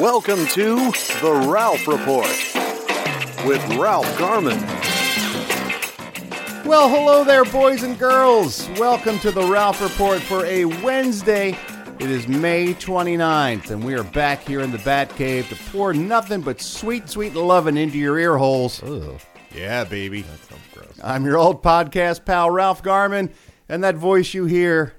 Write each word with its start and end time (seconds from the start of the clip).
Welcome 0.00 0.46
to 0.48 0.74
The 1.20 1.44
Ralph 1.48 1.86
Report 1.86 2.26
with 3.46 3.64
Ralph 3.76 4.18
Garman. 4.18 4.58
Well, 6.66 6.88
hello 6.88 7.22
there, 7.24 7.44
boys 7.44 7.82
and 7.84 7.96
girls. 7.98 8.68
Welcome 8.78 9.18
to 9.20 9.30
the 9.30 9.44
Ralph 9.44 9.80
Report 9.80 10.20
for 10.20 10.44
a 10.46 10.64
Wednesday. 10.64 11.56
It 12.00 12.10
is 12.10 12.26
May 12.26 12.74
29th, 12.74 13.70
and 13.70 13.84
we 13.84 13.94
are 13.94 14.02
back 14.02 14.42
here 14.42 14.60
in 14.60 14.72
the 14.72 14.78
Batcave 14.78 15.48
to 15.50 15.56
pour 15.70 15.94
nothing 15.94 16.40
but 16.40 16.60
sweet, 16.60 17.08
sweet 17.08 17.34
loving 17.34 17.76
into 17.76 17.96
your 17.98 18.18
ear 18.18 18.36
holes. 18.36 18.82
Ugh, 18.82 19.20
Yeah, 19.54 19.84
baby. 19.84 20.22
that 20.22 20.38
sounds 20.48 20.62
gross. 20.74 20.98
I'm 21.04 21.24
your 21.24 21.38
old 21.38 21.62
podcast 21.62 22.24
pal, 22.24 22.50
Ralph 22.50 22.82
Garman, 22.82 23.30
and 23.68 23.84
that 23.84 23.94
voice 23.94 24.34
you 24.34 24.46
hear 24.46 24.94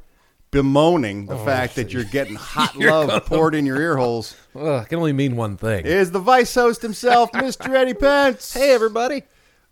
bemoaning 0.55 1.26
the 1.26 1.36
oh, 1.36 1.44
fact 1.44 1.76
that 1.76 1.91
you're 1.91 2.05
getting 2.05 2.36
hot 2.40 2.77
love 2.77 3.26
poured 3.26 3.54
in 3.54 3.66
your 3.66 3.76
ear 3.82 3.98
holes 3.98 4.38
it 4.55 4.88
can 4.88 5.00
only 5.00 5.12
mean 5.12 5.36
one 5.36 5.58
thing. 5.58 5.86
is 5.86 6.12
the 6.12 6.20
vice 6.20 6.55
host 6.55 6.81
himself, 6.81 7.30
Mr. 7.34 7.76
Eddie 7.76 7.94
Pence. 7.94 8.54
hey, 8.54 8.72
everybody. 8.72 9.23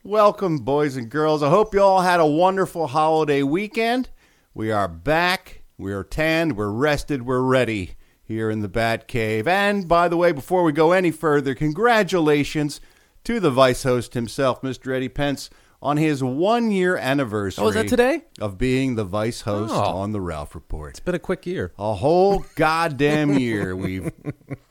Welcome, 0.03 0.57
boys 0.57 0.97
and 0.97 1.09
girls. 1.09 1.41
I 1.41 1.49
hope 1.49 1.73
you 1.73 1.81
all 1.81 2.01
had 2.01 2.19
a 2.19 2.25
wonderful 2.25 2.87
holiday 2.87 3.43
weekend. 3.43 4.09
We 4.53 4.73
are 4.73 4.89
back. 4.89 5.63
We 5.77 5.93
are 5.93 6.03
tanned. 6.03 6.57
We're 6.57 6.69
rested. 6.69 7.25
We're 7.25 7.39
ready 7.39 7.91
here 8.21 8.49
in 8.49 8.59
the 8.59 8.67
Bat 8.67 9.07
Cave. 9.07 9.47
And 9.47 9.87
by 9.87 10.09
the 10.09 10.17
way, 10.17 10.33
before 10.33 10.63
we 10.63 10.73
go 10.73 10.91
any 10.91 11.11
further, 11.11 11.55
congratulations 11.55 12.81
to 13.23 13.39
the 13.39 13.51
vice 13.51 13.83
host 13.83 14.15
himself, 14.15 14.61
Mr. 14.61 14.93
Eddie 14.93 15.07
Pence, 15.07 15.49
on 15.83 15.97
his 15.97 16.23
one 16.23 16.71
year 16.71 16.95
anniversary. 16.97 17.63
Oh, 17.63 17.67
is 17.67 17.75
that 17.75 17.89
today? 17.89 18.21
Of 18.39 18.57
being 18.57 18.95
the 18.95 19.03
vice 19.03 19.41
host 19.41 19.73
Oh. 19.75 19.97
on 19.97 20.13
the 20.13 20.21
Ralph 20.21 20.55
Report. 20.55 20.91
It's 20.91 20.99
been 21.01 21.13
a 21.13 21.19
quick 21.19 21.45
year. 21.45 21.73
A 21.77 21.93
whole 21.93 22.45
goddamn 22.55 23.37
year 23.37 23.75
we've 23.75 24.09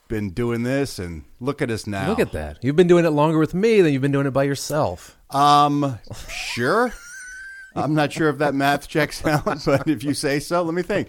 been 0.09 0.31
doing 0.31 0.63
this, 0.63 0.99
and 0.99 1.25
look 1.39 1.61
at 1.63 1.71
us 1.71 1.87
now. 1.87 2.09
Look 2.09 2.19
at 2.19 2.33
that. 2.33 2.59
You've 2.63 2.77
been 2.77 2.87
doing 2.89 3.05
it 3.05 3.11
longer 3.11 3.39
with 3.39 3.53
me 3.55 3.83
than 3.83 3.93
you've 3.93 4.03
been 4.03 4.11
doing 4.13 4.27
it 4.27 4.31
by 4.33 4.45
yourself. 4.45 5.19
Um, 5.31 5.99
sure. 6.29 6.93
I'm 7.75 7.95
not 7.95 8.13
sure 8.13 8.29
if 8.29 8.39
that 8.39 8.55
math 8.55 8.89
checks 8.89 9.25
out, 9.25 9.45
but 9.67 9.89
if 9.89 10.03
you 10.05 10.15
say 10.15 10.41
so, 10.41 10.63
let 10.63 10.75
me 10.75 10.83
think. 10.83 11.09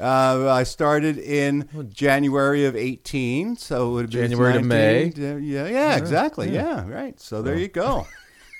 Uh, 0.00 0.48
I 0.50 0.64
started 0.64 1.18
in 1.18 1.88
January 1.92 2.64
of 2.66 2.74
18, 2.74 3.56
so 3.56 3.90
it 3.90 3.92
would 3.94 4.06
be 4.10 4.12
January 4.14 4.54
to 4.54 4.62
May. 4.62 5.12
Yeah, 5.16 5.66
yeah, 5.68 5.96
exactly. 5.96 6.50
Yeah, 6.50 6.86
right. 6.88 7.18
So 7.20 7.42
there 7.42 7.56
you 7.56 7.68
go. 7.68 8.06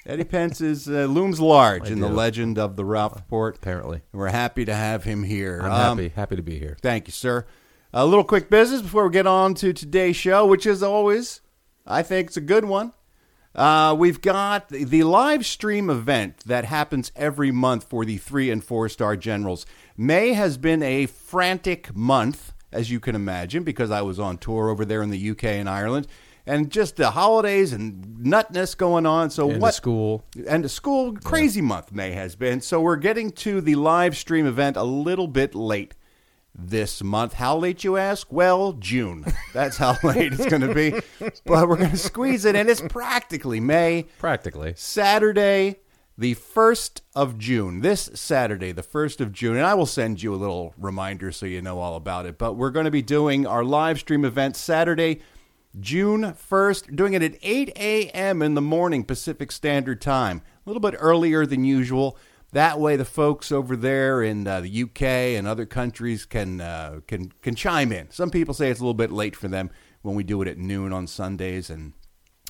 Eddie 0.07 0.25
Pence 0.25 0.61
is 0.61 0.87
uh, 0.89 1.07
looms 1.07 1.41
large 1.41 1.91
in 1.91 2.01
the 2.01 2.09
legend 2.09 2.59
of 2.59 2.77
the 2.77 2.85
Ralph 2.85 3.15
Report. 3.17 3.57
Apparently, 3.57 4.03
And 4.13 4.21
we're 4.21 4.29
happy 4.29 4.65
to 4.67 4.75
have 4.75 5.05
him 5.05 5.23
here. 5.23 5.61
I'm 5.63 5.73
Um, 5.73 5.99
happy. 5.99 6.09
Happy 6.11 6.37
to 6.37 6.43
be 6.43 6.59
here. 6.59 6.77
Thank 6.83 7.07
you, 7.09 7.13
sir. 7.13 7.47
A 7.93 8.05
little 8.05 8.25
quick 8.25 8.51
business 8.51 8.83
before 8.83 9.07
we 9.07 9.13
get 9.13 9.27
on 9.27 9.55
to 9.55 9.73
today's 9.73 10.17
show, 10.17 10.47
which 10.47 10.67
is 10.67 10.83
always, 10.83 11.41
I 11.87 12.03
think, 12.03 12.29
it's 12.29 12.37
a 12.37 12.43
good 12.43 12.67
one. 12.67 12.93
Uh, 13.55 13.95
we've 13.97 14.21
got 14.21 14.69
the, 14.69 14.85
the 14.85 15.05
live 15.05 15.47
stream 15.47 15.89
event 15.89 16.41
that 16.45 16.65
happens 16.65 17.13
every 17.15 17.53
month 17.53 17.85
for 17.85 18.05
the 18.05 18.19
three 18.19 18.51
and 18.51 18.63
four 18.63 18.89
star 18.89 19.17
generals. 19.17 19.65
May 19.97 20.33
has 20.33 20.59
been 20.59 20.83
a 20.83 21.07
frantic 21.07 21.95
month, 21.97 22.53
as 22.73 22.91
you 22.91 22.99
can 23.01 23.15
imagine, 23.15 23.63
because 23.63 23.91
I 23.93 24.03
was 24.03 24.19
on 24.19 24.37
tour 24.39 24.69
over 24.69 24.85
there 24.85 25.03
in 25.03 25.11
the 25.11 25.31
UK 25.31 25.45
and 25.45 25.69
Ireland, 25.69 26.09
and 26.47 26.71
just 26.71 26.97
the 26.97 27.11
holidays 27.13 27.73
and 27.73 28.19
nutness 28.25 28.75
going 28.77 29.07
on. 29.07 29.31
So 29.31 29.51
And 29.51 29.63
what? 29.63 29.75
school. 29.75 30.25
and 30.49 30.65
the 30.65 30.69
school 30.69 31.15
crazy 31.15 31.61
month 31.61 31.93
May 31.93 32.13
has 32.13 32.37
been. 32.37 32.61
So 32.61 32.81
we're 32.81 32.97
getting 32.97 33.31
to 33.33 33.61
the 33.61 33.75
live 33.77 34.17
stream 34.17 34.47
event 34.47 34.77
a 34.77 34.83
little 34.85 35.29
bit 35.29 35.55
late 35.55 35.95
this 36.57 37.03
month. 37.03 37.33
How 37.35 37.57
late 37.57 37.83
you 37.83 37.97
ask? 37.97 38.33
Well, 38.33 38.75
June. 38.75 39.25
That's 39.53 39.77
how 39.77 39.97
late 40.05 40.33
it's 40.33 40.47
going 40.47 40.63
to 40.63 40.73
be. 40.75 40.93
But 41.45 41.69
we're 41.69 41.77
going 41.77 41.91
to 41.91 41.97
squeeze 41.97 42.45
it 42.45 42.55
in. 42.55 42.69
It's 42.69 42.81
practically 42.81 43.59
May. 43.59 44.07
Practically. 44.19 44.75
Saturday, 44.77 45.81
the 46.17 46.37
1st 46.37 47.01
of 47.17 47.39
June. 47.39 47.81
This 47.81 48.09
Saturday, 48.15 48.71
the 48.71 48.83
1st 48.85 49.21
of 49.21 49.33
June. 49.33 49.57
And 49.57 49.67
I 49.67 49.75
will 49.75 49.85
send 49.87 50.23
you 50.23 50.33
a 50.33 50.37
little 50.37 50.75
reminder 50.79 51.33
so 51.33 51.45
you 51.47 51.61
know 51.61 51.81
all 51.81 51.97
about 51.97 52.25
it. 52.27 52.39
But 52.39 52.53
we're 52.55 52.71
going 52.71 52.85
to 52.85 52.91
be 52.93 53.03
doing 53.03 53.49
our 53.49 53.65
live 53.65 53.99
stream 53.99 54.25
event 54.25 54.55
Saturday, 54.55 55.23
June 55.81 56.23
1st, 56.23 56.95
doing 56.95 57.15
it 57.15 57.23
at 57.23 57.37
8 57.43 57.71
a.m. 57.77 58.43
in 58.43 58.55
the 58.55 58.61
morning 58.61 59.05
Pacific 59.05 59.51
Standard 59.51 60.01
Time. 60.01 60.43
A 60.65 60.69
little 60.69 60.81
bit 60.81 60.95
earlier 60.99 61.45
than 61.47 61.65
usual. 61.65 62.17
That 62.53 62.79
way, 62.79 62.95
the 62.97 63.05
folks 63.05 63.51
over 63.51 63.75
there 63.75 64.23
in 64.23 64.47
uh, 64.47 64.61
the 64.61 64.83
UK 64.85 65.03
and 65.03 65.47
other 65.47 65.67
countries 65.67 66.25
can 66.25 66.61
uh, 66.61 67.01
can 67.09 67.33
can 67.43 67.57
chime 67.57 67.91
in. 67.91 68.11
Some 68.13 68.31
people 68.31 68.55
say 68.55 68.71
it's 68.71 68.79
a 68.79 68.83
little 68.85 68.95
bit 68.95 69.11
late 69.11 69.35
for 69.35 69.49
them 69.49 69.71
when 70.03 70.15
we 70.15 70.23
do 70.23 70.41
it 70.41 70.47
at 70.47 70.59
noon 70.59 70.93
on 70.93 71.09
Sundays, 71.09 71.69
and 71.69 71.95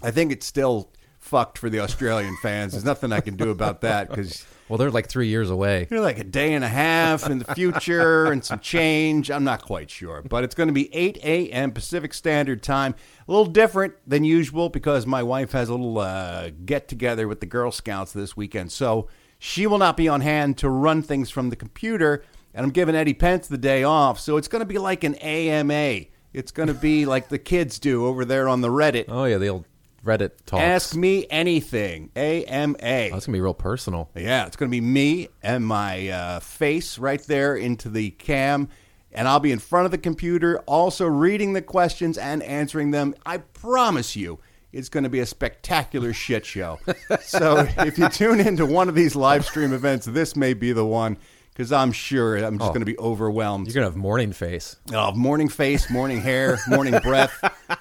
I 0.02 0.10
think 0.10 0.30
it's 0.30 0.44
still 0.44 0.92
fucked 1.34 1.58
for 1.58 1.68
the 1.68 1.80
Australian 1.80 2.36
fans. 2.42 2.70
There's 2.72 2.84
nothing 2.84 3.10
I 3.10 3.20
can 3.20 3.34
do 3.34 3.50
about 3.50 3.80
that 3.80 4.08
because 4.08 4.46
Well, 4.68 4.78
they're 4.78 4.92
like 4.92 5.08
three 5.08 5.26
years 5.26 5.50
away. 5.50 5.88
you're 5.90 6.00
like 6.00 6.20
a 6.20 6.24
day 6.24 6.54
and 6.54 6.62
a 6.62 6.68
half 6.68 7.28
in 7.28 7.40
the 7.40 7.54
future 7.56 8.26
and 8.26 8.44
some 8.44 8.60
change. 8.60 9.32
I'm 9.32 9.42
not 9.42 9.62
quite 9.64 9.90
sure, 9.90 10.22
but 10.22 10.44
it's 10.44 10.54
going 10.54 10.68
to 10.68 10.72
be 10.72 10.94
8 10.94 11.16
a.m. 11.24 11.72
Pacific 11.72 12.14
Standard 12.14 12.62
Time. 12.62 12.94
A 13.26 13.32
little 13.32 13.46
different 13.46 13.94
than 14.06 14.22
usual 14.22 14.68
because 14.68 15.06
my 15.08 15.24
wife 15.24 15.50
has 15.52 15.68
a 15.68 15.72
little 15.72 15.98
uh, 15.98 16.50
get 16.64 16.86
together 16.86 17.26
with 17.26 17.40
the 17.40 17.46
Girl 17.46 17.72
Scouts 17.72 18.12
this 18.12 18.36
weekend, 18.36 18.70
so 18.70 19.08
she 19.40 19.66
will 19.66 19.78
not 19.78 19.96
be 19.96 20.06
on 20.08 20.20
hand 20.20 20.56
to 20.58 20.70
run 20.70 21.02
things 21.02 21.30
from 21.30 21.50
the 21.50 21.56
computer. 21.56 22.22
And 22.54 22.64
I'm 22.64 22.70
giving 22.70 22.94
Eddie 22.94 23.14
Pence 23.14 23.48
the 23.48 23.58
day 23.58 23.82
off, 23.82 24.20
so 24.20 24.36
it's 24.36 24.46
going 24.46 24.60
to 24.60 24.66
be 24.66 24.78
like 24.78 25.02
an 25.02 25.16
AMA. 25.16 26.02
It's 26.32 26.52
going 26.52 26.68
to 26.68 26.74
be 26.74 27.06
like 27.06 27.28
the 27.28 27.38
kids 27.40 27.80
do 27.80 28.06
over 28.06 28.24
there 28.24 28.48
on 28.48 28.60
the 28.60 28.68
Reddit. 28.68 29.06
Oh 29.08 29.24
yeah, 29.24 29.38
the 29.38 29.48
old 29.48 29.64
Reddit 30.04 30.32
talks. 30.46 30.62
Ask 30.62 30.94
me 30.94 31.26
anything. 31.30 32.10
AMA. 32.14 32.76
Oh, 32.78 33.10
that's 33.10 33.26
gonna 33.26 33.36
be 33.36 33.40
real 33.40 33.54
personal. 33.54 34.10
Yeah, 34.14 34.46
it's 34.46 34.56
going 34.56 34.70
to 34.70 34.74
be 34.74 34.80
me 34.80 35.28
and 35.42 35.66
my 35.66 36.08
uh, 36.08 36.40
face 36.40 36.98
right 36.98 37.22
there 37.22 37.56
into 37.56 37.88
the 37.88 38.10
cam. 38.10 38.68
And 39.12 39.28
I'll 39.28 39.40
be 39.40 39.52
in 39.52 39.60
front 39.60 39.84
of 39.84 39.92
the 39.92 39.98
computer, 39.98 40.58
also 40.60 41.06
reading 41.06 41.52
the 41.52 41.62
questions 41.62 42.18
and 42.18 42.42
answering 42.42 42.90
them. 42.90 43.14
I 43.24 43.38
promise 43.38 44.16
you, 44.16 44.40
it's 44.72 44.88
going 44.88 45.04
to 45.04 45.10
be 45.10 45.20
a 45.20 45.26
spectacular 45.26 46.12
shit 46.12 46.44
show. 46.44 46.80
so 47.20 47.68
if 47.78 47.96
you 47.96 48.08
tune 48.08 48.40
into 48.40 48.66
one 48.66 48.88
of 48.88 48.96
these 48.96 49.14
live 49.14 49.46
stream 49.46 49.72
events, 49.72 50.06
this 50.06 50.34
may 50.34 50.52
be 50.52 50.72
the 50.72 50.84
one 50.84 51.16
because 51.54 51.70
I'm 51.72 51.92
sure 51.92 52.36
I'm 52.36 52.58
just 52.58 52.68
Oh. 52.70 52.72
going 52.74 52.80
to 52.80 52.84
be 52.86 52.98
overwhelmed. 52.98 53.66
You're 53.68 53.74
gonna 53.74 53.86
have 53.86 53.96
morning 53.96 54.32
face. 54.32 54.76
Oh, 54.92 55.12
morning 55.12 55.48
face, 55.48 55.88
morning 55.88 56.20
hair, 56.20 56.58
morning 56.68 56.98
breath, 57.02 57.32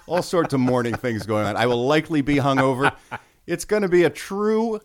all 0.07 0.21
sorts 0.21 0.53
of 0.53 0.59
morning 0.59 0.93
things 0.95 1.25
going 1.25 1.45
on. 1.45 1.57
I 1.57 1.65
will 1.65 1.85
likely 1.85 2.21
be 2.21 2.35
hungover. 2.35 2.93
It's 3.47 3.65
going 3.65 3.81
to 3.81 3.89
be 3.89 4.03
a 4.03 4.09
true 4.09 4.79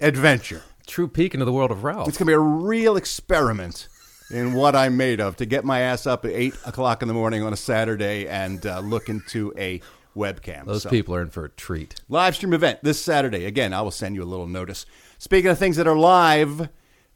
adventure. 0.00 0.62
True 0.86 1.08
peek 1.08 1.34
into 1.34 1.46
the 1.46 1.52
world 1.52 1.70
of 1.70 1.84
Ralph. 1.84 2.08
It's 2.08 2.18
going 2.18 2.26
to 2.26 2.30
be 2.30 2.34
a 2.34 2.38
real 2.38 2.96
experiment 2.96 3.88
in 4.30 4.54
what 4.54 4.74
I'm 4.74 4.96
made 4.96 5.20
of 5.20 5.36
to 5.36 5.46
get 5.46 5.64
my 5.64 5.80
ass 5.80 6.06
up 6.06 6.24
at 6.24 6.32
8 6.32 6.54
o'clock 6.66 7.02
in 7.02 7.08
the 7.08 7.14
morning 7.14 7.42
on 7.42 7.52
a 7.52 7.56
Saturday 7.56 8.26
and 8.26 8.64
uh, 8.66 8.80
look 8.80 9.08
into 9.08 9.52
a 9.56 9.80
webcam. 10.16 10.64
Those 10.66 10.82
So, 10.82 10.90
people 10.90 11.14
are 11.14 11.22
in 11.22 11.30
for 11.30 11.44
a 11.44 11.48
treat. 11.50 11.94
Live 12.08 12.34
stream 12.34 12.52
event 12.52 12.80
this 12.82 13.00
Saturday. 13.00 13.44
Again, 13.44 13.72
I 13.72 13.80
will 13.82 13.90
send 13.90 14.14
you 14.16 14.22
a 14.22 14.26
little 14.26 14.46
notice. 14.48 14.84
Speaking 15.18 15.50
of 15.50 15.58
things 15.58 15.76
that 15.76 15.86
are 15.86 15.96
live, 15.96 16.68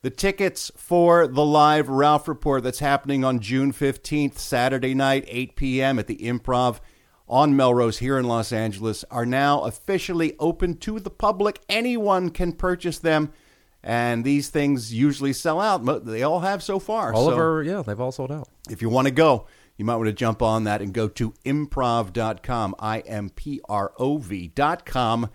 the 0.06 0.10
tickets 0.10 0.70
for 0.76 1.26
the 1.26 1.44
live 1.44 1.88
Ralph 1.88 2.28
Report 2.28 2.62
that's 2.62 2.78
happening 2.78 3.24
on 3.24 3.40
June 3.40 3.72
15th, 3.72 4.38
Saturday 4.38 4.94
night, 4.94 5.24
8 5.26 5.56
p.m. 5.56 5.98
at 5.98 6.06
the 6.06 6.14
Improv 6.18 6.78
on 7.28 7.56
Melrose 7.56 7.98
here 7.98 8.16
in 8.16 8.28
Los 8.28 8.52
Angeles 8.52 9.04
are 9.10 9.26
now 9.26 9.62
officially 9.62 10.36
open 10.38 10.76
to 10.76 11.00
the 11.00 11.10
public. 11.10 11.60
Anyone 11.68 12.30
can 12.30 12.52
purchase 12.52 13.00
them, 13.00 13.32
and 13.82 14.22
these 14.22 14.48
things 14.48 14.94
usually 14.94 15.32
sell 15.32 15.60
out. 15.60 16.04
They 16.06 16.22
all 16.22 16.38
have 16.38 16.62
so 16.62 16.78
far. 16.78 17.12
All 17.12 17.26
so 17.26 17.32
of 17.32 17.38
our 17.38 17.64
yeah, 17.64 17.82
they've 17.82 18.00
all 18.00 18.12
sold 18.12 18.30
out. 18.30 18.48
if 18.70 18.80
you 18.80 18.88
want 18.88 19.08
to 19.08 19.12
go, 19.12 19.48
you 19.76 19.84
might 19.84 19.96
want 19.96 20.06
to 20.06 20.12
jump 20.12 20.40
on 20.40 20.62
that 20.62 20.82
and 20.82 20.92
go 20.92 21.08
to 21.08 21.32
improv.com, 21.44 22.76
I 22.78 23.00
M 23.00 23.30
P 23.30 23.60
R 23.68 23.92
O 23.98 24.18
V.com. 24.18 25.30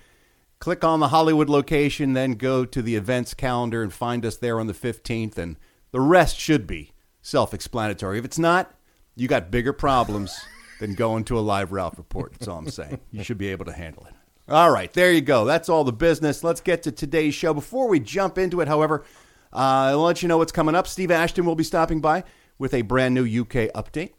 Click 0.62 0.84
on 0.84 1.00
the 1.00 1.08
Hollywood 1.08 1.50
location, 1.50 2.14
then 2.14 2.34
go 2.34 2.66
to 2.66 2.84
the 2.84 2.96
events 2.96 3.34
calendar 3.34 3.82
and 3.82 3.92
find 3.92 4.24
us 4.24 4.38
there 4.38 4.60
on 4.60 4.68
the 4.68 4.74
15th. 4.74 5.36
And 5.36 5.58
the 5.90 6.00
rest 6.00 6.38
should 6.38 6.68
be 6.68 6.92
self 7.24 7.52
explanatory. 7.52 8.20
If 8.20 8.26
it's 8.26 8.38
not, 8.38 8.72
you 9.16 9.28
got 9.28 9.50
bigger 9.50 9.74
problems 9.74 10.40
than 10.80 10.94
going 10.94 11.24
to 11.26 11.40
a 11.40 11.42
live 11.42 11.72
Ralph 11.72 11.98
report. 11.98 12.34
That's 12.34 12.48
all 12.48 12.60
I'm 12.60 12.70
saying. 12.70 13.00
You 13.12 13.24
should 13.24 13.40
be 13.40 13.48
able 13.50 13.66
to 13.66 13.74
handle 13.74 14.06
it. 14.06 14.14
All 14.48 14.70
right, 14.70 14.94
there 14.94 15.12
you 15.12 15.22
go. 15.22 15.46
That's 15.46 15.68
all 15.68 15.84
the 15.84 15.92
business. 15.92 16.44
Let's 16.44 16.62
get 16.62 16.84
to 16.84 16.92
today's 16.92 17.34
show. 17.34 17.56
Before 17.56 17.88
we 17.88 18.00
jump 18.00 18.38
into 18.38 18.62
it, 18.62 18.68
however, 18.68 19.04
uh, 19.52 19.90
I'll 19.90 20.04
let 20.04 20.22
you 20.22 20.28
know 20.28 20.38
what's 20.38 20.52
coming 20.52 20.76
up. 20.76 20.88
Steve 20.88 21.10
Ashton 21.10 21.44
will 21.44 21.56
be 21.56 21.64
stopping 21.64 22.02
by 22.02 22.24
with 22.60 22.76
a 22.76 22.84
brand 22.84 23.16
new 23.16 23.24
UK 23.24 23.74
update. 23.74 24.12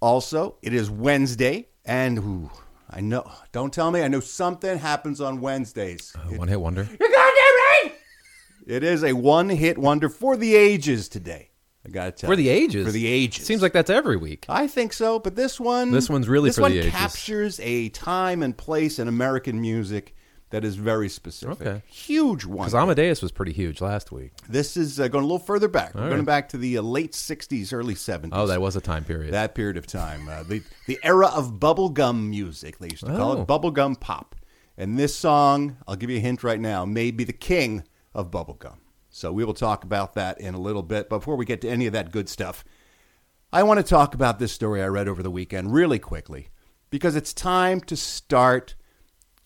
Also, 0.00 0.56
it 0.62 0.74
is 0.74 0.90
Wednesday, 0.90 1.68
and 1.84 2.18
ooh, 2.18 2.50
I 2.88 3.00
know, 3.00 3.30
don't 3.52 3.72
tell 3.72 3.90
me, 3.90 4.02
I 4.02 4.08
know 4.08 4.20
something 4.20 4.78
happens 4.78 5.20
on 5.20 5.40
Wednesdays. 5.40 6.12
One 6.36 6.48
hit 6.48 6.60
wonder. 6.60 6.82
You're 6.82 7.08
goddamn 7.08 7.14
right! 7.14 7.92
It 8.66 8.82
is 8.84 9.02
a 9.04 9.12
one 9.12 9.48
hit 9.48 9.76
wonder 9.78 10.08
for 10.08 10.36
the 10.36 10.54
ages 10.54 11.08
today. 11.08 11.50
I 11.84 11.88
got 11.90 12.04
to 12.06 12.10
tell 12.12 12.30
For 12.30 12.36
the 12.36 12.44
you. 12.44 12.50
ages. 12.50 12.84
For 12.86 12.92
the 12.92 13.06
ages. 13.06 13.46
Seems 13.46 13.62
like 13.62 13.72
that's 13.72 13.90
every 13.90 14.16
week. 14.16 14.44
I 14.48 14.66
think 14.66 14.92
so, 14.92 15.20
but 15.20 15.36
this 15.36 15.60
one 15.60 15.92
This 15.92 16.10
one's 16.10 16.28
really 16.28 16.48
this 16.48 16.56
for 16.56 16.62
one 16.62 16.72
the 16.72 16.80
ages. 16.80 16.90
captures 16.92 17.60
a 17.60 17.90
time 17.90 18.42
and 18.42 18.56
place 18.56 18.98
in 18.98 19.06
American 19.06 19.60
music 19.60 20.14
that 20.50 20.64
is 20.64 20.76
very 20.76 21.08
specific. 21.08 21.60
Okay. 21.60 21.82
Huge 21.86 22.44
one. 22.44 22.58
Because 22.58 22.74
Amadeus 22.74 23.20
was 23.22 23.32
pretty 23.32 23.52
huge 23.52 23.80
last 23.80 24.12
week. 24.12 24.32
This 24.48 24.76
is 24.76 25.00
uh, 25.00 25.08
going 25.08 25.24
a 25.24 25.26
little 25.26 25.38
further 25.44 25.68
back. 25.68 25.94
We're 25.94 26.04
All 26.04 26.08
going 26.10 26.24
back 26.24 26.48
to 26.50 26.56
the 26.58 26.78
uh, 26.78 26.82
late 26.82 27.12
'60s, 27.12 27.72
early 27.72 27.94
'70s. 27.94 28.28
Oh, 28.32 28.46
that 28.46 28.60
was 28.60 28.76
a 28.76 28.80
time 28.80 29.04
period. 29.04 29.34
that 29.34 29.54
period 29.54 29.76
of 29.76 29.86
time. 29.86 30.28
Uh, 30.28 30.42
the 30.44 30.62
the 30.86 30.98
era 31.02 31.26
of 31.28 31.54
bubblegum 31.54 32.28
music. 32.28 32.78
They 32.78 32.88
used 32.90 33.04
to 33.06 33.12
call 33.16 33.32
Oh. 33.38 33.42
it 33.42 33.46
bubblegum 33.48 33.98
pop. 34.00 34.34
And 34.78 34.98
this 34.98 35.16
song, 35.16 35.78
I'll 35.88 35.96
give 35.96 36.10
you 36.10 36.18
a 36.18 36.20
hint 36.20 36.44
right 36.44 36.60
now, 36.60 36.84
may 36.84 37.10
be 37.10 37.24
the 37.24 37.32
king 37.32 37.82
of 38.14 38.30
bubblegum. 38.30 38.76
So 39.08 39.32
we 39.32 39.42
will 39.42 39.54
talk 39.54 39.84
about 39.84 40.14
that 40.14 40.38
in 40.38 40.54
a 40.54 40.60
little 40.60 40.82
bit. 40.82 41.08
But 41.08 41.20
before 41.20 41.36
we 41.36 41.46
get 41.46 41.62
to 41.62 41.68
any 41.70 41.86
of 41.86 41.94
that 41.94 42.12
good 42.12 42.28
stuff, 42.28 42.62
I 43.52 43.62
want 43.62 43.78
to 43.78 43.82
talk 43.82 44.14
about 44.14 44.38
this 44.38 44.52
story 44.52 44.82
I 44.82 44.86
read 44.88 45.08
over 45.08 45.22
the 45.22 45.30
weekend 45.30 45.72
really 45.72 45.98
quickly 45.98 46.48
because 46.90 47.16
it's 47.16 47.32
time 47.32 47.80
to 47.80 47.96
start 47.96 48.74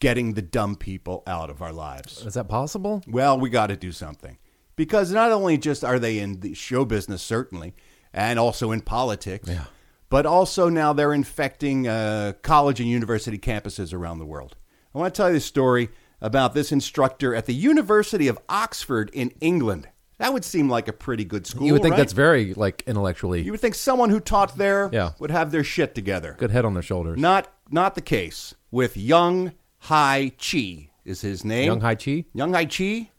getting 0.00 0.34
the 0.34 0.42
dumb 0.42 0.76
people 0.76 1.22
out 1.26 1.50
of 1.50 1.62
our 1.62 1.72
lives. 1.72 2.24
Is 2.26 2.34
that 2.34 2.48
possible? 2.48 3.02
Well, 3.06 3.38
we 3.38 3.50
got 3.50 3.68
to 3.68 3.76
do 3.76 3.92
something 3.92 4.38
because 4.76 5.12
not 5.12 5.30
only 5.30 5.58
just 5.58 5.84
are 5.84 5.98
they 5.98 6.18
in 6.18 6.40
the 6.40 6.54
show 6.54 6.84
business, 6.84 7.22
certainly, 7.22 7.74
and 8.12 8.38
also 8.38 8.72
in 8.72 8.80
politics, 8.80 9.48
Yeah. 9.48 9.64
but 10.08 10.26
also 10.26 10.68
now 10.68 10.92
they're 10.92 11.12
infecting 11.12 11.86
uh, 11.86 12.32
college 12.42 12.80
and 12.80 12.88
university 12.88 13.38
campuses 13.38 13.92
around 13.94 14.18
the 14.18 14.26
world. 14.26 14.56
I 14.94 14.98
want 14.98 15.14
to 15.14 15.16
tell 15.18 15.28
you 15.28 15.34
the 15.34 15.40
story 15.40 15.90
about 16.20 16.54
this 16.54 16.72
instructor 16.72 17.34
at 17.34 17.46
the 17.46 17.54
University 17.54 18.26
of 18.26 18.38
Oxford 18.48 19.10
in 19.12 19.30
England. 19.40 19.88
That 20.18 20.32
would 20.34 20.44
seem 20.44 20.68
like 20.68 20.86
a 20.88 20.92
pretty 20.92 21.24
good 21.24 21.46
school. 21.46 21.66
you 21.66 21.72
would 21.72 21.80
think 21.82 21.92
right? 21.92 21.96
that's 21.98 22.12
very 22.12 22.52
like 22.52 22.82
intellectually 22.86 23.40
You 23.42 23.52
would 23.52 23.60
think 23.60 23.74
someone 23.74 24.10
who 24.10 24.20
taught 24.20 24.56
there 24.58 24.90
Yeah. 24.92 25.12
would 25.18 25.30
have 25.30 25.50
their 25.50 25.64
shit 25.64 25.94
together. 25.94 26.36
good 26.38 26.50
head 26.50 26.64
on 26.66 26.74
their 26.74 26.82
shoulders. 26.82 27.18
Not 27.18 27.50
not 27.70 27.94
the 27.94 28.00
case 28.02 28.54
with 28.70 28.96
Young 28.98 29.52
Hai 29.80 30.32
Chi 30.38 30.90
is 31.04 31.20
his 31.22 31.44
name. 31.44 31.66
Young 31.66 31.80
Hai 31.80 31.94
Chi. 31.94 32.24
Young 32.34 32.52
Hai 32.54 32.66
Chi. 32.66 33.10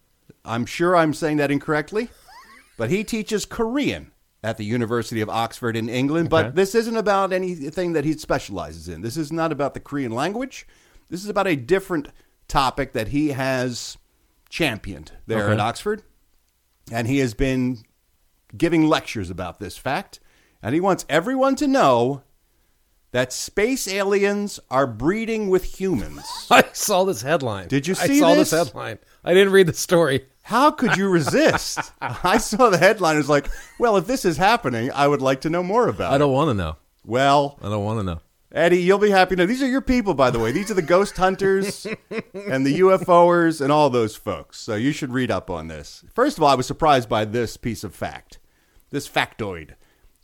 I'm 0.46 0.66
sure 0.66 0.96
I'm 0.96 1.14
saying 1.14 1.38
that 1.38 1.52
incorrectly, 1.52 2.10
but 2.78 2.90
he 2.90 3.04
teaches 3.04 3.46
Korean 3.46 4.12
at 4.44 4.58
the 4.58 4.66
University 4.66 5.22
of 5.22 5.30
Oxford 5.30 5.76
in 5.76 5.88
England. 5.88 6.30
But 6.30 6.56
this 6.56 6.74
isn't 6.74 6.96
about 6.98 7.32
anything 7.32 7.94
that 7.94 8.06
he 8.06 8.14
specializes 8.14 8.88
in. 8.88 9.02
This 9.02 9.18
is 9.18 9.32
not 9.32 9.52
about 9.52 9.74
the 9.76 9.80
Korean 9.80 10.12
language. 10.12 10.66
This 11.10 11.24
is 11.24 11.30
about 11.30 11.46
a 11.48 11.56
different 11.56 12.08
topic 12.48 12.94
that 12.94 13.10
he 13.10 13.30
has 13.30 13.98
championed 14.50 15.12
there 15.28 15.44
Okay. 15.44 15.54
at 15.54 15.60
Oxford. 15.60 16.02
And 16.92 17.08
he 17.08 17.20
has 17.20 17.34
been 17.36 17.84
giving 18.58 18.88
lectures 18.88 19.30
about 19.30 19.60
this 19.60 19.78
fact. 19.78 20.20
And 20.64 20.74
he 20.74 20.82
wants 20.82 21.06
everyone 21.08 21.56
to 21.58 21.68
know 21.68 22.24
that 23.12 23.34
space 23.34 23.88
aliens 23.88 24.60
are 24.70 24.88
breeding 24.88 25.50
with 25.50 25.80
humans. 25.80 26.26
I 26.52 26.64
saw 26.74 27.04
this 27.04 27.22
headline. 27.22 27.68
Did 27.68 27.88
you 27.88 27.96
I 28.00 28.08
see 28.08 28.20
saw 28.20 28.34
this? 28.36 28.52
this 28.52 28.68
headline. 28.68 29.00
I 29.24 29.34
didn't 29.34 29.54
read 29.54 29.68
the 29.68 29.74
story. 29.74 30.26
How 30.44 30.72
could 30.72 30.98
you 30.98 31.10
resist? 31.10 31.92
I 32.02 32.38
saw 32.38 32.70
the 32.70 32.78
headline. 32.78 33.16
It 33.16 33.20
was 33.20 33.30
like, 33.30 33.50
well, 33.80 33.98
if 33.98 34.08
this 34.08 34.26
is 34.26 34.38
happening, 34.38 34.92
I 34.92 35.08
would 35.08 35.22
like 35.22 35.42
to 35.42 35.50
know 35.50 35.64
more 35.64 35.88
about 35.88 36.10
it. 36.10 36.14
I 36.14 36.16
it. 36.16 36.20
don't 36.20 36.34
want 36.34 36.50
to 36.50 36.54
know. 36.54 36.78
Well, 37.06 37.58
I 37.62 37.70
don't 37.70 37.84
want 37.84 38.00
to 38.00 38.04
know. 38.04 38.22
Eddie, 38.54 38.82
you'll 38.82 38.98
be 38.98 39.12
happy 39.12 39.36
to 39.36 39.42
know. 39.44 39.46
These 39.46 39.64
are 39.64 39.68
your 39.68 39.82
people, 39.82 40.14
by 40.14 40.30
the 40.30 40.40
way. 40.40 40.52
These 40.52 40.70
are 40.72 40.74
the 40.76 40.82
ghost 40.82 41.16
hunters 41.16 41.86
and 42.34 42.66
the 42.66 42.80
UFOers 42.80 43.62
and 43.62 43.72
all 43.72 43.90
those 43.90 44.16
folks. 44.16 44.60
So 44.60 44.76
you 44.76 44.92
should 44.92 45.14
read 45.14 45.32
up 45.32 45.50
on 45.50 45.68
this. 45.68 46.04
First 46.14 46.38
of 46.38 46.44
all, 46.44 46.50
I 46.50 46.56
was 46.56 46.68
surprised 46.68 47.08
by 47.08 47.24
this 47.24 47.56
piece 47.56 47.86
of 47.86 47.96
fact, 47.96 48.40
this 48.90 49.08
factoid, 49.08 49.76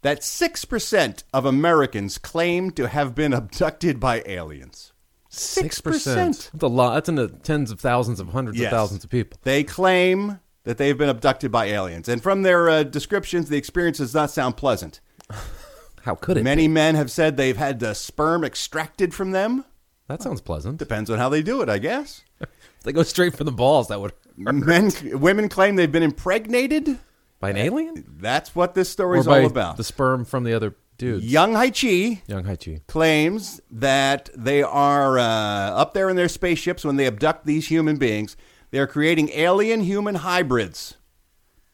that 0.02 0.22
6% 0.22 1.24
of 1.34 1.46
Americans 1.46 2.18
claim 2.18 2.72
to 2.72 2.88
have 2.88 3.16
been 3.16 3.34
abducted 3.34 4.00
by 4.00 4.24
aliens. 4.26 4.94
6%. 5.32 6.52
That's 6.52 6.64
a 6.64 6.68
lot. 6.68 6.94
That's 6.96 7.10
in 7.10 7.16
the 7.16 7.28
tens 7.30 7.72
of 7.72 7.80
thousands 7.80 8.20
of 8.20 8.30
hundreds 8.30 8.58
Yes. 8.60 8.72
of 8.72 8.78
thousands 8.78 9.04
of 9.04 9.10
people. 9.10 9.40
They 9.44 9.64
claim 9.64 10.40
that 10.64 10.78
they've 10.78 10.98
been 10.98 11.10
abducted 11.10 11.52
by 11.52 11.66
aliens. 11.66 12.10
And 12.10 12.22
from 12.22 12.42
their 12.42 12.70
uh, 12.70 12.84
descriptions, 12.84 13.50
the 13.50 13.58
experience 13.58 13.98
does 14.00 14.14
not 14.14 14.32
sound 14.32 14.58
pleasant. 14.58 15.00
How 16.02 16.16
could 16.16 16.38
it? 16.38 16.44
Many 16.44 16.68
men 16.68 16.96
have 16.96 17.12
said 17.12 17.36
they've 17.38 17.58
had 17.58 17.80
the 17.80 17.94
sperm 17.94 18.44
extracted 18.44 19.14
from 19.14 19.32
them. 19.32 19.66
That 20.08 20.22
sounds 20.22 20.40
pleasant. 20.42 20.78
Depends 20.78 21.10
on 21.10 21.20
how 21.20 21.28
they 21.28 21.42
do 21.42 21.62
it, 21.62 21.68
I 21.68 21.80
guess. 21.80 22.24
If 22.40 22.50
they 22.84 22.94
go 22.94 23.04
straight 23.04 23.36
for 23.36 23.44
the 23.44 23.52
balls, 23.52 23.90
that 23.90 24.00
would 24.00 24.14
Men, 24.38 24.92
women 25.20 25.50
claim 25.50 25.76
they've 25.76 25.92
been 25.92 26.04
impregnated. 26.04 26.98
By 27.40 27.50
an 27.52 27.58
alien 27.58 28.04
That's 28.20 28.56
what 28.56 28.74
this 28.74 28.90
story 28.90 29.18
or 29.18 29.22
is 29.22 29.28
all 29.28 29.46
about. 29.46 29.78
the 29.78 29.84
sperm 29.84 30.26
from 30.26 30.44
the 30.44 30.54
other 30.54 30.76
dudes. 30.98 31.26
Young 31.26 31.54
Hai 31.54 31.70
Chi 31.70 32.22
Young 32.28 32.44
Hai 32.46 32.56
Chi. 32.56 32.82
claims 32.88 33.62
that 33.70 34.30
they 34.36 34.64
are 34.64 35.20
uh, 35.20 35.24
up 35.24 35.94
there 35.94 36.10
in 36.10 36.16
their 36.16 36.30
spaceships 36.30 36.84
when 36.84 36.96
they 36.96 37.06
abduct 37.06 37.46
these 37.46 37.68
human 37.68 37.98
beings. 37.98 38.36
They're 38.72 38.88
creating 38.88 39.30
alien 39.34 39.82
human 39.82 40.16
hybrids. 40.16 40.96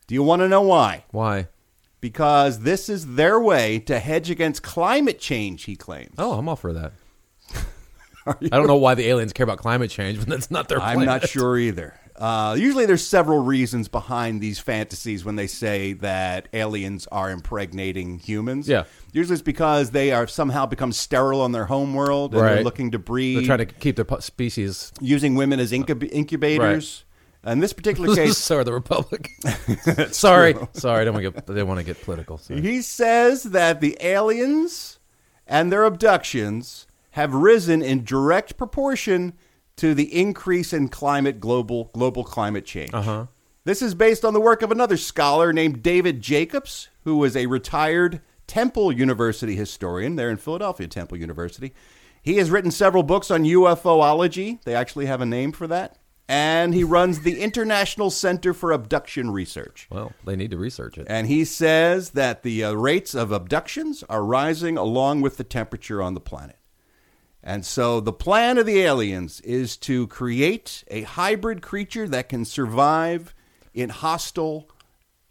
Do 0.08 0.16
you 0.16 0.24
want 0.24 0.42
to 0.42 0.50
know 0.50 0.62
why? 0.62 1.06
Why? 1.12 1.48
Because 2.02 2.60
this 2.60 2.90
is 2.90 3.16
their 3.16 3.40
way 3.40 3.80
to 3.80 3.98
hedge 3.98 4.30
against 4.30 4.62
climate 4.62 5.20
change, 5.20 5.64
he 5.64 5.78
claims. 5.78 6.14
Oh, 6.18 6.34
I'm 6.34 6.50
all 6.50 6.58
for 6.58 6.74
that. 6.74 6.92
I 8.26 8.34
don't 8.50 8.68
know 8.68 8.76
why 8.76 8.96
the 8.96 9.08
aliens 9.08 9.32
care 9.34 9.46
about 9.46 9.58
climate 9.60 9.90
change, 9.90 10.20
but 10.20 10.28
that's 10.28 10.52
not 10.52 10.68
their. 10.68 10.80
I'm 10.82 10.98
planet. 10.98 11.22
not 11.24 11.30
sure 11.30 11.58
either. 11.58 11.94
Uh, 12.16 12.56
usually, 12.58 12.86
there's 12.86 13.06
several 13.06 13.40
reasons 13.44 13.88
behind 13.88 14.40
these 14.40 14.60
fantasies 14.60 15.26
when 15.26 15.36
they 15.36 15.48
say 15.48 15.94
that 15.94 16.48
aliens 16.54 17.08
are 17.12 17.32
impregnating 17.32 18.20
humans. 18.20 18.68
Yeah. 18.70 18.84
Usually, 19.12 19.34
it's 19.34 19.42
because 19.42 19.92
they 19.92 20.12
are 20.12 20.28
somehow 20.28 20.66
become 20.68 20.92
sterile 20.92 21.42
on 21.42 21.52
their 21.54 21.66
home 21.66 21.94
world 21.96 22.34
and 22.34 22.44
they're 22.44 22.56
Right. 22.58 22.64
looking 22.64 22.92
to 22.92 23.00
breed, 23.00 23.38
They're 23.38 23.46
trying 23.58 23.68
to 23.68 23.74
keep 23.74 23.96
their 23.96 24.06
pu- 24.06 24.22
species. 24.22 24.92
using 25.02 25.36
women 25.36 25.60
as 25.60 25.72
incub- 25.72 26.08
incubators. 26.12 27.04
In 27.46 27.60
this 27.60 27.74
particular 27.74 28.16
case, 28.16 28.38
so 28.38 28.58
are 28.58 28.64
the 28.64 28.72
Republic. 28.74 29.28
sorry, 30.12 30.56
sorry. 30.74 31.02
I 31.02 31.04
don't 31.06 31.14
want 31.16 31.26
to 31.26 31.32
get. 31.32 31.46
Didn't 31.48 31.68
want 31.68 31.80
to 31.80 31.84
get 31.86 32.02
political. 32.04 32.38
Sorry. 32.38 32.62
he 32.62 32.82
says 32.82 33.44
that 33.44 33.82
the 33.82 33.98
aliens 34.00 35.00
and 35.48 35.72
their 35.72 35.84
abductions 35.84 36.88
have 37.12 37.34
risen 37.34 37.82
in 37.82 38.04
direct 38.06 38.56
proportion 38.58 39.34
to 39.78 39.94
the 39.94 40.14
increase 40.14 40.74
in 40.74 40.88
climate 40.90 41.40
global 41.40 41.90
global 41.94 42.24
climate 42.24 42.66
change. 42.66 42.94
Uh-huh. 42.94 43.28
This 43.66 43.82
is 43.82 43.96
based 43.96 44.26
on 44.26 44.34
the 44.34 44.42
work 44.42 44.62
of 44.62 44.72
another 44.72 44.98
scholar 44.98 45.54
named 45.54 45.82
David 45.82 46.22
Jacobs, 46.22 46.90
who 47.04 47.18
was 47.18 47.36
a 47.36 47.46
retired 47.46 48.22
Temple 48.46 48.92
University 48.92 49.56
historian 49.56 50.18
there 50.18 50.30
in 50.30 50.38
Philadelphia, 50.38 50.88
Temple 50.88 51.18
University. 51.18 51.74
He 52.22 52.38
has 52.38 52.52
written 52.52 52.72
several 52.72 53.04
books 53.04 53.32
on 53.32 53.44
UFOlogy. 53.44 54.62
They 54.64 54.76
actually 54.76 55.06
have 55.06 55.22
a 55.22 55.26
name 55.26 55.52
for 55.52 55.68
that. 55.68 55.98
And 56.28 56.74
he 56.74 56.84
runs 56.84 57.22
the 57.22 57.42
International 57.42 58.10
Center 58.10 58.54
for 58.54 58.72
Abduction 58.72 59.32
Research. 59.32 59.88
Well, 59.92 60.14
they 60.26 60.38
need 60.38 60.52
to 60.52 60.58
research 60.58 60.98
it. 60.98 61.06
And 61.10 61.28
he 61.28 61.44
says 61.44 62.12
that 62.12 62.44
the 62.44 62.64
uh, 62.64 62.74
rates 62.74 63.14
of 63.14 63.32
abductions 63.32 64.04
are 64.10 64.24
rising 64.24 64.78
along 64.78 65.22
with 65.22 65.36
the 65.36 65.44
temperature 65.44 66.02
on 66.02 66.14
the 66.14 66.22
planet. 66.22 66.58
And 67.44 67.66
so 67.66 68.00
the 68.00 68.14
plan 68.14 68.58
of 68.58 68.66
the 68.66 68.80
aliens 68.80 69.42
is 69.42 69.76
to 69.78 70.08
create 70.08 70.84
a 70.88 71.02
hybrid 71.02 71.62
creature 71.62 72.08
that 72.08 72.30
can 72.30 72.46
survive 72.46 73.36
in 73.74 73.90
hostile 73.90 74.70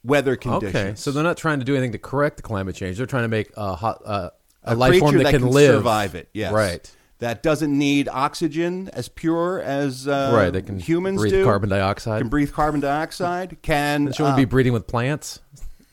weather 0.05 0.37
conditions. 0.37 0.77
Okay, 0.77 0.95
so 0.95 1.11
they're 1.11 1.23
not 1.23 1.39
trying 1.39 1.61
to 1.61 1.65
do 1.65 1.75
anything 1.75 1.93
to 1.93 1.99
correct 1.99 2.37
the 2.37 2.43
climate 2.43 2.77
change. 2.77 2.99
They're 2.99 3.07
trying 3.07 3.25
to 3.25 3.29
make 3.29 3.51
a 3.57 3.75
hot 3.75 4.03
uh, 4.05 4.31
a, 4.63 4.75
a 4.75 4.77
life 4.77 4.99
form 4.99 5.13
creature 5.13 5.25
that, 5.25 5.39
can, 5.39 5.49
live 5.49 5.77
survive 5.77 6.15
it. 6.15 6.29
Yes, 6.35 6.53
right, 6.53 6.91
That 7.21 7.43
doesn't 7.43 7.77
need 7.77 8.09
oxygen 8.09 8.91
as 8.93 9.09
pure 9.09 9.63
as 9.63 10.07
uh, 10.07 10.33
right. 10.35 10.53
They 10.53 10.63
can 10.63 10.79
humans 10.79 11.19
breathe 11.19 11.33
do. 11.33 11.45
carbon 11.45 11.71
dioxide. 11.71 12.21
Can 12.21 12.29
breathe 12.29 12.53
carbon 12.53 12.81
dioxide. 12.81 13.57
Can 13.63 14.13
Shouldn't 14.13 14.35
uh, 14.35 14.37
we 14.37 14.43
be 14.43 14.51
breeding 14.51 14.75
with 14.75 14.87
plants? 14.87 15.41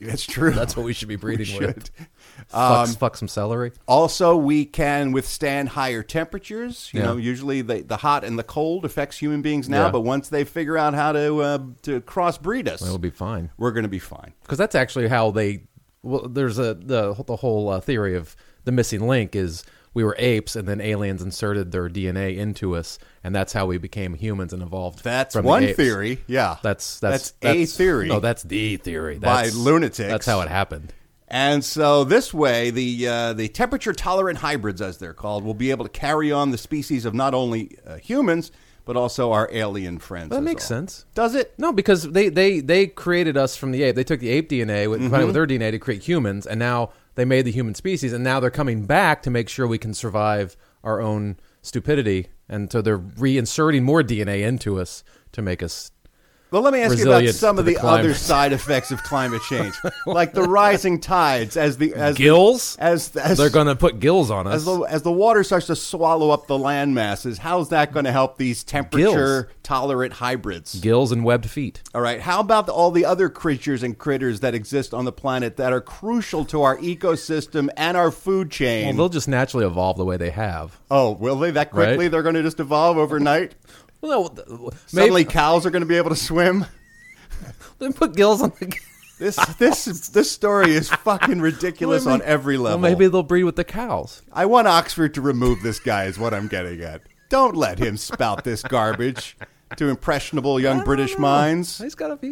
That's 0.02 0.26
true. 0.26 0.52
That's 0.52 0.78
what 0.78 0.86
we 0.86 0.94
should 0.94 1.10
be 1.10 1.18
breeding 1.18 1.60
We 1.60 1.66
with. 1.68 1.92
Should. 2.52 2.58
Fuck, 2.58 2.98
fuck 3.00 3.18
some 3.18 3.28
celery. 3.28 3.72
Also, 3.88 4.36
we 4.36 4.66
can 4.66 5.12
withstand 5.12 5.70
higher 5.70 6.04
temperatures. 6.04 6.90
You 6.94 7.00
Yeah. 7.02 7.06
know, 7.08 7.18
usually 7.18 7.62
the, 7.62 7.82
the 7.82 7.98
hot 7.98 8.24
and 8.24 8.38
the 8.40 8.44
cold 8.44 8.86
affects 8.86 9.18
human 9.18 9.42
beings 9.42 9.70
now, 9.70 9.86
Yeah. 9.86 9.92
but 9.92 10.02
once 10.02 10.30
they 10.30 10.44
figure 10.44 10.78
out 10.78 10.94
how 10.94 11.12
to 11.12 11.40
uh, 11.42 11.60
to 11.84 12.02
crossbreed 12.02 12.68
us, 12.68 12.82
It'll 12.82 12.98
be 12.98 13.10
fine. 13.10 13.52
we're 13.58 13.72
going 13.72 13.84
to 13.84 13.90
be 13.90 14.00
fine. 14.00 14.34
because 14.44 14.58
that's 14.58 14.76
actually 14.76 15.08
how 15.08 15.32
they 15.32 15.64
well 16.02 16.28
there's 16.30 16.58
a 16.60 16.74
the 16.76 17.14
the 17.26 17.36
whole 17.36 17.70
uh, 17.70 17.80
theory 17.82 18.16
of 18.16 18.36
the 18.66 18.72
missing 18.72 19.08
link 19.08 19.36
is 19.36 19.64
we 19.92 20.04
were 20.04 20.16
apes, 20.20 20.56
and 20.56 20.68
then 20.68 20.80
aliens 20.82 21.22
inserted 21.24 21.72
their 21.72 21.90
DNA 21.90 22.38
into 22.38 22.76
us, 22.76 23.00
and 23.24 23.34
that's 23.34 23.52
how 23.54 23.66
we 23.66 23.80
became 23.80 24.14
humans 24.14 24.54
and 24.54 24.62
evolved. 24.62 25.04
That's 25.04 25.34
from 25.34 25.44
the 25.44 25.48
one 25.50 25.64
apes. 25.64 25.78
theory. 25.78 26.20
Yeah, 26.28 26.58
That's 26.62 27.00
that's, 27.00 27.32
That's 27.42 27.56
a 27.58 27.66
theory. 27.66 28.08
No, 28.08 28.20
that's 28.20 28.44
the 28.44 28.78
theory 28.78 29.18
By 29.18 29.36
That's- 29.38 29.56
lunatics. 29.56 29.98
That's 29.98 30.28
how 30.28 30.42
it 30.42 30.48
happened. 30.48 30.94
And 31.32 31.64
so 31.64 32.04
this 32.04 32.34
way, 32.34 32.72
the 32.72 33.08
uh, 33.08 33.34
the 33.34 33.48
temperature 33.48 33.94
tolerant 33.94 34.40
hybrids, 34.40 34.82
as 34.82 34.98
they're 34.98 35.14
called, 35.14 35.44
will 35.44 35.54
be 35.54 35.70
able 35.72 35.86
to 35.86 35.92
carry 35.92 36.32
on 36.32 36.52
the 36.52 36.58
species 36.58 37.06
of 37.06 37.14
not 37.14 37.34
only 37.34 37.78
uh, 37.86 37.98
humans 37.98 38.52
but 38.90 38.98
also 38.98 39.32
our 39.32 39.48
alien 39.52 40.00
friends. 40.00 40.32
That 40.32 40.42
makes 40.42 40.64
well. 40.64 40.80
sense. 40.80 41.06
Does 41.14 41.36
it? 41.36 41.54
No, 41.60 41.72
because 41.72 42.10
they, 42.12 42.30
they, 42.30 42.60
they 42.60 42.88
created 42.88 43.38
us 43.38 43.56
from 43.56 43.70
the 43.70 43.84
ape. 43.84 43.96
They 43.96 44.04
took 44.04 44.20
the 44.20 44.30
ape 44.30 44.50
DNA 44.50 44.90
with, 44.90 45.00
combined 45.00 45.28
with 45.28 45.36
their 45.36 45.46
DNA 45.46 45.70
to 45.70 45.78
create 45.78 46.02
humans, 46.02 46.48
and 46.48 46.58
now 46.58 46.90
they 47.14 47.24
made 47.24 47.46
the 47.46 47.52
human 47.52 47.76
species, 47.76 48.14
and 48.14 48.24
now 48.24 48.40
they're 48.40 48.50
coming 48.50 48.88
back 48.88 49.22
to 49.22 49.30
make 49.30 49.48
sure 49.48 49.68
we 49.68 49.78
can 49.78 49.94
survive 49.94 50.58
our 50.84 51.02
own 51.02 51.38
stupidity, 51.62 52.30
and 52.48 52.72
so 52.72 52.82
they're 52.82 52.98
reinserting 52.98 53.84
more 53.84 54.02
DNA 54.02 54.42
into 54.42 54.80
us 54.80 55.04
to 55.34 55.44
make 55.44 55.62
us. 55.62 55.92
Well, 56.52 56.64
let 56.64 56.74
me 56.74 56.80
ask 56.82 56.98
you 56.98 57.06
about 57.06 57.26
some 57.36 57.60
of 57.60 57.66
the 57.66 57.76
the, 57.76 57.86
other 57.86 58.14
side 58.16 58.54
effects 58.54 58.90
of 58.92 59.04
climate 59.04 59.42
change, 59.48 59.76
like 60.08 60.34
the 60.34 60.42
rising 60.44 61.00
tides 61.00 61.56
as 61.56 61.78
the 61.78 61.94
as 61.94 62.16
the- 62.16 62.24
Gills? 62.24 62.76
as 62.80 63.16
as 63.16 63.38
They're 63.38 63.50
going 63.52 63.68
to 63.68 63.76
put 63.76 64.00
gills 64.00 64.32
on 64.32 64.48
us. 64.48 64.56
as 64.56 64.66
the 64.66 64.80
as 64.82 65.02
the 65.04 65.12
water 65.12 65.44
starts 65.44 65.68
to 65.68 65.76
swallow 65.76 66.32
up 66.32 66.48
the 66.48 66.58
land 66.58 66.96
masses. 66.96 67.38
How's 67.38 67.70
that 67.70 67.92
going 67.92 68.06
to 68.06 68.12
help 68.12 68.38
these 68.38 68.64
temperature 68.64 69.50
tolerant 69.64 70.14
hybrids? 70.14 70.80
gills 70.80 71.12
and 71.12 71.24
webbed 71.24 71.50
feet. 71.50 71.84
All 71.94 72.02
right. 72.02 72.20
How 72.20 72.40
about 72.40 72.68
all 72.70 72.90
the 72.90 73.06
other 73.06 73.30
creatures 73.30 73.84
and 73.84 73.96
critters 73.98 74.40
that 74.40 74.56
exist 74.56 74.94
on 74.94 75.06
the 75.06 75.12
planet 75.12 75.58
that 75.58 75.72
are 75.72 75.82
crucial 75.82 76.46
to 76.46 76.64
our 76.64 76.78
ecosystem 76.78 77.70
and 77.78 77.96
our 77.96 78.10
food 78.12 78.48
Well, 78.48 78.50
chain? 78.50 78.98
they'll 78.98 79.10
just 79.10 79.28
naturally 79.28 79.66
evolve 79.68 79.98
the 79.98 80.06
way 80.06 80.18
they 80.18 80.32
have. 80.32 80.80
oh, 80.90 81.12
will 81.12 81.36
they 81.38 81.52
that 81.52 81.70
quickly? 81.72 82.06
Right. 82.06 82.12
They're 82.12 82.24
going 82.24 82.36
to 82.36 82.42
just 82.44 82.60
evolve 82.60 82.98
overnight. 82.98 83.54
Well, 84.02 84.34
no, 84.48 84.58
maybe 84.58 84.78
Suddenly, 84.88 85.26
cows 85.26 85.66
are 85.66 85.72
going 85.72 85.82
to 85.82 85.88
be 85.88 85.98
able 85.98 86.10
to 86.10 86.16
swim. 86.16 86.66
Then 87.80 87.94
put 87.94 88.16
gills 88.16 88.42
on 88.42 88.52
the. 88.60 88.76
This 89.20 89.36
this 89.58 89.86
this 90.10 90.32
story 90.32 90.72
is 90.74 90.90
fucking 90.90 91.42
ridiculous 91.42 92.06
Well, 92.06 92.16
on 92.16 92.22
every 92.24 92.58
Well, 92.58 92.64
level. 92.78 92.80
maybe 92.80 93.08
they'll 93.08 93.24
breed 93.24 93.44
with 93.44 93.56
the 93.58 93.64
cows. 93.66 94.22
I 94.32 94.46
want 94.46 94.68
Oxford 94.68 95.14
to 95.16 95.22
remove 95.22 95.62
this 95.62 95.80
guy. 95.80 96.06
Is 96.06 96.18
what 96.20 96.34
I'm 96.34 96.48
getting 96.48 96.82
at. 96.82 97.02
Don't 97.30 97.56
let 97.56 97.80
him 97.80 97.96
spout 97.98 98.44
this 98.44 98.64
garbage 98.64 99.38
to 99.76 99.88
impressionable 99.88 100.60
young 100.60 100.84
British 100.84 101.18
minds. 101.18 101.78
He's 101.78 101.96
got 101.96 102.08
to 102.10 102.16
be. 102.16 102.28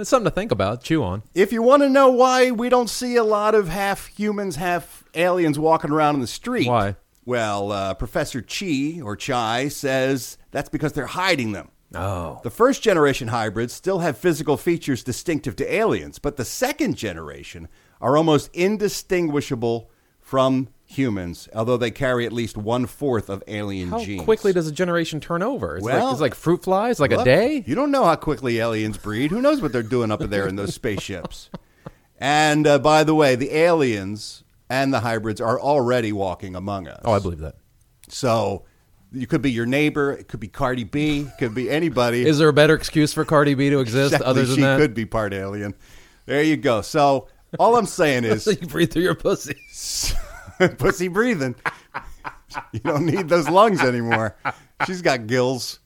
It's 0.00 0.08
something 0.10 0.24
to 0.30 0.30
think 0.34 0.52
about, 0.52 0.82
chew 0.82 1.02
on. 1.02 1.22
If 1.34 1.52
you 1.52 1.62
want 1.62 1.82
to 1.82 1.88
know 1.88 2.10
why 2.10 2.50
we 2.50 2.68
don't 2.68 2.88
see 2.90 3.16
a 3.16 3.24
lot 3.24 3.54
of 3.54 3.68
half 3.68 4.06
humans, 4.06 4.56
half 4.56 5.04
aliens 5.14 5.58
walking 5.58 5.90
around 5.90 6.14
in 6.16 6.20
the 6.20 6.26
street, 6.26 6.68
Why? 6.68 6.96
Well, 7.26 7.72
uh, 7.72 7.94
Professor 7.94 8.40
Chi 8.40 9.00
or 9.02 9.16
Chai 9.16 9.68
says 9.68 10.38
that's 10.52 10.68
because 10.70 10.92
they're 10.94 11.06
hiding 11.06 11.52
them. 11.52 11.70
Oh, 11.94 12.40
The 12.42 12.50
first 12.50 12.82
generation 12.82 13.28
hybrids 13.28 13.72
still 13.72 13.98
have 14.00 14.16
physical 14.18 14.56
features 14.56 15.04
distinctive 15.04 15.54
to 15.56 15.72
aliens, 15.74 16.18
but 16.18 16.36
the 16.36 16.44
second 16.44 16.96
generation 16.96 17.68
are 18.00 18.16
almost 18.16 18.50
indistinguishable 18.54 19.90
from 20.20 20.68
humans, 20.84 21.48
although 21.54 21.76
they 21.76 21.90
carry 21.90 22.26
at 22.26 22.32
least 22.32 22.56
one 22.56 22.86
fourth 22.86 23.28
of 23.28 23.42
alien 23.46 23.88
how 23.90 24.04
genes. 24.04 24.20
How 24.20 24.24
quickly 24.24 24.52
does 24.52 24.66
a 24.66 24.72
generation 24.72 25.20
turn 25.20 25.42
over? 25.42 25.76
It's 25.76 25.84
Well, 25.84 26.04
like 26.06 26.12
it's 26.12 26.20
like 26.20 26.34
fruit 26.34 26.64
flies, 26.64 27.00
like 27.00 27.12
a 27.12 27.24
day. 27.24 27.62
You 27.66 27.74
don't 27.74 27.90
know 27.90 28.04
how 28.04 28.16
quickly 28.16 28.58
aliens 28.58 28.98
breed. 28.98 29.30
Who 29.30 29.40
knows 29.40 29.60
what 29.60 29.72
they're 29.72 29.82
doing 29.82 30.10
up 30.10 30.20
there 30.20 30.46
in 30.46 30.56
those 30.56 30.74
spaceships? 30.74 31.50
And 32.18 32.66
uh, 32.66 32.78
by 32.78 33.04
the 33.04 33.14
way, 33.14 33.36
the 33.36 33.54
aliens 33.54 34.42
and 34.68 34.92
the 34.92 35.00
hybrids 35.00 35.40
are 35.40 35.60
already 35.60 36.12
walking 36.12 36.54
among 36.56 36.88
us. 36.88 37.00
Oh, 37.04 37.12
I 37.12 37.18
believe 37.18 37.38
that. 37.40 37.56
So 38.08 38.64
you 39.12 39.26
could 39.26 39.42
be 39.42 39.50
your 39.50 39.66
neighbor. 39.66 40.12
It 40.12 40.28
could 40.28 40.40
be 40.40 40.48
Cardi 40.48 40.84
B. 40.84 41.20
It 41.20 41.38
could 41.38 41.54
be 41.54 41.70
anybody. 41.70 42.26
Is 42.26 42.38
there 42.38 42.48
a 42.48 42.52
better 42.52 42.74
excuse 42.74 43.12
for 43.12 43.24
Cardi 43.24 43.54
B 43.54 43.70
to 43.70 43.80
exist 43.80 44.14
Exactly, 44.14 44.26
other 44.28 44.44
than 44.44 44.56
she 44.56 44.62
that? 44.62 44.78
could 44.78 44.94
be 44.94 45.06
part 45.06 45.32
alien. 45.32 45.74
There 46.26 46.42
you 46.42 46.56
go. 46.56 46.80
So 46.82 47.28
all 47.58 47.76
I'm 47.76 47.86
saying 47.86 48.24
is 48.24 48.44
So 48.44 48.50
you 48.60 48.66
breathe 48.66 48.92
through 48.92 49.02
your 49.02 49.14
pussy. 49.14 49.56
pussy 50.78 51.08
breathing. 51.08 51.54
You 52.72 52.80
don't 52.80 53.06
need 53.06 53.28
those 53.28 53.48
lungs 53.48 53.80
anymore. 53.82 54.36
She's 54.86 55.02
got 55.02 55.26
gills 55.26 55.78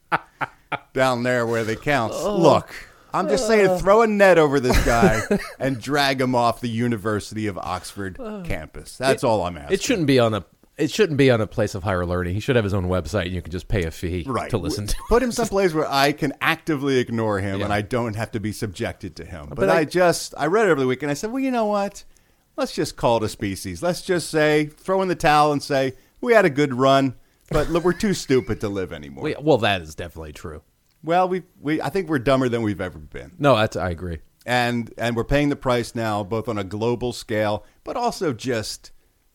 down 0.92 1.22
there 1.22 1.46
where 1.46 1.64
they 1.64 1.76
count. 1.76 2.12
Oh. 2.14 2.36
Look, 2.38 2.72
I'm 3.12 3.28
just 3.28 3.46
saying, 3.46 3.78
throw 3.78 4.02
a 4.02 4.06
net 4.06 4.38
over 4.38 4.60
this 4.60 4.82
guy 4.84 5.20
and 5.58 5.80
drag 5.80 6.20
him 6.20 6.34
off 6.34 6.60
the 6.60 6.68
University 6.68 7.46
of 7.46 7.58
Oxford 7.58 8.16
campus. 8.44 8.96
That's 8.96 9.24
all 9.24 9.42
I'm 9.42 9.56
asking. 9.56 9.74
It 9.74 9.82
shouldn't 9.82 10.06
be 10.06 10.18
on 10.18 10.34
a. 10.34 10.44
It 10.78 10.90
shouldn't 10.90 11.18
be 11.18 11.30
on 11.30 11.42
a 11.42 11.46
place 11.46 11.74
of 11.74 11.82
higher 11.82 12.06
learning. 12.06 12.32
He 12.32 12.40
should 12.40 12.56
have 12.56 12.64
his 12.64 12.72
own 12.72 12.86
website, 12.86 13.26
and 13.26 13.32
you 13.34 13.42
can 13.42 13.52
just 13.52 13.68
pay 13.68 13.84
a 13.84 13.90
fee 13.90 14.24
right 14.26 14.48
to 14.48 14.56
listen 14.56 14.86
to. 14.86 14.96
Put 15.10 15.22
him 15.22 15.30
someplace 15.30 15.74
where 15.74 15.86
I 15.86 16.12
can 16.12 16.32
actively 16.40 16.96
ignore 16.98 17.38
him 17.38 17.60
and 17.60 17.70
I 17.70 17.82
don't 17.82 18.16
have 18.16 18.30
to 18.32 18.40
be 18.40 18.50
subjected 18.50 19.14
to 19.16 19.26
him. 19.26 19.52
But, 19.54 19.68
I, 19.68 19.80
I- 19.80 19.84
just 19.84 20.32
I 20.38 20.46
read 20.46 20.68
it 20.68 20.70
over 20.70 20.80
the 20.80 20.86
weekend. 20.86 21.10
I 21.10 21.14
said, 21.14 21.32
well, 21.32 21.42
you 21.42 21.50
know 21.50 21.66
what? 21.66 22.04
Let's 22.56 22.72
just 22.74 22.96
call 22.96 23.18
it 23.18 23.22
a 23.24 23.28
species. 23.28 23.82
Let's 23.82 24.00
just 24.00 24.30
say 24.30 24.66
throw 24.66 25.02
in 25.02 25.08
the 25.08 25.14
towel 25.14 25.52
and 25.52 25.62
say 25.62 25.96
we 26.22 26.32
had 26.32 26.46
a 26.46 26.50
good 26.50 26.72
run, 26.72 27.14
but 27.50 27.68
look, 27.68 27.84
we're 27.84 27.92
too 27.92 28.14
stupid 28.14 28.60
to 28.62 28.70
live 28.70 28.90
anymore. 28.92 29.24
Well, 29.24 29.34
well, 29.42 29.58
that 29.58 29.82
is 29.82 29.94
definitely 29.94 30.32
true. 30.32 30.62
Well, 31.02 31.28
we 31.28 31.42
we 31.60 31.80
I 31.80 31.88
think 31.88 32.08
we're 32.08 32.18
dumber 32.18 32.48
than 32.48 32.62
we've 32.62 32.80
ever 32.80 32.98
been, 32.98 33.32
No, 33.38 33.56
that's 33.56 33.76
I 33.76 33.90
agree. 33.90 34.18
and 34.46 34.92
and 34.98 35.16
we're 35.16 35.24
paying 35.24 35.48
the 35.48 35.56
price 35.56 35.94
now, 35.94 36.22
both 36.24 36.48
on 36.48 36.58
a 36.58 36.64
global 36.64 37.12
scale, 37.12 37.64
but 37.84 37.96
also 37.96 38.32
just 38.32 38.92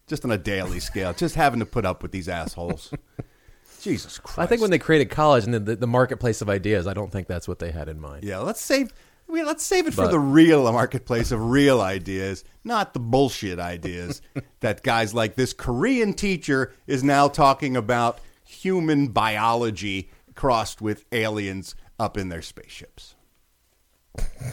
just 0.08 0.24
on 0.24 0.32
a 0.32 0.38
daily 0.38 0.80
scale, 0.80 1.14
just 1.18 1.36
having 1.36 1.60
to 1.60 1.66
put 1.66 1.86
up 1.86 2.02
with 2.04 2.12
these 2.12 2.30
assholes. 2.30 2.94
Jesus 3.82 4.18
Christ! 4.18 4.40
I 4.40 4.46
think 4.48 4.62
when 4.62 4.72
they 4.72 4.80
created 4.80 5.10
college 5.12 5.44
and 5.46 5.54
the, 5.54 5.60
the, 5.60 5.76
the 5.76 5.88
marketplace 5.88 6.42
of 6.42 6.50
ideas, 6.50 6.88
I 6.88 6.94
don't 6.94 7.12
think 7.12 7.28
that's 7.28 7.48
what 7.48 7.60
they 7.60 7.72
had 7.72 7.88
in 7.88 8.00
mind. 8.00 8.24
yeah, 8.24 8.40
let's 8.40 8.62
save. 8.62 8.92
I 9.28 9.34
mean, 9.34 9.46
let's 9.48 9.64
save 9.66 9.88
it 9.88 9.94
for 9.96 10.08
the 10.08 10.20
real 10.20 10.72
marketplace 10.72 11.32
of 11.32 11.50
real 11.50 11.82
ideas, 11.82 12.44
not 12.64 12.94
the 12.94 13.00
bullshit 13.00 13.58
ideas 13.60 14.22
that 14.60 14.84
guys 14.84 15.16
like 15.16 15.34
this 15.34 15.52
Korean 15.52 16.14
teacher 16.14 16.74
is 16.86 17.04
now 17.04 17.28
talking 17.28 17.76
about 17.76 18.20
human 18.44 19.08
biology 19.08 20.12
crossed 20.36 20.82
with 20.82 21.06
aliens 21.12 21.76
up 22.00 22.18
in 22.18 22.30
their 22.30 22.42
spaceships. 22.42 23.16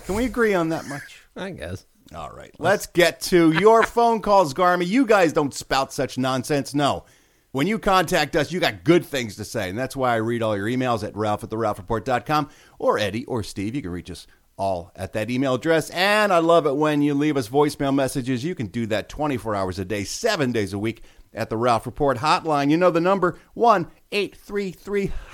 Can 0.06 0.14
we 0.14 0.24
agree 0.24 0.54
on 0.54 0.70
that 0.70 0.86
much? 0.86 1.22
I 1.36 1.50
guess. 1.50 1.86
All 2.14 2.30
right. 2.30 2.54
Let's 2.58 2.86
get 2.86 3.20
to 3.22 3.52
your 3.52 3.82
phone 3.84 4.20
calls, 4.20 4.54
Garmy. 4.54 4.86
You 4.86 5.06
guys 5.06 5.32
don't 5.32 5.54
spout 5.54 5.92
such 5.92 6.18
nonsense. 6.18 6.74
No. 6.74 7.04
When 7.52 7.66
you 7.66 7.78
contact 7.78 8.34
us, 8.34 8.50
you 8.50 8.60
got 8.60 8.84
good 8.84 9.04
things 9.04 9.36
to 9.36 9.44
say. 9.44 9.68
And 9.68 9.78
that's 9.78 9.94
why 9.94 10.12
I 10.12 10.16
read 10.16 10.42
all 10.42 10.56
your 10.56 10.66
emails 10.66 11.06
at 11.06 11.16
ralph 11.16 11.44
at 11.44 11.50
the 11.50 11.56
ralphreport.com 11.56 12.48
or 12.78 12.98
Eddie 12.98 13.26
or 13.26 13.42
Steve. 13.42 13.74
You 13.74 13.82
can 13.82 13.90
reach 13.90 14.10
us 14.10 14.26
all 14.56 14.90
at 14.96 15.12
that 15.12 15.30
email 15.30 15.54
address. 15.54 15.90
And 15.90 16.32
I 16.32 16.38
love 16.38 16.66
it 16.66 16.76
when 16.76 17.02
you 17.02 17.14
leave 17.14 17.36
us 17.36 17.48
voicemail 17.48 17.94
messages. 17.94 18.44
You 18.44 18.54
can 18.54 18.66
do 18.66 18.86
that 18.86 19.08
24 19.08 19.54
hours 19.54 19.78
a 19.78 19.84
day, 19.84 20.04
seven 20.04 20.52
days 20.52 20.72
a 20.72 20.78
week 20.78 21.02
at 21.34 21.50
the 21.50 21.56
Ralph 21.56 21.86
Report 21.86 22.18
hotline. 22.18 22.70
You 22.70 22.76
know 22.76 22.90
the 22.90 23.00
number 23.00 23.38
1 23.54 23.86
833 24.10 25.06
Hi, 25.06 25.06
Ralph. 25.06 25.31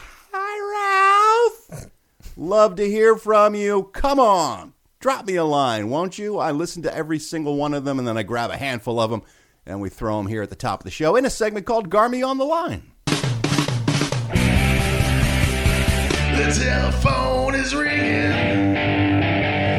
Love 2.40 2.76
to 2.76 2.88
hear 2.88 3.16
from 3.16 3.56
you. 3.56 3.90
Come 3.92 4.20
on. 4.20 4.72
Drop 5.00 5.26
me 5.26 5.34
a 5.34 5.42
line, 5.42 5.90
won't 5.90 6.18
you? 6.18 6.38
I 6.38 6.52
listen 6.52 6.84
to 6.84 6.94
every 6.94 7.18
single 7.18 7.56
one 7.56 7.74
of 7.74 7.84
them 7.84 7.98
and 7.98 8.06
then 8.06 8.16
I 8.16 8.22
grab 8.22 8.52
a 8.52 8.56
handful 8.56 9.00
of 9.00 9.10
them 9.10 9.24
and 9.66 9.80
we 9.80 9.88
throw 9.88 10.18
them 10.18 10.28
here 10.28 10.42
at 10.42 10.48
the 10.48 10.54
top 10.54 10.78
of 10.78 10.84
the 10.84 10.92
show 10.92 11.16
in 11.16 11.26
a 11.26 11.30
segment 11.30 11.66
called 11.66 11.90
Garmy 11.90 12.24
on 12.24 12.38
the 12.38 12.44
Line. 12.44 12.92
The 16.36 16.54
telephone 16.64 17.56
is 17.56 17.74
ringing. 17.74 18.74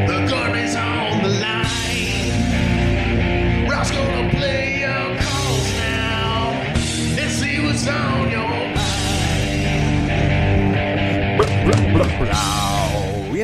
The 0.07 0.27
garbage 0.29 0.75
on 0.75 1.23
the 1.23 1.29
line. 1.29 1.55
Gonna 3.69 4.29
play 4.31 4.81
your 4.81 5.17
calls 5.21 5.73
now 5.77 6.51
and 7.21 7.31
see 7.31 7.61
what's 7.61 7.87
on 7.87 8.29
your 8.29 8.43
mind. 8.43 8.79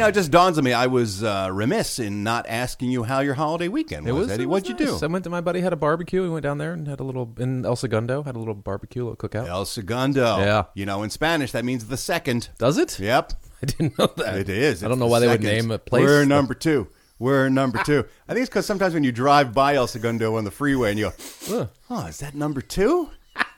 You 0.05 0.11
know, 0.11 0.19
it 0.19 0.21
just 0.21 0.29
dawns 0.29 0.59
on 0.59 0.63
me 0.63 0.71
I 0.71 0.85
was 0.85 1.23
uh, 1.23 1.49
remiss 1.51 1.97
in 1.97 2.23
not 2.23 2.45
asking 2.47 2.91
you 2.91 3.01
how 3.01 3.21
your 3.21 3.33
holiday 3.33 3.69
weekend 3.69 4.05
was, 4.05 4.29
Eddie. 4.29 4.43
it 4.43 4.45
What'd 4.45 4.69
you 4.69 4.75
nice. 4.75 4.99
do? 4.99 5.03
I 5.03 5.09
went 5.09 5.23
to 5.23 5.31
my 5.31 5.41
buddy 5.41 5.61
had 5.61 5.73
a 5.73 5.75
barbecue. 5.75 6.21
We 6.21 6.29
went 6.29 6.43
down 6.43 6.59
there 6.59 6.73
and 6.73 6.87
had 6.87 6.99
a 6.99 7.03
little 7.03 7.33
in 7.39 7.65
El 7.65 7.75
Segundo. 7.75 8.21
Had 8.21 8.35
a 8.35 8.37
little 8.37 8.53
barbecue, 8.53 9.01
a 9.01 9.05
little 9.09 9.17
cookout. 9.17 9.47
El 9.47 9.65
Segundo. 9.65 10.37
Yeah. 10.37 10.65
You 10.75 10.85
know, 10.85 11.01
in 11.01 11.09
Spanish, 11.09 11.53
that 11.53 11.65
means 11.65 11.87
the 11.87 11.97
second. 11.97 12.49
Does 12.59 12.77
it? 12.77 12.99
Yep. 12.99 13.33
I 13.63 13.65
didn't 13.65 13.97
know 13.97 14.13
that. 14.17 14.37
It 14.37 14.47
is. 14.49 14.83
I 14.83 14.89
don't 14.89 14.99
know 14.99 15.07
why 15.07 15.21
they 15.21 15.27
would 15.27 15.41
name 15.41 15.71
a 15.71 15.79
place. 15.79 16.03
We're 16.03 16.23
number 16.23 16.53
two. 16.53 16.87
We're 17.17 17.49
number 17.49 17.81
two. 17.83 18.05
I 18.27 18.33
think 18.33 18.43
it's 18.43 18.49
because 18.49 18.67
sometimes 18.67 18.93
when 18.93 19.03
you 19.03 19.11
drive 19.11 19.55
by 19.55 19.73
El 19.73 19.87
Segundo 19.87 20.35
on 20.35 20.43
the 20.43 20.51
freeway 20.51 20.91
and 20.91 20.99
you 20.99 21.11
go, 21.49 21.69
oh, 21.89 22.05
is 22.05 22.19
that 22.19 22.35
number 22.35 22.61
two? 22.61 23.09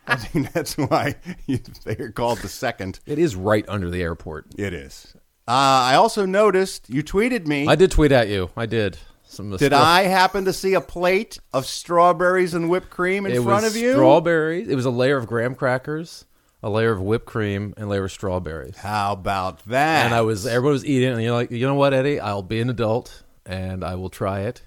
I 0.07 0.15
think 0.15 0.53
that's 0.53 0.77
why 0.77 1.15
you, 1.45 1.59
they're 1.83 2.11
called 2.11 2.39
the 2.39 2.47
second. 2.47 3.01
It 3.05 3.19
is 3.19 3.35
right 3.35 3.65
under 3.67 3.89
the 3.89 4.01
airport. 4.01 4.47
It 4.57 4.73
is. 4.73 5.13
Uh, 5.47 5.91
I 5.91 5.95
also 5.95 6.25
noticed 6.25 6.89
you 6.89 7.03
tweeted 7.03 7.47
me. 7.47 7.67
I 7.67 7.75
did 7.75 7.91
tweet 7.91 8.11
at 8.11 8.27
you. 8.27 8.49
I 8.57 8.65
did. 8.65 8.97
Some 9.23 9.51
Did 9.51 9.67
straw- 9.67 9.81
I 9.81 10.03
happen 10.03 10.45
to 10.45 10.53
see 10.53 10.73
a 10.73 10.81
plate 10.81 11.39
of 11.53 11.65
strawberries 11.65 12.53
and 12.53 12.69
whipped 12.69 12.89
cream 12.89 13.25
in 13.25 13.33
it 13.33 13.43
front 13.43 13.65
of 13.65 13.75
you? 13.75 13.93
Strawberries. 13.93 14.67
It 14.67 14.75
was 14.75 14.85
a 14.85 14.89
layer 14.89 15.17
of 15.17 15.27
graham 15.27 15.53
crackers, 15.53 16.25
a 16.63 16.69
layer 16.69 16.91
of 16.91 17.01
whipped 17.01 17.25
cream, 17.25 17.73
and 17.77 17.85
a 17.85 17.87
layer 17.87 18.05
of 18.05 18.11
strawberries. 18.11 18.77
How 18.77 19.13
about 19.13 19.65
that? 19.65 20.05
And 20.05 20.15
I 20.15 20.21
was 20.21 20.47
everyone 20.47 20.73
was 20.73 20.85
eating, 20.85 21.11
and 21.11 21.21
you're 21.21 21.33
like, 21.33 21.51
you 21.51 21.67
know 21.67 21.75
what, 21.75 21.93
Eddie? 21.93 22.19
I'll 22.19 22.41
be 22.41 22.59
an 22.61 22.69
adult, 22.69 23.23
and 23.45 23.83
I 23.83 23.95
will 23.95 24.09
try 24.09 24.41
it. 24.41 24.63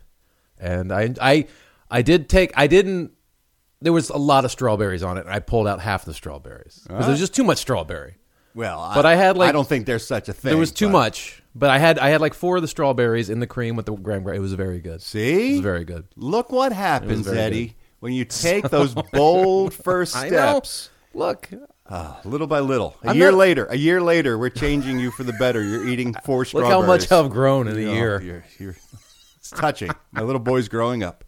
And 0.59 0.93
I, 0.93 1.15
I, 1.21 1.47
I 1.91 2.03
did 2.03 2.29
take. 2.29 2.53
I 2.55 2.67
didn't. 2.67 3.13
There 3.81 3.95
was 3.95 4.11
a 4.11 4.19
lot 4.19 4.45
of 4.45 4.51
strawberries 4.51 5.03
on 5.03 5.17
it, 5.17 5.25
and 5.25 5.35
I 5.35 5.41
pulled 5.41 5.67
out 5.67 5.81
half 5.81 6.05
the 6.05 6.15
strawberries 6.15 6.85
because 6.87 7.07
there 7.07 7.13
was 7.13 7.21
just 7.21 7.35
too 7.35 7.45
much 7.45 7.59
strawberry. 7.59 8.17
Well, 8.61 8.93
But 8.95 9.07
I 9.07 9.17
had, 9.17 9.37
like- 9.37 9.49
I 9.49 9.53
don't 9.53 9.67
think 9.69 9.87
there's 9.87 10.07
such 10.07 10.29
a 10.29 10.33
thing. 10.33 10.51
There 10.51 10.59
was 10.59 10.71
too 10.73 10.87
but- 10.87 10.93
much, 10.93 11.43
but 11.55 11.71
I 11.71 11.79
had 11.79 11.99
I 11.99 12.11
had 12.11 12.21
like 12.21 12.35
four 12.35 12.57
of 12.57 12.63
the 12.63 12.69
strawberries 12.69 13.29
in 13.31 13.41
the 13.41 13.47
cream 13.47 13.75
with 13.75 13.87
the 13.87 13.93
graham 13.95 14.23
cracker. 14.23 14.37
It 14.37 14.41
was 14.41 14.53
very 14.53 14.81
good. 14.81 15.03
See, 15.03 15.49
it 15.49 15.53
was 15.55 15.61
very 15.61 15.85
good. 15.85 16.07
Look 16.17 16.53
what 16.53 16.73
happens, 16.73 17.27
Eddie, 17.27 17.67
good. 17.67 17.75
when 18.01 18.13
you 18.13 18.25
take 18.25 18.69
those 18.71 18.95
bold 19.13 19.75
first 19.75 20.15
steps. 20.15 20.91
Look, 21.13 21.49
Little 22.25 22.47
by 22.47 22.61
little. 22.61 22.97
A 23.03 23.09
I'm 23.11 23.17
year 23.17 23.33
not- 23.33 23.39
later, 23.39 23.67
a 23.67 23.77
year 23.77 24.01
later, 24.01 24.39
we're 24.39 24.49
changing 24.51 25.01
you 25.01 25.11
for 25.11 25.25
the 25.25 25.33
better. 25.33 25.61
You're 25.63 25.89
eating 25.89 26.15
four 26.25 26.39
look 26.41 26.47
strawberries. 26.49 26.71
how 26.73 26.87
much 26.87 27.11
I've 27.11 27.31
grown 27.33 27.67
in 27.67 27.75
a 27.77 27.91
Oh, 27.91 27.93
year. 27.95 28.21
You're, 28.23 28.45
you're, 28.61 28.77
it's 29.39 29.51
touching. 29.51 29.91
My 30.13 30.23
little 30.23 30.39
boy's 30.41 30.69
growing 30.69 31.03
up. 31.03 31.25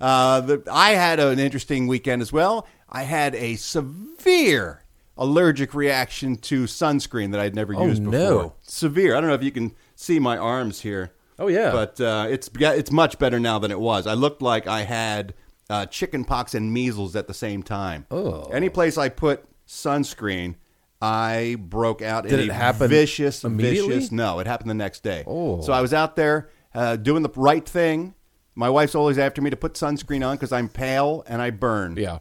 Uh, 0.00 0.40
the, 0.40 0.62
I 0.68 0.92
had 0.92 1.20
an 1.20 1.38
interesting 1.38 1.86
weekend 1.86 2.22
as 2.22 2.32
well. 2.32 2.66
I 2.88 3.02
had 3.04 3.36
a 3.36 3.54
severe 3.54 4.79
allergic 5.20 5.74
reaction 5.74 6.34
to 6.36 6.64
sunscreen 6.64 7.30
that 7.30 7.40
I'd 7.40 7.54
never 7.54 7.74
Oh, 7.76 7.86
used 7.86 8.02
before. 8.02 8.18
no. 8.18 8.52
Severe. 8.62 9.14
I 9.14 9.20
don't 9.20 9.28
know 9.28 9.34
if 9.34 9.42
you 9.44 9.52
can 9.52 9.72
see 9.94 10.18
my 10.18 10.36
arms 10.36 10.80
here. 10.80 11.12
Oh, 11.38 11.46
yeah. 11.48 11.70
but 11.70 12.00
uh, 12.00 12.26
it's 12.28 12.50
yeah, 12.58 12.72
it's 12.72 12.90
much 12.90 13.18
better 13.18 13.38
now 13.38 13.58
than 13.58 13.70
it 13.70 13.78
was. 13.80 14.06
I 14.06 14.14
looked 14.14 14.42
like 14.42 14.66
I 14.66 14.82
had 14.82 15.34
uh, 15.70 15.86
chicken 15.86 16.24
pox 16.24 16.54
and 16.54 16.72
measles 16.72 17.14
at 17.16 17.28
the 17.28 17.34
same 17.34 17.62
time. 17.62 18.06
Oh. 18.10 18.44
Any 18.52 18.68
place 18.68 18.98
I 18.98 19.08
put 19.08 19.44
sunscreen, 19.66 20.56
I 21.00 21.56
broke 21.58 22.02
out 22.02 22.24
Did 22.24 22.34
in 22.34 22.40
it 22.40 22.48
a 22.50 22.54
happen 22.54 22.88
vicious, 22.88 23.42
vicious. 23.42 24.12
No, 24.12 24.38
it 24.40 24.46
happened 24.46 24.68
the 24.70 24.74
next 24.74 25.02
day. 25.02 25.24
Oh. 25.26 25.60
So 25.62 25.72
I 25.72 25.80
was 25.80 25.94
out 25.94 26.16
there 26.16 26.50
uh, 26.74 26.96
doing 26.96 27.22
the 27.22 27.30
right 27.36 27.66
thing. 27.66 28.14
My 28.54 28.68
wife's 28.68 28.94
always 28.94 29.16
after 29.18 29.40
me 29.40 29.48
to 29.50 29.56
put 29.56 29.74
sunscreen 29.74 30.26
on 30.26 30.36
because 30.36 30.52
I'm 30.52 30.68
pale 30.68 31.24
and 31.26 31.40
I 31.40 31.50
burn. 31.50 31.96
Yeah, 31.96 32.18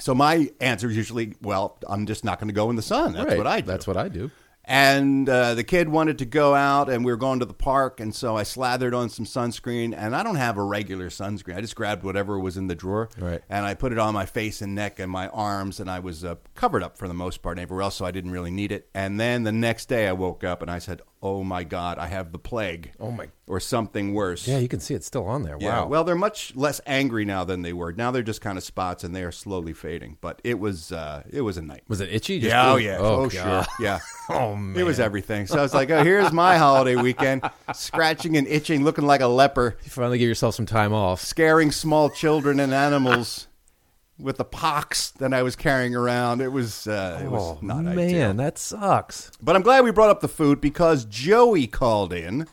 So 0.00 0.14
my 0.14 0.50
answer 0.60 0.88
is 0.90 0.96
usually, 0.96 1.34
well, 1.40 1.78
I'm 1.88 2.06
just 2.06 2.24
not 2.24 2.38
going 2.40 2.48
to 2.48 2.54
go 2.54 2.68
in 2.70 2.76
the 2.76 2.82
sun. 2.82 3.12
That's 3.12 3.28
right. 3.28 3.38
what 3.38 3.46
I 3.46 3.60
do. 3.60 3.66
That's 3.66 3.86
what 3.86 3.96
I 3.96 4.08
do. 4.08 4.30
And 4.66 5.28
uh, 5.28 5.52
the 5.54 5.62
kid 5.62 5.90
wanted 5.90 6.16
to 6.20 6.24
go 6.24 6.54
out, 6.54 6.88
and 6.88 7.04
we 7.04 7.12
were 7.12 7.18
going 7.18 7.40
to 7.40 7.44
the 7.44 7.52
park, 7.52 8.00
and 8.00 8.14
so 8.14 8.34
I 8.34 8.44
slathered 8.44 8.94
on 8.94 9.10
some 9.10 9.26
sunscreen. 9.26 9.94
And 9.94 10.16
I 10.16 10.22
don't 10.22 10.36
have 10.36 10.56
a 10.56 10.62
regular 10.62 11.10
sunscreen; 11.10 11.54
I 11.56 11.60
just 11.60 11.76
grabbed 11.76 12.02
whatever 12.02 12.38
was 12.38 12.56
in 12.56 12.66
the 12.66 12.74
drawer, 12.74 13.10
Right. 13.18 13.42
and 13.50 13.66
I 13.66 13.74
put 13.74 13.92
it 13.92 13.98
on 13.98 14.14
my 14.14 14.24
face 14.24 14.62
and 14.62 14.74
neck 14.74 14.98
and 14.98 15.12
my 15.12 15.28
arms, 15.28 15.80
and 15.80 15.90
I 15.90 15.98
was 15.98 16.24
uh, 16.24 16.36
covered 16.54 16.82
up 16.82 16.96
for 16.96 17.08
the 17.08 17.12
most 17.14 17.42
part, 17.42 17.58
and 17.58 17.62
everywhere 17.62 17.82
else, 17.82 17.96
so 17.96 18.06
I 18.06 18.10
didn't 18.10 18.30
really 18.30 18.50
need 18.50 18.72
it. 18.72 18.88
And 18.94 19.20
then 19.20 19.42
the 19.42 19.52
next 19.52 19.90
day, 19.90 20.08
I 20.08 20.12
woke 20.12 20.42
up 20.42 20.62
and 20.62 20.70
I 20.70 20.78
said, 20.78 21.02
"Oh 21.24 21.42
my 21.42 21.64
God, 21.64 21.98
I 21.98 22.06
have 22.06 22.30
the 22.30 22.38
plague, 22.38 22.92
Oh, 23.00 23.10
my- 23.10 23.28
or 23.46 23.58
something 23.58 24.12
worse." 24.14 24.46
Yeah, 24.46 24.58
you 24.58 24.68
can 24.68 24.78
see 24.78 24.94
it's 24.94 25.06
still 25.06 25.24
on 25.26 25.42
there. 25.42 25.56
Yeah, 25.58 25.80
Wow. 25.80 25.86
Well, 25.88 26.04
they're 26.04 26.14
much 26.14 26.54
less 26.54 26.80
angry 26.86 27.24
now 27.24 27.42
than 27.44 27.62
they 27.62 27.72
were. 27.72 27.92
Now 27.92 28.10
they're 28.10 28.22
just 28.22 28.40
kind 28.42 28.58
of 28.58 28.62
spots, 28.64 29.02
and 29.02 29.16
they 29.16 29.22
are 29.24 29.32
slowly 29.32 29.72
fading. 29.72 30.18
But 30.20 30.40
it 30.44 30.58
was 30.60 30.92
uh, 30.92 31.22
it 31.30 31.40
was 31.40 31.56
a 31.56 31.62
night. 31.62 31.82
was 31.88 32.00
it 32.00 32.10
itchy? 32.12 32.38
Just 32.38 32.50
Yeah, 32.50 32.70
oh 32.72 32.76
yeah, 32.76 32.98
Oh, 32.98 33.24
oh, 33.24 33.28
sure, 33.30 33.64
yeah. 33.80 33.98
Oh 34.28 34.54
man, 34.54 34.78
It 34.80 34.84
was 34.84 35.00
everything. 35.00 35.46
So 35.46 35.58
I 35.58 35.62
was 35.62 35.74
like, 35.74 35.90
oh, 35.90 36.04
here's 36.04 36.30
my 36.32 36.56
holiday 36.58 36.96
weekend, 36.96 37.42
scratching 37.74 38.36
and 38.36 38.46
itching, 38.46 38.84
looking 38.84 39.06
like 39.06 39.20
a 39.20 39.26
leper, 39.26 39.76
You 39.84 39.90
finally 39.90 40.18
give 40.18 40.28
yourself 40.28 40.54
some 40.54 40.66
time 40.66 40.92
off. 40.92 41.20
scaring 41.20 41.72
small 41.72 42.08
children 42.10 42.60
and 42.60 42.72
animals 42.72 43.48
with 44.18 44.36
the 44.36 44.44
pox 44.44 45.10
that 45.12 45.32
I 45.34 45.42
was 45.42 45.56
carrying 45.56 45.94
around. 45.94 46.40
It 46.40 46.52
was 46.52 46.86
uh, 46.86 47.20
it 47.22 47.28
was 47.30 47.56
oh 47.56 47.58
not 47.62 47.84
man, 47.84 47.98
ideal. 47.98 48.34
that 48.34 48.58
sucks. 48.58 49.30
But 49.42 49.56
I'm 49.56 49.62
glad 49.62 49.84
we 49.84 49.90
brought 49.90 50.10
up 50.10 50.20
the 50.20 50.28
food 50.28 50.60
because 50.60 51.04
Joey 51.04 51.66
called 51.66 52.12
in. 52.12 52.46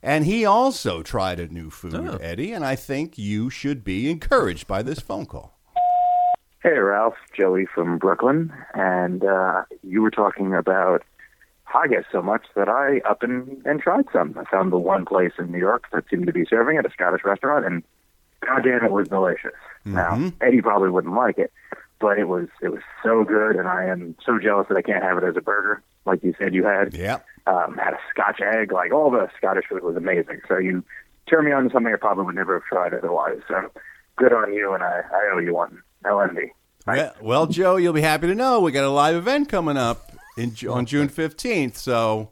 And 0.00 0.26
he 0.26 0.44
also 0.44 1.02
tried 1.02 1.40
a 1.40 1.48
new 1.48 1.70
food, 1.70 1.94
Oh. 1.96 2.18
Eddie, 2.18 2.52
and 2.52 2.64
I 2.64 2.76
think 2.76 3.18
you 3.18 3.50
should 3.50 3.82
be 3.82 4.08
encouraged 4.08 4.68
by 4.68 4.80
this 4.80 5.00
phone 5.00 5.26
call. 5.26 5.58
Hey, 6.62 6.78
Ralph, 6.78 7.16
Joey 7.36 7.66
from 7.66 7.98
Brooklyn, 7.98 8.52
and 8.74 9.24
uh, 9.24 9.64
you 9.82 10.00
were 10.00 10.12
talking 10.12 10.54
about 10.54 11.02
haggis 11.64 12.04
so 12.12 12.22
much 12.22 12.46
that 12.54 12.68
I 12.68 13.00
up 13.10 13.24
and, 13.24 13.60
and 13.66 13.80
tried 13.80 14.06
some. 14.12 14.38
I 14.38 14.44
found 14.48 14.70
the 14.70 14.78
one 14.78 15.04
place 15.04 15.32
in 15.36 15.50
New 15.50 15.58
York 15.58 15.86
that 15.92 16.04
seemed 16.08 16.28
to 16.28 16.32
be 16.32 16.44
serving 16.48 16.76
it, 16.78 16.86
a 16.86 16.90
Scottish 16.90 17.24
restaurant, 17.24 17.66
and 17.66 17.82
goddamn, 18.46 18.84
it 18.84 18.92
was 18.92 19.08
delicious. 19.08 19.50
Now, 19.94 20.32
Eddie 20.40 20.62
probably 20.62 20.90
wouldn't 20.90 21.14
like 21.14 21.38
it, 21.38 21.52
but 22.00 22.18
it 22.18 22.28
was 22.28 22.48
it 22.62 22.68
was 22.68 22.82
so 23.02 23.24
good, 23.24 23.56
and 23.56 23.68
I 23.68 23.84
am 23.86 24.16
so 24.24 24.38
jealous 24.38 24.66
that 24.68 24.76
I 24.76 24.82
can't 24.82 25.02
have 25.02 25.18
it 25.18 25.24
as 25.24 25.36
a 25.36 25.40
burger, 25.40 25.82
like 26.06 26.22
you 26.22 26.34
said 26.38 26.54
you 26.54 26.64
had. 26.64 26.94
Yeah. 26.94 27.18
Um, 27.46 27.78
had 27.78 27.94
a 27.94 27.98
Scotch 28.10 28.40
egg, 28.42 28.72
like 28.72 28.92
all 28.92 29.10
the 29.10 29.28
Scottish 29.36 29.64
food 29.68 29.82
was 29.82 29.96
amazing. 29.96 30.40
So 30.48 30.58
you 30.58 30.84
turned 31.28 31.46
me 31.46 31.52
on 31.52 31.64
to 31.64 31.70
something 31.70 31.92
I 31.92 31.96
probably 31.96 32.24
would 32.24 32.34
never 32.34 32.54
have 32.54 32.64
tried 32.64 32.92
otherwise. 32.92 33.40
So 33.48 33.70
good 34.16 34.32
on 34.32 34.52
you, 34.52 34.74
and 34.74 34.82
I, 34.82 35.02
I 35.10 35.30
owe 35.34 35.38
you 35.38 35.54
one. 35.54 35.82
No 36.04 36.20
envy. 36.20 36.52
Yeah, 36.86 37.12
well, 37.20 37.46
Joe, 37.46 37.76
you'll 37.76 37.92
be 37.92 38.00
happy 38.00 38.26
to 38.28 38.34
know 38.34 38.60
we 38.60 38.72
got 38.72 38.84
a 38.84 38.90
live 38.90 39.16
event 39.16 39.48
coming 39.48 39.76
up 39.76 40.12
in, 40.36 40.54
on 40.68 40.86
June 40.86 41.08
15th, 41.08 41.76
so 41.76 42.30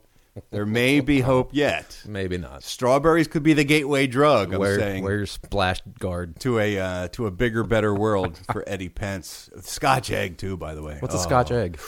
there 0.51 0.65
may 0.65 0.99
be 0.99 1.21
hope 1.21 1.49
yet. 1.53 2.01
Maybe 2.07 2.37
not. 2.37 2.63
Strawberries 2.63 3.27
could 3.27 3.43
be 3.43 3.53
the 3.53 3.63
gateway 3.63 4.07
drug. 4.07 4.53
I'm 4.53 4.63
saying 4.63 5.03
your 5.03 5.25
splash 5.25 5.81
guard. 5.99 6.39
to 6.41 6.59
a 6.59 6.79
uh, 6.79 7.07
to 7.09 7.27
a 7.27 7.31
bigger, 7.31 7.63
better 7.63 7.93
world 7.93 8.39
for 8.51 8.63
Eddie 8.67 8.89
Pence. 8.89 9.49
Scotch 9.61 10.11
egg 10.11 10.37
too, 10.37 10.57
by 10.57 10.73
the 10.75 10.83
way. 10.83 10.97
What's 10.99 11.15
a 11.15 11.17
Oh. 11.17 11.21
Scotch 11.21 11.51
egg? 11.51 11.79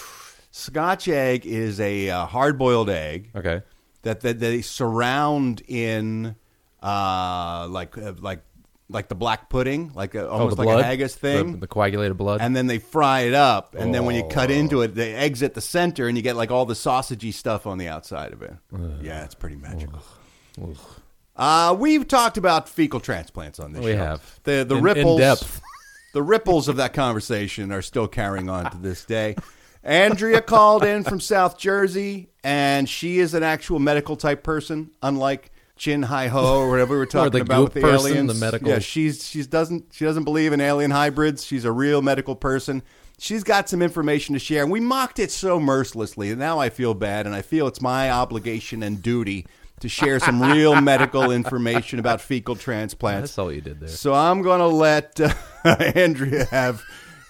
Scotch 0.51 1.07
egg 1.07 1.45
is 1.45 1.79
a 1.79 2.09
uh, 2.09 2.25
hard 2.25 2.57
boiled 2.57 2.89
egg 2.89 3.29
Okay. 3.35 3.61
that, 4.01 4.21
that 4.21 4.39
they 4.39 4.61
surround 4.61 5.61
in 5.67 6.35
uh, 6.81 7.67
like 7.69 7.97
uh, 7.97 8.13
like 8.19 8.41
like 8.89 9.07
the 9.07 9.15
black 9.15 9.49
pudding, 9.49 9.91
like 9.93 10.15
a, 10.15 10.27
Oh, 10.27 10.31
almost 10.31 10.55
the 10.57 10.63
like 10.63 10.67
blood, 10.73 10.79
a 10.79 10.83
haggis 10.83 11.15
thing. 11.15 11.51
the, 11.53 11.57
the 11.59 11.67
coagulated 11.67 12.17
blood. 12.17 12.41
and 12.41 12.55
then 12.55 12.65
they 12.67 12.79
fry 12.79 13.21
it 13.21 13.33
up, 13.35 13.75
and 13.75 13.93
then 13.93 14.03
when 14.05 14.15
you 14.15 14.23
cut 14.23 14.49
Oh. 14.49 14.53
into 14.53 14.81
it, 14.81 14.95
they 14.95 15.13
exit 15.13 15.53
the 15.53 15.61
center, 15.61 16.07
and 16.07 16.17
you 16.17 16.23
get 16.23 16.35
like 16.35 16.49
all 16.51 16.65
the 16.65 16.73
sausagey 16.73 17.33
stuff 17.33 17.67
on 17.67 17.77
the 17.77 17.87
outside 17.87 18.33
of 18.33 18.41
it. 18.41 18.53
yeah, 19.01 19.23
it's 19.23 19.35
pretty 19.35 19.55
magical. 19.57 20.01
Uh, 21.35 21.75
we've 21.79 22.07
talked 22.07 22.37
about 22.37 22.67
fecal 22.67 22.99
transplants 22.99 23.59
on 23.59 23.71
this 23.71 23.83
We 23.83 23.91
show. 23.93 23.97
have. 23.97 24.39
the 24.43 24.65
the 24.67 24.75
In- 24.75 24.79
in 24.79 24.83
ripples, 24.83 25.19
depth. 25.19 25.61
the 26.13 26.21
ripples 26.23 26.67
of 26.67 26.75
that 26.77 26.93
conversation 26.93 27.71
are 27.71 27.81
still 27.81 28.07
carrying 28.07 28.49
on 28.49 28.69
to 28.71 28.77
this 28.77 29.05
day. 29.05 29.35
Andrea 29.83 30.41
called 30.41 30.83
in 30.83 31.03
from 31.05 31.21
South 31.21 31.57
Jersey, 31.57 32.29
and 32.43 32.89
she 32.89 33.19
is 33.19 33.33
an 33.33 33.43
actual 33.43 33.79
medical 33.79 34.17
type 34.17 34.43
person, 34.43 34.91
unlike 35.01 35.51
Chin 35.79 36.03
Hi 36.03 36.27
Ho 36.27 36.59
or 36.59 36.69
whatever 36.69 36.93
we 36.93 36.99
were 36.99 37.05
talking 37.07 37.31
the 37.31 37.41
about 37.41 37.63
with 37.63 37.73
the 37.73 37.79
goop 37.81 37.89
person, 37.89 38.11
aliens. 38.11 38.33
the 38.33 38.45
medical- 38.45 38.67
Yeah, 38.69 38.79
she's 38.79 39.27
she's 39.27 39.47
doesn't 39.47 39.85
she 39.91 40.05
doesn't 40.05 40.25
believe 40.25 40.53
in 40.53 40.61
alien 40.61 40.91
hybrids. 40.91 41.43
She's 41.45 41.65
a 41.65 41.71
real 41.71 42.01
medical 42.03 42.35
person. 42.35 42.83
She's 43.17 43.43
got 43.43 43.67
some 43.67 43.81
information 43.81 44.33
to 44.33 44.39
share, 44.39 44.63
and 44.63 44.71
we 44.71 44.79
mocked 44.79 45.19
it 45.19 45.31
so 45.31 45.59
mercilessly. 45.59 46.29
And 46.29 46.39
now 46.39 46.59
I 46.59 46.69
feel 46.69 46.93
bad, 46.93 47.25
and 47.25 47.33
I 47.35 47.41
feel 47.41 47.67
it's 47.67 47.81
my 47.81 48.11
obligation 48.11 48.81
and 48.83 49.01
duty 49.01 49.45
to 49.81 49.89
share 49.89 50.19
some 50.19 50.41
real 50.41 50.79
medical 50.81 51.31
information 51.31 51.99
about 51.99 52.21
fecal 52.21 52.55
transplants. 52.55 53.31
That's 53.31 53.39
all 53.39 53.51
you 53.51 53.59
did 53.61 53.79
there. 53.79 53.89
So 53.89 54.13
I'm 54.13 54.41
going 54.41 54.59
to 54.59 54.67
let 54.67 55.19
uh, 55.19 55.33
Andrea 55.95 56.45
have 56.45 56.81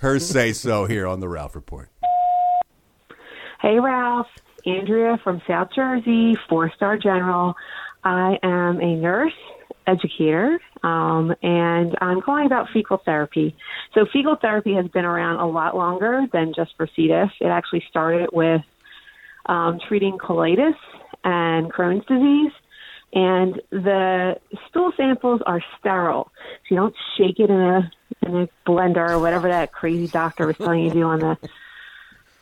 her 0.01 0.19
say 0.19 0.53
so 0.53 0.85
here 0.85 1.07
on 1.07 1.19
the 1.21 1.27
Ralph 1.29 1.55
Report. 1.55 1.89
Hey, 3.61 3.79
Ralph. 3.79 4.27
Andrea 4.65 5.17
from 5.23 5.41
South 5.47 5.69
Jersey, 5.73 6.35
four 6.49 6.69
star 6.75 6.97
general. 6.97 7.55
I 8.03 8.37
am 8.43 8.79
a 8.81 8.95
nurse 8.95 9.33
educator, 9.87 10.59
um, 10.83 11.33
and 11.41 11.95
I'm 11.99 12.21
calling 12.21 12.45
about 12.45 12.69
fecal 12.71 12.97
therapy. 12.97 13.55
So, 13.93 14.05
fecal 14.11 14.35
therapy 14.35 14.73
has 14.75 14.87
been 14.87 15.05
around 15.05 15.39
a 15.39 15.47
lot 15.47 15.75
longer 15.75 16.25
than 16.31 16.53
just 16.55 16.75
for 16.77 16.87
C. 16.95 17.07
diff. 17.07 17.31
It 17.41 17.47
actually 17.47 17.83
started 17.89 18.29
with 18.31 18.61
um, 19.47 19.79
treating 19.87 20.17
colitis 20.17 20.75
and 21.23 21.71
Crohn's 21.71 22.05
disease. 22.05 22.51
And 23.11 23.59
the 23.71 24.39
stool 24.69 24.91
samples 24.95 25.41
are 25.45 25.61
sterile, 25.79 26.31
so 26.35 26.75
you 26.75 26.77
don't 26.77 26.95
shake 27.17 27.39
it 27.39 27.49
in 27.49 27.59
a 27.59 27.91
in 28.21 28.35
a 28.35 28.49
blender 28.67 29.09
or 29.09 29.19
whatever 29.19 29.47
that 29.47 29.71
crazy 29.71 30.07
doctor 30.07 30.45
was 30.45 30.57
telling 30.57 30.83
you 30.83 30.89
to 30.89 30.95
do 30.95 31.03
on 31.03 31.19
the 31.19 31.37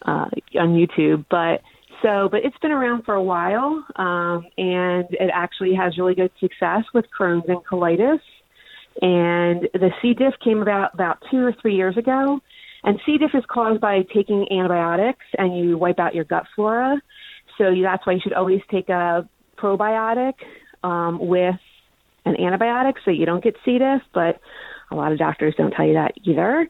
uh, 0.06 0.30
on 0.60 0.76
YouTube. 0.76 1.24
But 1.30 1.62
so, 2.02 2.30
but 2.30 2.42
it's 2.44 2.58
been 2.60 2.72
around 2.72 3.04
for 3.04 3.16
a 3.16 3.24
while, 3.24 3.84
um, 3.96 4.46
and 4.58 5.06
it 5.12 5.30
actually 5.34 5.74
has 5.76 5.98
really 5.98 6.16
good 6.16 6.32
success 6.40 6.84
with 6.94 7.06
Crohn's 7.18 7.48
and 7.48 7.60
colitis. 7.66 8.20
And 9.02 9.70
the 9.74 9.92
C. 10.02 10.14
diff 10.14 10.34
came 10.44 10.62
about 10.62 10.94
about 10.94 11.24
two 11.30 11.46
or 11.46 11.54
three 11.62 11.76
years 11.76 11.98
ago. 11.98 12.40
And 12.84 13.00
C. 13.06 13.18
diff 13.18 13.32
is 13.34 13.44
caused 13.52 13.82
by 13.82 14.04
taking 14.14 14.48
antibiotics, 14.52 15.26
and 15.38 15.58
you 15.58 15.78
wipe 15.78 16.00
out 16.00 16.16
your 16.16 16.24
gut 16.24 16.46
flora. 16.56 17.02
So 17.58 17.74
that's 17.82 18.06
why 18.06 18.14
you 18.14 18.20
should 18.22 18.34
always 18.34 18.62
take 18.72 18.90
a 18.90 19.28
probiotic 19.58 20.34
um, 20.84 21.20
with 21.20 21.56
an 22.26 22.36
antibiotic 22.36 22.94
so 23.04 23.12
you 23.12 23.26
don't 23.26 23.44
get 23.44 23.56
C. 23.66 23.78
diff, 23.78 24.02
but 24.14 24.40
a 24.92 24.96
lot 24.96 25.12
of 25.12 25.18
doctors 25.18 25.54
don't 25.58 25.72
tell 25.72 25.86
you 25.86 25.94
that 25.94 26.14
either. 26.24 26.68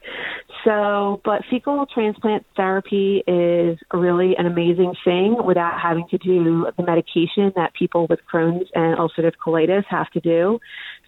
So, 0.64 1.22
but 1.24 1.44
fecal 1.50 1.86
transplant 1.86 2.46
therapy 2.56 3.24
is 3.28 3.78
really 3.94 4.36
an 4.38 4.46
amazing 4.46 4.94
thing 5.06 5.38
without 5.46 5.80
having 5.80 6.08
to 6.10 6.18
do 6.18 6.68
the 6.78 6.84
medication 6.84 7.54
that 7.56 7.74
people 7.74 8.08
with 8.10 8.20
Crohn's 8.32 8.68
and 8.74 8.98
ulcerative 8.98 9.34
colitis 9.44 9.86
have 9.90 10.10
to 10.12 10.20
do. 10.20 10.60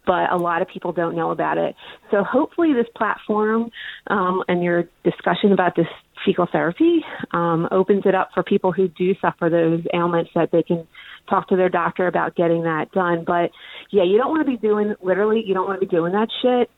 But 0.05 0.31
a 0.31 0.37
lot 0.37 0.61
of 0.61 0.67
people 0.67 0.91
don't 0.91 1.15
know 1.15 1.31
about 1.31 1.57
it. 1.57 1.75
So 2.09 2.23
hopefully 2.23 2.73
this 2.73 2.87
platform 2.95 3.69
um, 4.07 4.43
and 4.47 4.63
your 4.63 4.85
discussion 5.03 5.51
about 5.51 5.75
this 5.75 5.87
fecal 6.25 6.47
therapy 6.51 7.03
um, 7.31 7.67
opens 7.71 8.03
it 8.05 8.15
up 8.15 8.29
for 8.33 8.43
people 8.43 8.71
who 8.71 8.87
do 8.87 9.15
suffer 9.21 9.49
those 9.49 9.83
ailments 9.93 10.31
that 10.35 10.51
they 10.51 10.63
can 10.63 10.87
talk 11.29 11.47
to 11.47 11.55
their 11.55 11.69
doctor 11.69 12.07
about 12.07 12.35
getting 12.35 12.63
that 12.63 12.91
done. 12.91 13.23
But 13.23 13.51
yeah, 13.91 14.03
you 14.03 14.17
don't 14.17 14.29
want 14.29 14.45
to 14.45 14.51
be 14.51 14.57
doing 14.57 14.95
literally, 15.01 15.43
you 15.45 15.53
don't 15.53 15.67
want 15.67 15.79
to 15.79 15.85
be 15.85 15.89
doing 15.89 16.13
that 16.13 16.29
shit, 16.41 16.69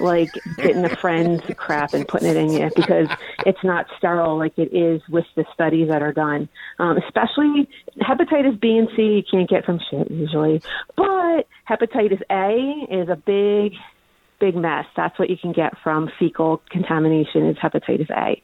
like 0.00 0.30
getting 0.56 0.84
a 0.84 0.96
friend's 0.96 1.42
crap 1.56 1.94
and 1.94 2.06
putting 2.06 2.28
it 2.28 2.36
in 2.36 2.52
you 2.52 2.70
because 2.74 3.08
it's 3.46 3.62
not 3.62 3.86
sterile 3.96 4.36
like 4.36 4.58
it 4.58 4.74
is 4.74 5.00
with 5.08 5.26
the 5.36 5.44
studies 5.54 5.88
that 5.88 6.02
are 6.02 6.12
done. 6.12 6.48
Um, 6.78 6.98
especially 6.98 7.68
hepatitis 8.00 8.60
B 8.60 8.76
and 8.76 8.88
C, 8.96 9.02
you 9.02 9.22
can't 9.30 9.48
get 9.48 9.64
from 9.64 9.80
shit 9.90 10.10
usually, 10.10 10.62
but 10.96 11.46
hepatitis 11.68 12.22
A 12.30 12.86
is 12.92 13.08
a 13.08 13.16
big 13.16 13.74
big 14.40 14.56
mess. 14.56 14.86
That's 14.96 15.18
what 15.18 15.30
you 15.30 15.36
can 15.40 15.52
get 15.52 15.74
from 15.84 16.10
fecal 16.18 16.62
contamination 16.70 17.48
is 17.48 17.56
hepatitis 17.56 18.10
A. 18.10 18.42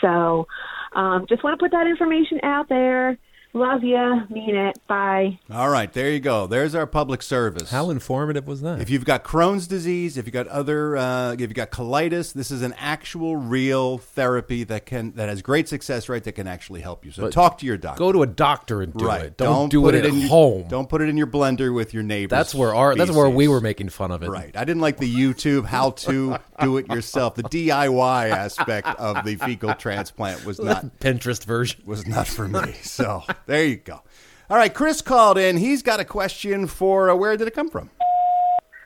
So, 0.00 0.46
um, 0.94 1.26
just 1.28 1.44
want 1.44 1.58
to 1.58 1.62
put 1.62 1.70
that 1.72 1.86
information 1.86 2.40
out 2.42 2.68
there. 2.68 3.18
Love 3.58 3.82
you. 3.82 4.22
Mean 4.30 4.54
it. 4.54 4.78
Bye. 4.86 5.40
All 5.50 5.68
right, 5.68 5.92
there 5.92 6.12
you 6.12 6.20
go. 6.20 6.46
There's 6.46 6.76
our 6.76 6.86
public 6.86 7.22
service. 7.22 7.70
How 7.72 7.90
informative 7.90 8.46
was 8.46 8.60
that? 8.60 8.80
If 8.80 8.88
you've 8.88 9.04
got 9.04 9.24
Crohn's 9.24 9.66
disease, 9.66 10.16
if 10.16 10.26
you've 10.26 10.32
got 10.32 10.46
other, 10.46 10.96
uh, 10.96 11.32
if 11.32 11.40
you've 11.40 11.54
got 11.54 11.72
colitis, 11.72 12.32
this 12.32 12.52
is 12.52 12.62
an 12.62 12.72
actual, 12.78 13.34
real 13.34 13.98
therapy 13.98 14.62
that 14.62 14.86
can 14.86 15.12
that 15.14 15.28
has 15.28 15.42
great 15.42 15.68
success 15.68 16.08
rate 16.08 16.22
that 16.22 16.32
can 16.32 16.46
actually 16.46 16.82
help 16.82 17.04
you. 17.04 17.10
So 17.10 17.22
But 17.22 17.32
talk 17.32 17.58
to 17.58 17.66
your 17.66 17.76
doctor. 17.76 17.98
Go 17.98 18.12
to 18.12 18.22
a 18.22 18.28
doctor 18.28 18.80
and 18.80 18.94
do 18.94 19.06
right. 19.06 19.24
it. 19.24 19.36
Don't, 19.36 19.70
do 19.70 19.82
put 19.82 19.96
it, 19.96 20.04
at 20.04 20.10
in 20.10 20.20
your- 20.20 20.28
home. 20.28 20.68
Don't 20.68 20.88
put 20.88 21.00
it 21.02 21.08
in 21.08 21.16
your 21.16 21.26
blender 21.26 21.74
with 21.74 21.92
your 21.92 22.04
neighbors. 22.04 22.30
That's 22.36 22.54
where 22.54 22.72
our. 22.72 22.94
That's 22.94 23.10
where 23.10 23.28
we 23.28 23.48
were 23.48 23.60
making 23.60 23.88
fun 23.88 24.12
of 24.12 24.22
it. 24.22 24.28
Right. 24.28 24.56
I 24.56 24.64
didn't 24.64 24.82
like 24.82 24.98
the 24.98 25.12
YouTube 25.12 25.64
how 25.66 25.90
to 25.90 26.38
do 26.60 26.76
it 26.76 26.86
yourself. 26.86 27.34
The 27.34 27.42
DIY 27.42 28.30
aspect 28.30 28.86
of 28.86 29.24
the 29.24 29.34
fecal 29.34 29.74
transplant 29.74 30.44
was 30.44 30.60
not 30.60 30.84
Pinterest 31.00 31.44
version. 31.44 31.82
was 31.84 32.06
not 32.06 32.28
for 32.28 32.46
me. 32.46 32.74
So 32.82 33.24
there 33.48 33.64
you 33.64 33.76
go. 33.76 34.02
All 34.50 34.56
right, 34.56 34.72
Chris 34.72 35.02
called 35.02 35.38
in. 35.38 35.56
He's 35.56 35.82
got 35.82 36.00
a 36.00 36.04
question 36.04 36.66
for 36.66 37.10
uh, 37.10 37.16
where 37.16 37.36
did 37.36 37.48
it 37.48 37.54
come 37.54 37.70
from? 37.70 37.90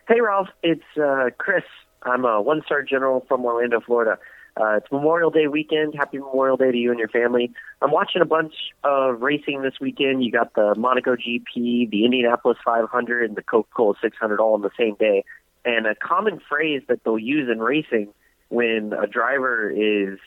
Hey, 0.09 0.21
Ralph. 0.21 0.49
It's 0.63 0.83
uh, 0.97 1.31
Chris. 1.37 1.65
I'm 2.05 2.25
a 2.25 2.41
one 2.41 2.63
star 2.65 2.83
general 2.83 3.25
from 3.29 3.45
Orlando, 3.45 3.81
Florida. 3.81 4.19
Uh, 4.57 4.77
it's 4.77 4.87
Memorial 4.93 5.31
Day 5.31 5.47
weekend. 5.47 5.95
Happy 5.95 6.19
Memorial 6.19 6.57
Day 6.57 6.71
to 6.71 6.77
you 6.77 6.91
and 6.91 6.99
your 6.99 7.09
family. 7.09 7.53
I'm 7.81 7.91
watching 7.91 8.23
a 8.23 8.27
bunch 8.27 8.55
of 8.85 9.21
racing 9.21 9.63
this 9.63 9.75
weekend. 9.81 10.23
You 10.25 10.31
got 10.31 10.55
the 10.55 10.75
Monaco 10.77 11.17
GP, 11.17 11.91
the 11.91 12.05
Indianapolis 12.05 12.59
500, 12.65 13.25
and 13.25 13.37
the 13.37 13.43
Coca 13.43 13.69
Cola 13.75 13.95
600 14.01 14.41
all 14.41 14.55
on 14.55 14.63
the 14.63 14.71
same 14.79 14.95
day. 14.97 15.25
And 15.65 15.87
a 15.87 15.95
common 15.95 16.41
phrase 16.49 16.83
that 16.89 17.03
they'll 17.05 17.19
use 17.19 17.49
in 17.51 17.61
racing 17.61 18.13
when 18.49 18.93
a 18.93 19.07
driver 19.07 19.71
is 19.71 20.19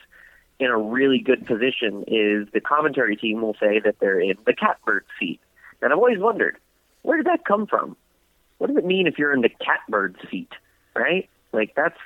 in 0.58 0.68
a 0.68 0.78
really 0.78 1.18
good 1.18 1.46
position 1.46 2.04
is 2.06 2.48
the 2.52 2.60
commentary 2.60 3.16
team 3.16 3.42
will 3.42 3.56
say 3.60 3.80
that 3.84 3.96
they're 4.00 4.20
in 4.20 4.36
the 4.46 4.54
catbird 4.54 5.04
seat. 5.18 5.40
And 5.82 5.92
I've 5.92 5.98
always 5.98 6.18
wondered, 6.18 6.56
where 7.02 7.16
did 7.16 7.26
that 7.26 7.44
come 7.44 7.66
from? 7.66 7.96
What 8.58 8.68
does 8.68 8.76
it 8.76 8.84
mean 8.86 9.06
if 9.06 9.18
you're 9.18 9.34
in 9.34 9.42
the 9.42 9.50
catbird 9.50 10.16
seat, 10.30 10.50
right? 10.94 11.28
Like 11.52 11.74
that's 11.76 11.98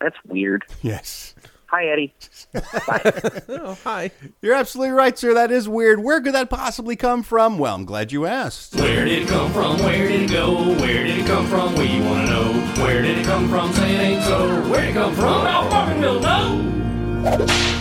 that's 0.00 0.16
weird. 0.26 0.64
Yes. 0.82 1.34
Hi, 1.68 1.86
Eddie. 1.86 2.14
Oh, 3.48 3.76
hi. 3.84 4.10
You're 4.42 4.54
absolutely 4.54 4.92
right, 4.92 5.16
sir. 5.18 5.34
That 5.34 5.50
is 5.50 5.68
weird. 5.68 6.00
Where 6.00 6.20
could 6.20 6.34
that 6.34 6.50
possibly 6.50 6.94
come 6.96 7.22
from? 7.22 7.58
Well, 7.58 7.74
I'm 7.74 7.84
glad 7.84 8.12
you 8.12 8.26
asked. 8.26 8.74
Where 8.76 9.04
did 9.04 9.22
it 9.22 9.28
come 9.28 9.52
from? 9.52 9.78
Where 9.78 10.08
did 10.08 10.22
it 10.22 10.30
go? 10.30 10.74
Where 10.74 11.04
did 11.04 11.18
it 11.18 11.26
come 11.26 11.46
from? 11.46 11.74
We 11.74 12.00
want 12.00 12.26
to 12.26 12.32
know. 12.32 12.84
Where 12.84 13.02
did 13.02 13.18
it 13.18 13.26
come 13.26 13.48
from? 13.48 13.72
Say 13.72 13.94
it 13.94 14.00
ain't 14.00 14.22
so. 14.24 14.68
Where 14.70 14.80
did 14.82 14.90
it 14.90 14.94
come 14.94 15.14
from? 15.14 15.44
Now 15.44 15.68
fucking 15.68 16.00
will 16.00 16.20
know. 16.20 17.75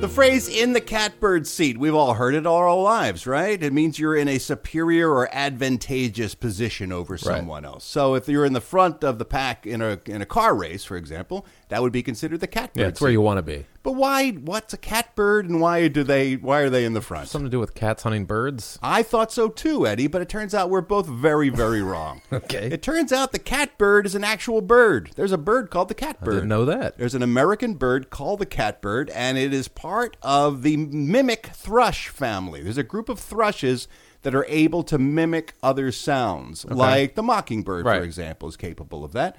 The 0.00 0.08
phrase 0.08 0.48
in 0.48 0.72
the 0.72 0.80
catbird 0.80 1.46
seat, 1.46 1.76
we've 1.76 1.94
all 1.94 2.14
heard 2.14 2.34
it 2.34 2.46
all 2.46 2.56
our 2.56 2.74
lives, 2.74 3.26
right? 3.26 3.62
It 3.62 3.74
means 3.74 3.98
you're 3.98 4.16
in 4.16 4.28
a 4.28 4.38
superior 4.38 5.10
or 5.10 5.28
advantageous 5.30 6.34
position 6.34 6.90
over 6.90 7.18
someone 7.18 7.66
else. 7.66 7.84
So 7.84 8.14
if 8.14 8.26
you're 8.26 8.46
in 8.46 8.54
the 8.54 8.62
front 8.62 9.04
of 9.04 9.18
the 9.18 9.26
pack 9.26 9.66
in 9.66 9.82
a 9.82 10.00
in 10.06 10.22
a 10.22 10.26
car 10.26 10.54
race, 10.54 10.84
for 10.84 10.96
example, 10.96 11.44
that 11.70 11.80
would 11.82 11.92
be 11.92 12.02
considered 12.02 12.40
the 12.40 12.46
catbird 12.46 12.80
Yeah, 12.80 12.88
it's 12.88 13.00
where 13.00 13.10
you 13.10 13.20
want 13.20 13.38
to 13.38 13.42
be. 13.42 13.64
But 13.82 13.92
why 13.92 14.32
what's 14.32 14.74
a 14.74 14.76
catbird 14.76 15.48
and 15.48 15.60
why 15.60 15.88
do 15.88 16.02
they 16.04 16.34
why 16.36 16.60
are 16.60 16.68
they 16.70 16.84
in 16.84 16.92
the 16.92 17.00
front? 17.00 17.28
Something 17.28 17.46
to 17.46 17.50
do 17.50 17.58
with 17.58 17.74
cats 17.74 18.02
hunting 18.02 18.26
birds. 18.26 18.78
I 18.82 19.02
thought 19.02 19.32
so 19.32 19.48
too, 19.48 19.86
Eddie, 19.86 20.06
but 20.06 20.20
it 20.20 20.28
turns 20.28 20.54
out 20.54 20.68
we're 20.68 20.82
both 20.82 21.06
very, 21.06 21.48
very 21.48 21.82
wrong. 21.82 22.20
Okay. 22.32 22.66
It 22.72 22.82
turns 22.82 23.12
out 23.12 23.32
the 23.32 23.38
catbird 23.38 24.06
is 24.06 24.14
an 24.14 24.24
actual 24.24 24.60
bird. 24.60 25.10
There's 25.16 25.32
a 25.32 25.38
bird 25.38 25.70
called 25.70 25.88
the 25.88 25.94
catbird. 25.94 26.34
Didn't 26.34 26.48
know 26.48 26.64
that. 26.64 26.98
There's 26.98 27.14
an 27.14 27.22
American 27.22 27.74
bird 27.74 28.10
called 28.10 28.40
the 28.40 28.46
catbird, 28.46 29.08
and 29.10 29.38
it 29.38 29.52
is 29.54 29.68
part 29.68 30.16
of 30.22 30.62
the 30.62 30.76
mimic 30.76 31.46
thrush 31.48 32.08
family. 32.08 32.62
There's 32.62 32.78
a 32.78 32.82
group 32.82 33.08
of 33.08 33.18
thrushes 33.20 33.86
that 34.22 34.34
are 34.34 34.44
able 34.48 34.82
to 34.84 34.98
mimic 34.98 35.54
other 35.62 35.90
sounds, 35.92 36.64
like 36.66 37.14
the 37.14 37.22
mockingbird, 37.22 37.84
Right. 37.86 37.98
for 37.98 38.04
example, 38.04 38.48
is 38.48 38.56
capable 38.56 39.04
of 39.04 39.12
that. 39.12 39.36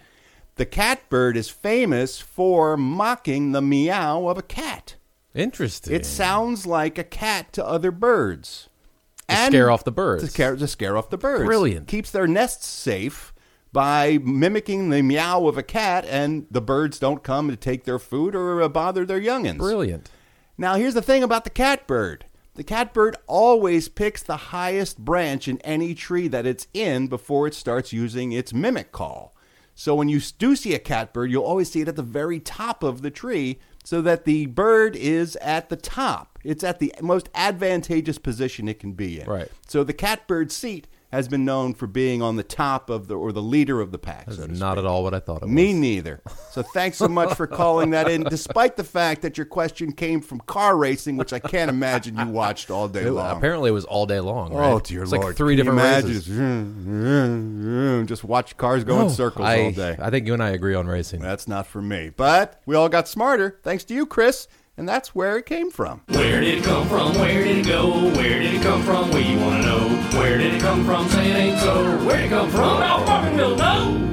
The 0.62 0.68
catbird 0.68 1.38
is 1.38 1.50
famous 1.50 2.20
for 2.20 2.78
mocking 2.78 3.52
the 3.52 3.64
meow 3.64 4.28
of 4.28 4.38
a 4.38 4.44
cat. 4.44 4.96
Interesting. 5.34 5.92
It 5.92 6.06
sounds 6.06 6.68
like 6.68 7.00
a 7.00 7.04
cat 7.04 7.52
to 7.54 7.66
other 7.66 7.90
birds. 7.90 8.70
To 9.28 9.46
scare 9.48 9.72
off 9.72 9.84
the 9.84 9.92
birds. 9.92 10.24
To 10.24 10.30
scare, 10.30 10.56
to 10.56 10.68
scare 10.68 10.98
off 10.98 11.10
the 11.10 11.18
birds. 11.18 11.46
Brilliant. 11.46 11.88
Keeps 11.88 12.12
their 12.12 12.28
nests 12.28 12.68
safe 12.68 13.34
by 13.74 14.20
mimicking 14.22 14.92
the 14.92 15.02
meow 15.02 15.48
of 15.48 15.58
a 15.58 15.64
cat, 15.64 16.06
and 16.08 16.46
the 16.52 16.62
birds 16.62 17.00
don't 17.00 17.24
come 17.24 17.50
to 17.50 17.56
take 17.56 17.86
their 17.86 17.98
food 17.98 18.36
or 18.36 18.62
uh, 18.62 18.70
bother 18.70 19.04
their 19.04 19.20
youngins. 19.20 19.58
brilliant. 19.58 20.12
Now, 20.60 20.76
here's 20.76 20.94
the 20.94 21.02
thing 21.02 21.24
about 21.24 21.44
the 21.44 21.50
catbird. 21.50 22.26
The 22.54 22.64
catbird 22.64 23.16
always 23.26 23.90
picks 23.90 24.22
the 24.22 24.38
highest 24.38 25.00
branch 25.00 25.48
in 25.48 25.58
any 25.62 25.96
tree 25.96 26.28
that 26.28 26.46
it's 26.46 26.68
in 26.72 27.08
before 27.08 27.48
it 27.48 27.56
starts 27.56 27.92
using 27.92 28.32
its 28.32 28.54
mimic 28.54 28.92
call. 28.92 29.31
So 29.76 29.96
when 29.96 30.10
you 30.10 30.20
do 30.38 30.56
see 30.56 30.74
a 30.74 30.80
catbird, 30.80 31.32
you'll 31.32 31.44
always 31.44 31.72
see 31.72 31.82
it 31.82 31.88
at 31.88 31.96
the 31.96 32.04
very 32.04 32.40
top 32.40 32.84
of 32.84 33.02
the 33.02 33.10
tree 33.12 33.60
so 33.84 34.02
that 34.04 34.26
the 34.26 34.46
bird 34.46 34.96
is 34.96 35.36
at 35.38 35.70
the 35.70 35.76
top. 35.78 36.38
It's 36.44 36.64
at 36.64 36.80
the 36.80 36.94
most 37.02 37.30
advantageous 37.34 38.18
position 38.18 38.68
it 38.68 38.80
can 38.80 38.92
be 38.94 39.20
in. 39.22 39.28
Right. 39.28 39.50
So 39.68 39.84
the 39.84 39.94
catbird 39.94 40.52
seat 40.52 40.88
has 41.12 41.28
been 41.28 41.44
known 41.44 41.74
for 41.74 41.88
being 41.88 42.22
on 42.22 42.38
the 42.38 42.44
top 42.44 42.90
of 42.90 43.10
the 43.10 43.16
or 43.16 43.34
the 43.34 43.42
leader 43.42 43.82
of 43.82 43.92
the 43.92 43.98
pack. 43.98 44.32
so 44.32 44.46
Not 44.46 44.78
at 44.78 44.86
all 44.86 45.04
what 45.04 45.14
I 45.14 45.20
thought 45.20 45.42
it 45.42 45.46
was. 45.46 45.52
me 45.52 45.74
neither. 45.74 46.22
So 46.52 46.62
thanks 46.64 46.98
so 46.98 47.10
much 47.10 47.36
for 47.36 47.48
calling 47.48 47.90
that 47.90 48.10
in, 48.10 48.24
despite 48.30 48.78
the 48.78 48.86
fact 48.86 49.22
that 49.24 49.38
your 49.38 49.44
question 49.46 49.92
came 49.92 50.22
from 50.22 50.40
car 50.40 50.78
racing, 50.78 51.18
which 51.18 51.34
I 51.34 51.40
can't 51.40 51.70
imagine 51.70 52.18
you 52.18 52.28
watched 52.28 52.72
all 52.72 52.88
day 52.88 53.04
It- 53.08 53.12
long. 53.12 53.36
apparently, 53.38 53.72
it 53.72 53.74
was 53.74 53.84
all 53.84 54.06
day 54.06 54.22
long. 54.22 54.52
Oh 54.54 54.80
dear 54.80 55.04
it's 55.04 55.12
lord! 55.12 55.26
Like 55.26 55.36
three 55.36 55.58
Can 55.58 55.66
different 55.66 55.80
imagine? 55.82 56.08
races. 56.10 56.28
Just 58.12 58.26
watch 58.26 58.58
cars 58.58 58.84
go 58.84 59.00
in 59.00 59.10
circles 59.10 59.48
I, 59.48 59.64
all 59.64 59.72
day. 59.72 59.96
I 59.98 60.10
think 60.10 60.28
you 60.28 60.34
and 60.34 60.44
I 60.44 60.50
agree 60.50 60.76
on 60.76 60.86
racing. 60.86 61.22
That's 61.22 61.48
not 61.48 61.66
for 61.66 61.82
me. 61.82 62.12
But 62.14 62.62
we 62.66 62.76
all 62.76 62.90
got 62.90 63.08
smarter 63.08 63.62
thanks 63.64 63.86
to 63.86 63.94
you, 63.94 64.06
Chris, 64.06 64.50
and 64.76 64.86
that's 64.86 65.16
where 65.16 65.38
it 65.38 65.46
came 65.46 65.72
from. 65.72 66.02
Where 66.10 66.42
did 66.42 66.58
it 66.58 66.64
come 66.66 66.90
from? 66.90 67.14
Where 67.14 67.42
did 67.42 67.60
it 67.60 67.66
go? 67.66 68.10
Where 68.10 68.40
did 68.40 68.54
it 68.54 68.62
come 68.62 68.84
from? 68.84 69.12
We 69.12 69.38
want 69.38 69.64
to 69.64 69.66
know. 69.66 69.88
Where 70.20 70.38
did 70.38 70.56
it 70.56 70.62
come 70.62 70.84
from? 70.84 71.08
Say 71.08 71.32
it 71.32 71.36
ain't 71.36 71.60
so. 71.62 72.06
Where 72.06 72.18
did 72.18 72.26
it 72.26 72.30
come 72.32 72.50
from? 72.50 72.82
Now 72.82 73.06
fucking 73.06 73.38
will 73.38 73.56
know. 73.56 74.12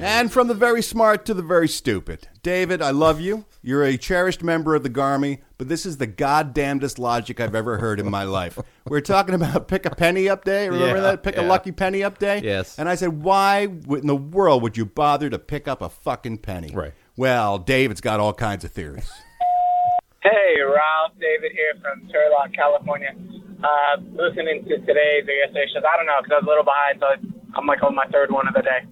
And 0.00 0.32
from 0.32 0.48
the 0.48 0.54
very 0.54 0.82
smart 0.82 1.24
to 1.26 1.34
the 1.34 1.42
very 1.42 1.68
stupid. 1.68 2.26
David, 2.42 2.82
I 2.82 2.90
love 2.90 3.20
you. 3.20 3.44
You're 3.62 3.84
a 3.84 3.96
cherished 3.96 4.42
member 4.42 4.74
of 4.74 4.82
the 4.82 4.90
Garmy, 4.90 5.42
but 5.64 5.70
this 5.70 5.86
is 5.86 5.96
the 5.96 6.06
goddamnedest 6.06 6.98
logic 6.98 7.40
I've 7.40 7.54
ever 7.54 7.78
heard 7.78 7.98
in 7.98 8.10
my 8.10 8.24
life. 8.24 8.58
We're 8.84 9.00
talking 9.00 9.34
about 9.34 9.66
pick 9.66 9.86
a 9.86 9.90
penny 9.96 10.28
up 10.28 10.44
day. 10.44 10.68
Remember 10.68 10.96
Yeah, 10.96 11.00
that? 11.00 11.22
Pick 11.22 11.38
a 11.38 11.42
lucky 11.42 11.72
penny 11.72 12.04
up 12.04 12.18
day? 12.18 12.42
Yes. 12.44 12.78
And 12.78 12.86
I 12.86 12.96
said, 12.96 13.24
why 13.24 13.60
in 13.62 14.06
the 14.06 14.14
world 14.16 14.62
would 14.62 14.76
you 14.76 14.84
bother 14.84 15.30
to 15.30 15.38
pick 15.38 15.66
up 15.66 15.80
a 15.80 15.88
fucking 15.88 16.38
penny? 16.38 16.70
Right. 16.74 16.92
Well, 17.16 17.56
David's 17.58 18.02
got 18.02 18.20
all 18.20 18.34
kinds 18.34 18.62
of 18.64 18.72
theories. 18.72 19.10
Hey, 20.22 20.60
Ralph, 20.60 21.16
David 21.18 21.52
here 21.52 21.80
from 21.80 22.06
Turlock, 22.12 22.54
California. 22.54 23.14
Uh, 23.64 24.00
listening 24.12 24.64
to 24.68 24.76
today's 24.84 25.24
or 25.24 25.32
yesterday's 25.32 25.70
shows, 25.72 25.82
I 25.88 25.96
don't 25.96 26.04
know, 26.04 26.20
because 26.22 26.32
I 26.32 26.38
was 26.40 26.44
a 26.44 26.48
little 26.48 26.64
behind, 26.64 27.00
so 27.00 27.08
I'm 27.56 27.66
like 27.66 27.82
on 27.82 27.94
my 27.94 28.04
third 28.12 28.30
one 28.30 28.46
of 28.46 28.52
the 28.52 28.60
day. 28.60 28.84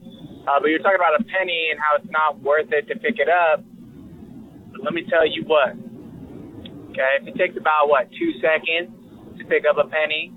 Uh, 0.48 0.58
but 0.58 0.68
you're 0.68 0.78
talking 0.80 0.96
about 0.96 1.20
a 1.20 1.24
penny 1.24 1.68
and 1.70 1.78
how 1.78 2.00
it's 2.00 2.10
not 2.10 2.40
worth 2.40 2.72
it 2.72 2.88
to 2.88 2.96
pick 2.98 3.18
it 3.18 3.28
up. 3.28 3.62
But 4.72 4.84
let 4.84 4.94
me 4.94 5.04
tell 5.10 5.26
you 5.28 5.44
what. 5.44 5.76
Okay, 6.92 7.08
if 7.20 7.28
it 7.28 7.34
takes 7.40 7.56
about, 7.56 7.88
what, 7.88 8.08
two 8.12 8.32
seconds 8.44 8.92
to 9.38 9.44
pick 9.48 9.64
up 9.68 9.78
a 9.78 9.88
penny, 9.88 10.32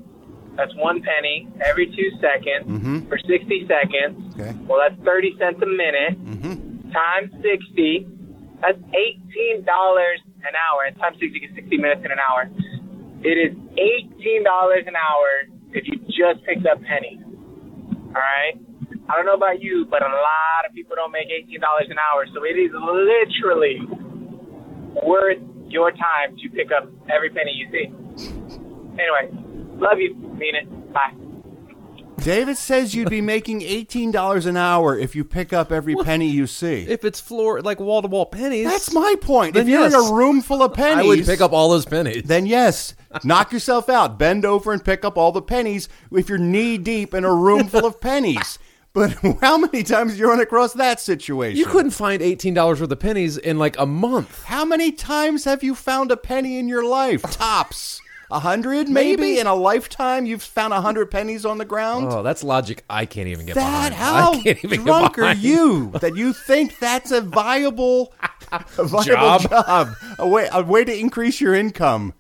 That's 0.56 0.72
one 0.80 1.04
penny 1.04 1.50
every 1.60 1.88
two 1.92 2.10
seconds 2.24 2.64
Mhm. 2.72 3.10
for 3.12 3.18
60 3.20 3.68
seconds. 3.68 4.16
Okay. 4.40 4.56
Well, 4.66 4.80
that's 4.80 4.96
30 5.04 5.36
cents 5.38 5.60
a 5.62 5.66
minute 5.68 6.16
Mm-hmm. 6.16 6.92
times 6.96 7.28
60. 7.44 8.08
That's 8.64 8.80
$18 8.96 9.68
an 10.48 10.56
hour. 10.56 10.88
And 10.88 10.96
times 10.98 11.18
60 11.20 11.40
is 11.44 11.52
60 11.56 11.76
minutes 11.76 12.06
in 12.06 12.12
an 12.16 12.20
hour. 12.24 12.48
It 13.22 13.36
is 13.38 13.52
$18 13.76 14.88
an 14.88 14.96
hour 14.96 15.28
if 15.76 15.84
you 15.92 16.00
just 16.08 16.40
picked 16.48 16.66
up 16.66 16.80
pennies. 16.88 17.20
All 18.16 18.24
right? 18.24 18.56
I 19.10 19.16
don't 19.18 19.26
know 19.26 19.36
about 19.36 19.60
you, 19.62 19.84
but 19.92 20.02
a 20.04 20.08
lot 20.08 20.64
of 20.66 20.74
people 20.74 20.96
don't 20.96 21.12
make 21.12 21.28
$18 21.36 21.92
an 21.92 22.00
hour. 22.00 22.26
So 22.34 22.46
it 22.46 22.56
is 22.56 22.72
literally 22.72 23.82
worth 25.04 25.44
your 25.68 25.92
time 25.92 26.38
to 26.38 26.50
pick 26.50 26.72
up 26.72 26.90
every 27.10 27.30
penny 27.30 27.52
you 27.52 27.68
see. 27.72 27.92
Anyway, 29.00 29.30
love 29.78 30.00
you. 30.00 30.16
Mean 30.16 30.56
it. 30.56 30.94
Bye. 30.94 31.14
David 32.18 32.58
says 32.58 32.96
you'd 32.96 33.10
be 33.10 33.22
making 33.22 33.62
eighteen 33.62 34.10
dollars 34.10 34.46
an 34.46 34.58
hour 34.58 34.98
if 34.98 35.16
you 35.16 35.24
pick 35.24 35.54
up 35.54 35.72
every 35.72 35.96
penny 35.96 36.28
you 36.28 36.48
see. 36.48 36.86
If 36.88 37.04
it's 37.04 37.20
floor 37.20 37.62
like 37.62 37.80
wall 37.80 38.02
to 38.02 38.08
wall 38.08 38.26
pennies, 38.26 38.68
That's 38.68 38.92
my 38.94 39.16
point. 39.22 39.54
Then 39.54 39.64
if 39.64 39.68
you're 39.70 39.86
in 39.86 39.94
a 39.94 40.14
room 40.14 40.42
full 40.42 40.64
of 40.64 40.74
pennies, 40.74 41.06
I 41.06 41.08
would 41.08 41.26
pick 41.26 41.42
up 41.42 41.52
all 41.54 41.70
those 41.70 41.86
pennies. 41.86 42.24
Then 42.24 42.46
yes, 42.46 42.96
knock 43.24 43.52
yourself 43.52 43.90
out. 43.90 44.18
Bend 44.18 44.44
over 44.44 44.72
and 44.72 44.84
pick 44.84 45.06
up 45.06 45.18
all 45.18 45.32
the 45.32 45.42
pennies 45.42 45.88
if 46.12 46.30
you're 46.30 46.38
knee 46.40 46.78
deep 46.78 47.14
in 47.14 47.26
a 47.26 47.34
room 47.34 47.68
full 47.68 47.86
of 47.86 48.02
pennies. 48.02 48.58
But 48.96 49.12
how 49.42 49.58
many 49.60 49.84
times 49.84 50.18
you 50.18 50.28
run 50.28 50.40
across 50.40 50.74
that 50.74 51.00
situation? 51.00 51.60
You 51.60 51.66
couldn't 51.66 51.92
find 51.92 52.22
eighteen 52.22 52.54
dollars 52.56 52.80
worth 52.82 52.92
of 52.92 53.00
pennies 53.00 53.38
in 53.38 53.60
like 53.60 53.78
a 53.78 53.86
month. 53.86 54.44
How 54.46 54.66
many 54.66 54.92
times 54.92 55.44
have 55.44 55.62
you 55.64 55.76
found 55.76 56.12
a 56.12 56.18
penny 56.18 56.58
in 56.58 56.68
your 56.68 56.84
life? 56.84 57.22
Tops. 57.32 58.02
A 58.32 58.40
hundred, 58.40 58.90
maybe? 58.90 59.22
Maybe. 59.22 59.40
In 59.40 59.46
a 59.46 59.54
lifetime, 59.54 60.26
you've 60.26 60.42
found 60.42 60.74
a 60.74 60.82
hundred 60.82 61.12
pennies 61.12 61.46
on 61.46 61.60
the 61.60 61.66
ground? 61.66 62.08
Oh, 62.10 62.24
that's 62.24 62.44
logic 62.44 62.84
I 62.90 63.06
can't 63.06 63.28
even 63.28 63.46
get 63.46 63.54
that 63.54 63.90
behind. 63.90 63.94
how 63.94 64.34
I 64.34 64.42
can't 64.42 64.64
even 64.66 64.84
drunk 64.84 65.16
get 65.18 65.22
are 65.22 65.36
behind. 65.36 65.40
you 65.44 65.92
that 66.02 66.16
you 66.16 66.34
think 66.34 66.80
that's 66.80 67.12
a 67.12 67.22
viable, 67.22 68.14
a 68.52 68.64
viable 68.84 69.04
Job. 69.04 69.42
job, 69.50 69.90
a 70.18 70.28
way 70.28 70.50
a 70.52 70.64
way 70.64 70.84
to 70.84 70.98
increase 70.98 71.40
your 71.40 71.54
income? 71.54 72.14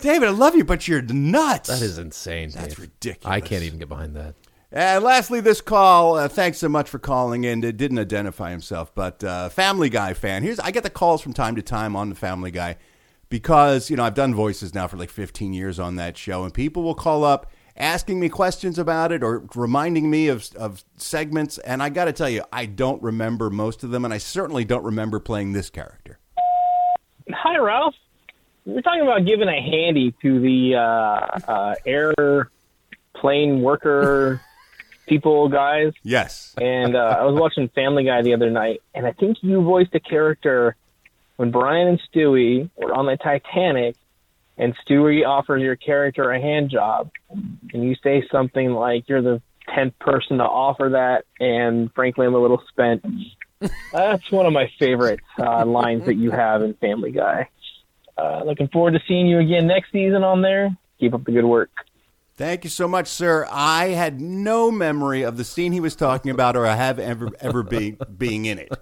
David, 0.00 0.28
I 0.28 0.32
love 0.32 0.54
you, 0.56 0.64
but 0.64 0.88
you're 0.88 1.02
nuts. 1.02 1.68
That 1.68 1.82
is 1.82 1.98
insane. 1.98 2.48
That's 2.54 2.68
Dave. 2.68 2.78
ridiculous. 2.78 3.30
I 3.36 3.40
can't 3.40 3.64
even 3.64 3.78
get 3.78 3.90
behind 3.90 4.16
that. 4.16 4.34
And 4.76 5.04
lastly, 5.04 5.40
this 5.40 5.60
call. 5.60 6.16
Uh, 6.16 6.26
thanks 6.26 6.58
so 6.58 6.68
much 6.68 6.90
for 6.90 6.98
calling 6.98 7.44
in. 7.44 7.62
It 7.62 7.76
didn't 7.76 8.00
identify 8.00 8.50
himself, 8.50 8.92
but 8.92 9.22
uh, 9.22 9.48
Family 9.48 9.88
Guy 9.88 10.14
fan. 10.14 10.42
Here's 10.42 10.58
I 10.58 10.72
get 10.72 10.82
the 10.82 10.90
calls 10.90 11.22
from 11.22 11.32
time 11.32 11.54
to 11.54 11.62
time 11.62 11.94
on 11.94 12.08
the 12.08 12.16
Family 12.16 12.50
Guy 12.50 12.74
because 13.28 13.88
you 13.88 13.96
know 13.96 14.02
I've 14.02 14.14
done 14.14 14.34
voices 14.34 14.74
now 14.74 14.88
for 14.88 14.96
like 14.96 15.10
15 15.10 15.52
years 15.52 15.78
on 15.78 15.94
that 15.94 16.18
show, 16.18 16.42
and 16.42 16.52
people 16.52 16.82
will 16.82 16.96
call 16.96 17.22
up 17.22 17.52
asking 17.76 18.18
me 18.18 18.28
questions 18.28 18.76
about 18.76 19.12
it 19.12 19.22
or 19.22 19.44
reminding 19.54 20.10
me 20.10 20.26
of 20.26 20.48
of 20.56 20.84
segments. 20.96 21.58
And 21.58 21.80
I 21.80 21.88
got 21.88 22.06
to 22.06 22.12
tell 22.12 22.28
you, 22.28 22.42
I 22.52 22.66
don't 22.66 23.00
remember 23.00 23.50
most 23.50 23.84
of 23.84 23.92
them, 23.92 24.04
and 24.04 24.12
I 24.12 24.18
certainly 24.18 24.64
don't 24.64 24.82
remember 24.82 25.20
playing 25.20 25.52
this 25.52 25.70
character. 25.70 26.18
Hi, 27.30 27.58
Ralph. 27.58 27.94
We're 28.66 28.80
talking 28.80 29.02
about 29.02 29.24
giving 29.24 29.46
a 29.46 29.62
handy 29.62 30.12
to 30.20 30.40
the 30.40 30.74
uh, 30.74 31.38
uh, 31.48 31.74
airplane 31.86 33.62
worker 33.62 34.40
people 35.06 35.48
guys. 35.48 35.92
Yes. 36.02 36.54
And 36.60 36.96
uh, 36.96 37.16
I 37.20 37.24
was 37.24 37.38
watching 37.38 37.68
Family 37.68 38.04
Guy 38.04 38.22
the 38.22 38.34
other 38.34 38.50
night, 38.50 38.82
and 38.94 39.06
I 39.06 39.12
think 39.12 39.38
you 39.42 39.62
voiced 39.62 39.94
a 39.94 40.00
character 40.00 40.76
when 41.36 41.50
Brian 41.50 41.88
and 41.88 42.00
Stewie 42.12 42.70
were 42.76 42.94
on 42.94 43.06
the 43.06 43.16
Titanic, 43.16 43.96
and 44.56 44.74
Stewie 44.86 45.26
offers 45.26 45.62
your 45.62 45.76
character 45.76 46.30
a 46.30 46.40
hand 46.40 46.70
job, 46.70 47.10
and 47.30 47.84
you 47.84 47.96
say 48.02 48.24
something 48.30 48.70
like, 48.70 49.08
"You're 49.08 49.22
the 49.22 49.42
tenth 49.74 49.98
person 49.98 50.38
to 50.38 50.44
offer 50.44 50.90
that," 50.90 51.24
and 51.40 51.92
frankly, 51.92 52.26
I'm 52.26 52.34
a 52.34 52.38
little 52.38 52.62
spent. 52.68 53.04
That's 53.92 54.30
one 54.30 54.46
of 54.46 54.52
my 54.52 54.70
favorite 54.78 55.20
uh, 55.38 55.64
lines 55.64 56.04
that 56.06 56.14
you 56.14 56.30
have 56.30 56.62
in 56.62 56.74
Family 56.74 57.10
Guy. 57.10 57.48
Uh, 58.16 58.42
looking 58.44 58.68
forward 58.68 58.92
to 58.92 59.00
seeing 59.08 59.26
you 59.26 59.38
again 59.38 59.66
next 59.66 59.90
season 59.90 60.22
on 60.22 60.42
there. 60.42 60.76
Keep 61.00 61.14
up 61.14 61.24
the 61.24 61.32
good 61.32 61.44
work. 61.44 61.70
Thank 62.36 62.64
you 62.64 62.70
so 62.70 62.88
much, 62.88 63.06
sir. 63.06 63.46
I 63.48 63.90
had 63.90 64.20
no 64.20 64.72
memory 64.72 65.22
of 65.22 65.36
the 65.36 65.44
scene 65.44 65.70
he 65.70 65.78
was 65.78 65.94
talking 65.94 66.32
about, 66.32 66.56
or 66.56 66.66
I 66.66 66.74
have 66.74 66.98
ever 66.98 67.30
ever 67.38 67.62
being 67.62 67.96
being 68.18 68.46
in 68.46 68.58
it. 68.58 68.72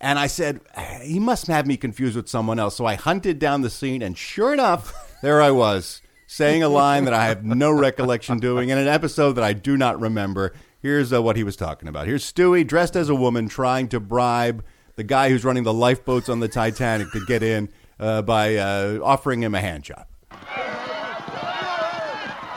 And 0.00 0.16
I 0.16 0.28
said 0.28 0.60
he 1.02 1.18
must 1.18 1.48
have 1.48 1.66
me 1.66 1.76
confused 1.76 2.14
with 2.14 2.28
someone 2.28 2.60
else. 2.60 2.76
So 2.76 2.86
I 2.86 2.94
hunted 2.94 3.40
down 3.40 3.62
the 3.62 3.70
scene, 3.70 4.00
and 4.00 4.16
sure 4.16 4.52
enough, 4.52 5.18
there 5.22 5.42
I 5.42 5.50
was 5.50 6.02
saying 6.28 6.62
a 6.62 6.68
line 6.68 7.04
that 7.06 7.14
I 7.14 7.26
have 7.26 7.44
no 7.44 7.72
recollection 7.72 8.38
doing 8.38 8.68
in 8.68 8.78
an 8.78 8.86
episode 8.86 9.32
that 9.32 9.44
I 9.44 9.54
do 9.54 9.76
not 9.76 10.00
remember. 10.00 10.54
Here's 10.80 11.12
uh, 11.12 11.20
what 11.20 11.36
he 11.36 11.42
was 11.42 11.56
talking 11.56 11.88
about. 11.88 12.06
Here's 12.06 12.30
Stewie 12.30 12.64
dressed 12.64 12.94
as 12.94 13.08
a 13.08 13.14
woman 13.14 13.48
trying 13.48 13.88
to 13.88 13.98
bribe 13.98 14.64
the 14.94 15.02
guy 15.02 15.30
who's 15.30 15.44
running 15.44 15.64
the 15.64 15.74
lifeboats 15.74 16.28
on 16.28 16.38
the 16.38 16.48
Titanic 16.48 17.10
to 17.10 17.24
get 17.26 17.42
in 17.42 17.70
uh, 17.98 18.22
by 18.22 18.54
uh, 18.56 19.00
offering 19.02 19.42
him 19.42 19.54
a 19.56 19.60
hand 19.60 19.82
job. 19.82 20.06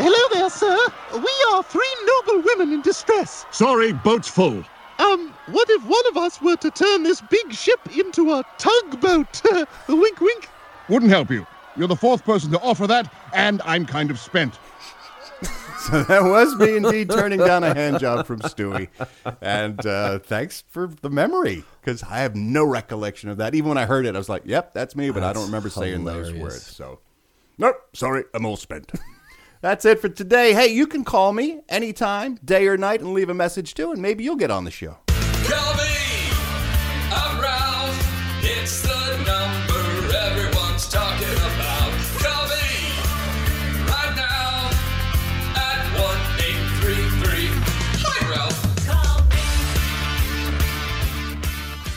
Hello 0.09 0.39
there, 0.39 0.49
sir. 0.49 0.77
We 1.15 1.35
are 1.51 1.61
three 1.61 1.95
noble 2.05 2.41
women 2.41 2.71
in 2.71 2.81
distress. 2.81 3.45
Sorry, 3.51 3.91
boat's 3.91 4.29
full. 4.29 4.63
Um, 4.99 5.33
what 5.47 5.69
if 5.69 5.83
one 5.83 6.07
of 6.07 6.15
us 6.15 6.41
were 6.41 6.55
to 6.55 6.71
turn 6.71 7.03
this 7.03 7.19
big 7.19 7.51
ship 7.51 7.81
into 7.93 8.31
a 8.31 8.41
tugboat? 8.57 9.41
wink, 9.89 10.21
wink. 10.21 10.47
Wouldn't 10.87 11.11
help 11.11 11.29
you. 11.29 11.45
You're 11.75 11.89
the 11.89 11.97
fourth 11.97 12.23
person 12.23 12.51
to 12.51 12.59
offer 12.61 12.87
that, 12.87 13.13
and 13.33 13.61
I'm 13.65 13.85
kind 13.85 14.09
of 14.09 14.17
spent. 14.17 14.57
So 15.41 16.03
that 16.07 16.23
was 16.23 16.55
me 16.55 16.77
indeed 16.77 17.09
turning 17.09 17.39
down 17.39 17.65
a 17.65 17.73
hand 17.73 17.99
job 17.99 18.25
from 18.25 18.39
Stewie. 18.39 18.87
And 19.41 19.85
uh, 19.85 20.19
thanks 20.19 20.63
for 20.69 20.87
the 21.01 21.09
memory 21.09 21.65
because 21.81 22.01
I 22.03 22.19
have 22.19 22.33
no 22.33 22.63
recollection 22.63 23.29
of 23.29 23.35
that. 23.39 23.55
Even 23.55 23.67
when 23.67 23.77
I 23.77 23.85
heard 23.85 24.05
it, 24.05 24.15
I 24.15 24.17
was 24.17 24.29
like, 24.29 24.43
yep, 24.45 24.73
that's 24.73 24.95
me, 24.95 25.09
but 25.09 25.21
I 25.21 25.33
don't 25.33 25.41
That's 25.41 25.47
remember 25.47 25.69
saying 25.69 26.05
those 26.05 26.33
words. 26.33 26.65
So, 26.65 27.01
nope, 27.57 27.75
sorry, 27.91 28.23
I'm 28.33 28.45
all 28.45 28.55
spent. 28.55 28.89
That's 29.59 29.85
it 29.85 29.99
for 29.99 30.07
today. 30.07 30.53
Hey, 30.53 30.67
you 30.67 30.85
can 30.85 31.03
call 31.03 31.33
me 31.33 31.61
anytime, 31.67 32.35
day 32.45 32.67
or 32.67 32.77
night, 32.77 33.01
and 33.01 33.13
leave 33.13 33.29
a 33.29 33.33
message 33.33 33.73
too, 33.73 33.91
and 33.91 33.99
maybe 33.99 34.23
you'll 34.23 34.35
get 34.35 34.51
on 34.51 34.65
the 34.65 34.71
show. 34.71 34.97
Call 35.07 35.73
me. 35.73 35.83
I'm 37.11 37.41
Ralph. 37.41 38.43
It's 38.43 38.83
the 38.83 39.17
number 39.25 40.15
everyone's 40.15 40.87
talking 40.87 41.27
about. 41.27 41.91
Call 42.21 42.47
me 42.47 42.65
right 43.89 44.13
now 44.15 44.69
at 45.55 45.81
one 45.97 46.21
eight 46.45 46.61
three 46.79 47.09
three. 47.23 47.49
Hi, 48.05 48.29
Ralph. 48.29 48.63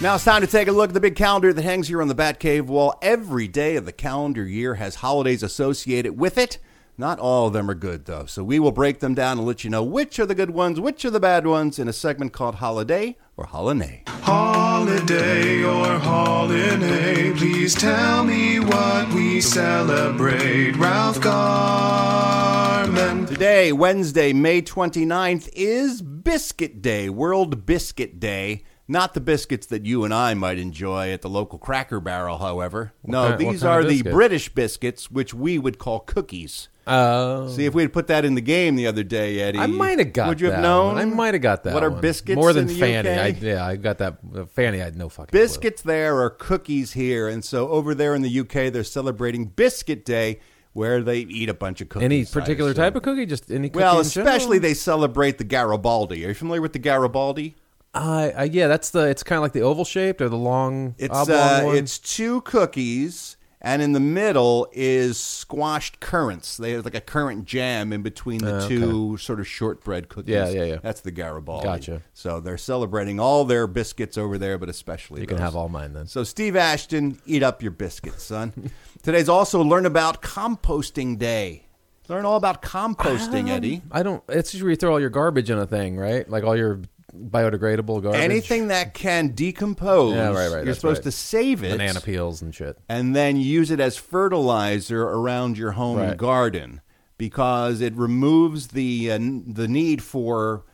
Now 0.01 0.14
it's 0.14 0.25
time 0.25 0.40
to 0.40 0.46
take 0.46 0.68
a 0.68 0.73
look 0.73 0.88
at 0.88 0.94
the 0.94 1.01
big 1.01 1.14
calendar 1.14 1.53
that 1.53 1.62
hangs 1.62 1.88
here 1.88 2.01
on 2.01 2.09
the 2.09 2.14
Batcave 2.14 2.62
wall. 2.62 2.94
Every 3.03 3.49
day 3.49 3.77
of 3.77 3.85
the 3.85 3.92
calendar 3.92 4.46
year 4.46 4.77
has 4.77 4.94
holidays 4.94 5.42
associated 5.42 6.18
with 6.18 6.38
it. 6.38 6.57
Not 7.00 7.18
all 7.18 7.46
of 7.46 7.54
them 7.54 7.70
are 7.70 7.74
good, 7.74 8.04
though. 8.04 8.26
So 8.26 8.44
we 8.44 8.58
will 8.58 8.72
break 8.72 9.00
them 9.00 9.14
down 9.14 9.38
and 9.38 9.46
let 9.46 9.64
you 9.64 9.70
know 9.70 9.82
which 9.82 10.18
are 10.18 10.26
the 10.26 10.34
good 10.34 10.50
ones, 10.50 10.78
which 10.78 11.02
are 11.06 11.10
the 11.10 11.18
bad 11.18 11.46
ones 11.46 11.78
in 11.78 11.88
a 11.88 11.94
segment 11.94 12.34
called 12.34 12.56
Holiday 12.56 13.16
or 13.38 13.46
Holiday. 13.46 14.02
Holiday 14.06 15.64
or 15.64 15.98
holiday, 15.98 17.32
please 17.32 17.74
tell 17.74 18.22
me 18.22 18.60
what 18.60 19.14
we 19.14 19.40
celebrate. 19.40 20.76
Ralph 20.76 21.18
Garman. 21.22 23.24
Today, 23.24 23.72
Wednesday, 23.72 24.34
May 24.34 24.60
29th, 24.60 25.48
is 25.54 26.02
Biscuit 26.02 26.82
Day, 26.82 27.08
World 27.08 27.64
Biscuit 27.64 28.20
Day. 28.20 28.64
Not 28.86 29.14
the 29.14 29.22
biscuits 29.22 29.66
that 29.68 29.86
you 29.86 30.04
and 30.04 30.12
I 30.12 30.34
might 30.34 30.58
enjoy 30.58 31.12
at 31.12 31.22
the 31.22 31.30
local 31.30 31.58
cracker 31.58 32.00
barrel, 32.00 32.36
however. 32.36 32.92
No, 33.02 33.30
kind- 33.30 33.40
these 33.40 33.64
are 33.64 33.84
the? 33.84 34.02
British 34.02 34.50
biscuits, 34.50 35.10
which 35.10 35.32
we 35.32 35.58
would 35.58 35.78
call 35.78 36.00
cookies. 36.00 36.68
Oh. 36.90 37.48
See, 37.48 37.66
if 37.66 37.74
we 37.74 37.83
had 37.83 37.92
put 37.92 38.09
that 38.09 38.24
in 38.24 38.35
the 38.35 38.40
game 38.40 38.74
the 38.74 38.87
other 38.87 39.03
day, 39.05 39.40
Eddie, 39.40 39.59
I 39.59 39.66
might 39.66 39.98
have 39.98 40.12
got. 40.12 40.29
Would 40.29 40.40
you 40.40 40.46
have 40.48 40.57
that 40.57 40.62
known? 40.62 40.94
one. 40.94 40.98
I 40.98 41.05
might 41.05 41.35
have 41.35 41.42
got 41.42 41.62
that. 41.64 41.74
What 41.74 41.85
are 41.85 41.90
one. 41.90 42.00
biscuits 42.00 42.37
More 42.37 42.53
than 42.53 42.62
in 42.68 42.74
the 42.74 42.81
Fanny. 42.81 43.09
UK? 43.11 43.18
I, 43.18 43.26
yeah, 43.40 43.64
I 43.66 43.76
got 43.76 43.98
that. 43.98 44.18
uh, 44.35 44.44
Fanny, 44.46 44.81
I 44.81 44.85
had 44.85 44.96
no 44.96 45.09
fucking. 45.09 45.31
clue. 45.31 45.40
Biscuits 45.40 45.83
there 45.83 46.18
are 46.20 46.31
cookies 46.31 46.92
here, 46.94 47.29
and 47.29 47.44
so 47.44 47.68
over 47.68 47.94
there 47.94 48.14
in 48.14 48.22
the 48.22 48.40
UK, 48.40 48.72
they're 48.72 48.83
celebrating 48.85 49.44
Biscuit 49.46 50.05
Day, 50.05 50.40
where 50.72 51.00
they 51.03 51.18
eat 51.20 51.48
a 51.48 51.55
bunch 51.55 51.81
of 51.81 51.88
cookies. 51.88 52.05
Any 52.05 52.22
I 52.22 52.24
particular 52.24 52.70
assume. 52.72 52.83
type 52.83 52.96
of 52.96 53.03
cookie? 53.03 53.26
Just 53.26 53.50
any. 53.50 53.68
Cookie 53.68 53.83
Well, 53.83 53.96
in 54.00 54.07
especially 54.07 54.59
they 54.59 54.74
celebrate 54.74 55.38
the 55.38 55.44
Garibaldi. 55.44 56.24
Are 56.24 56.29
you 56.29 56.35
familiar 56.35 56.61
with 56.62 56.72
the 56.72 56.79
Garibaldi? 56.81 57.57
Uh, 57.92 58.31
uh, 58.38 58.48
yeah, 58.50 58.68
that's 58.68 58.90
the. 58.90 59.00
It's 59.09 59.22
kind 59.24 59.38
of 59.38 59.42
like 59.42 59.53
the 59.53 59.62
oval 59.62 59.85
shaped 59.85 60.20
or 60.20 60.29
the 60.29 60.37
long. 60.37 60.94
It's 60.98 61.12
oblong 61.16 61.38
uh, 61.38 61.62
one. 61.66 61.76
it's 61.76 61.98
two 61.98 62.40
cookies, 62.42 63.37
and 63.62 63.83
in 63.83 63.92
the 63.92 64.01
middle 64.01 64.66
is 64.73 65.18
squashed 65.18 66.01
currants. 66.01 66.57
They 66.57 66.73
have 66.73 66.85
like 66.85 66.94
a 66.94 67.01
currant 67.01 67.44
jam 67.44 67.92
in 67.92 68.03
between 68.03 68.38
the 68.38 68.57
Uh, 68.57 68.68
two 68.68 69.16
sort 69.18 69.40
of 69.40 69.46
shortbread 69.46 70.09
cookies. 70.09 70.33
Yeah, 70.33 70.49
yeah, 70.49 70.64
yeah. 70.64 70.77
That's 70.83 71.01
the 71.03 71.11
Garibaldi. 71.11 71.64
Gotcha. 71.64 72.03
So 72.14 72.40
they're 72.40 72.57
celebrating 72.59 73.20
all 73.20 73.44
their 73.44 73.66
biscuits 73.66 74.16
over 74.16 74.38
there, 74.38 74.57
but 74.59 74.68
especially 74.68 75.20
You 75.20 75.27
can 75.27 75.38
have 75.38 75.55
all 75.57 75.68
mine 75.68 75.92
then. 75.92 76.07
So 76.07 76.25
Steve 76.25 76.57
Ashton, 76.57 77.20
eat 77.27 77.42
up 77.42 77.62
your 77.62 77.73
biscuits, 77.73 78.23
son. 78.25 78.70
Today's 79.03 79.29
also 79.29 79.62
learn 79.62 79.87
about 79.87 80.23
composting 80.23 81.18
day. 81.18 81.66
Learn 82.09 82.25
all 82.25 82.37
about 82.37 82.61
composting, 82.61 83.49
Eddie. 83.49 83.83
I 83.92 84.03
don't. 84.03 84.23
It's 84.29 84.51
just 84.51 84.62
where 84.64 84.70
you 84.70 84.77
throw 84.77 84.92
all 84.92 85.01
your 85.01 85.11
garbage 85.11 85.49
in 85.49 85.59
a 85.59 85.66
thing, 85.66 85.96
right? 85.96 86.29
Like 86.29 86.42
all 86.42 86.57
your 86.57 86.81
biodegradable 87.14 88.03
garbage. 88.03 88.20
Anything 88.20 88.68
that 88.68 88.94
can 88.94 89.29
decompose, 89.35 90.14
Yeah, 90.14 90.29
right, 90.29 90.35
right. 90.35 90.51
you're 90.57 90.64
that's 90.66 90.79
supposed 90.81 90.99
right. 90.99 91.05
to 91.05 91.12
save 91.12 91.64
it. 91.64 91.73
Banana 91.73 92.01
peels 92.01 92.42
and 92.42 92.55
shit. 92.55 92.79
and 92.88 93.14
then 93.16 93.37
use 93.37 93.70
it 93.70 93.81
as 93.81 93.96
fertilizer 93.96 95.03
around 95.03 95.59
your 95.59 95.73
home 95.73 95.99
and 95.99 96.18
garden 96.18 96.81
because 97.18 97.81
it 97.81 97.94
removes 97.94 98.68
the 98.68 99.11
uh, 99.11 99.14
n- 99.14 99.44
the 99.46 99.68
need 99.68 100.03
for 100.03 100.64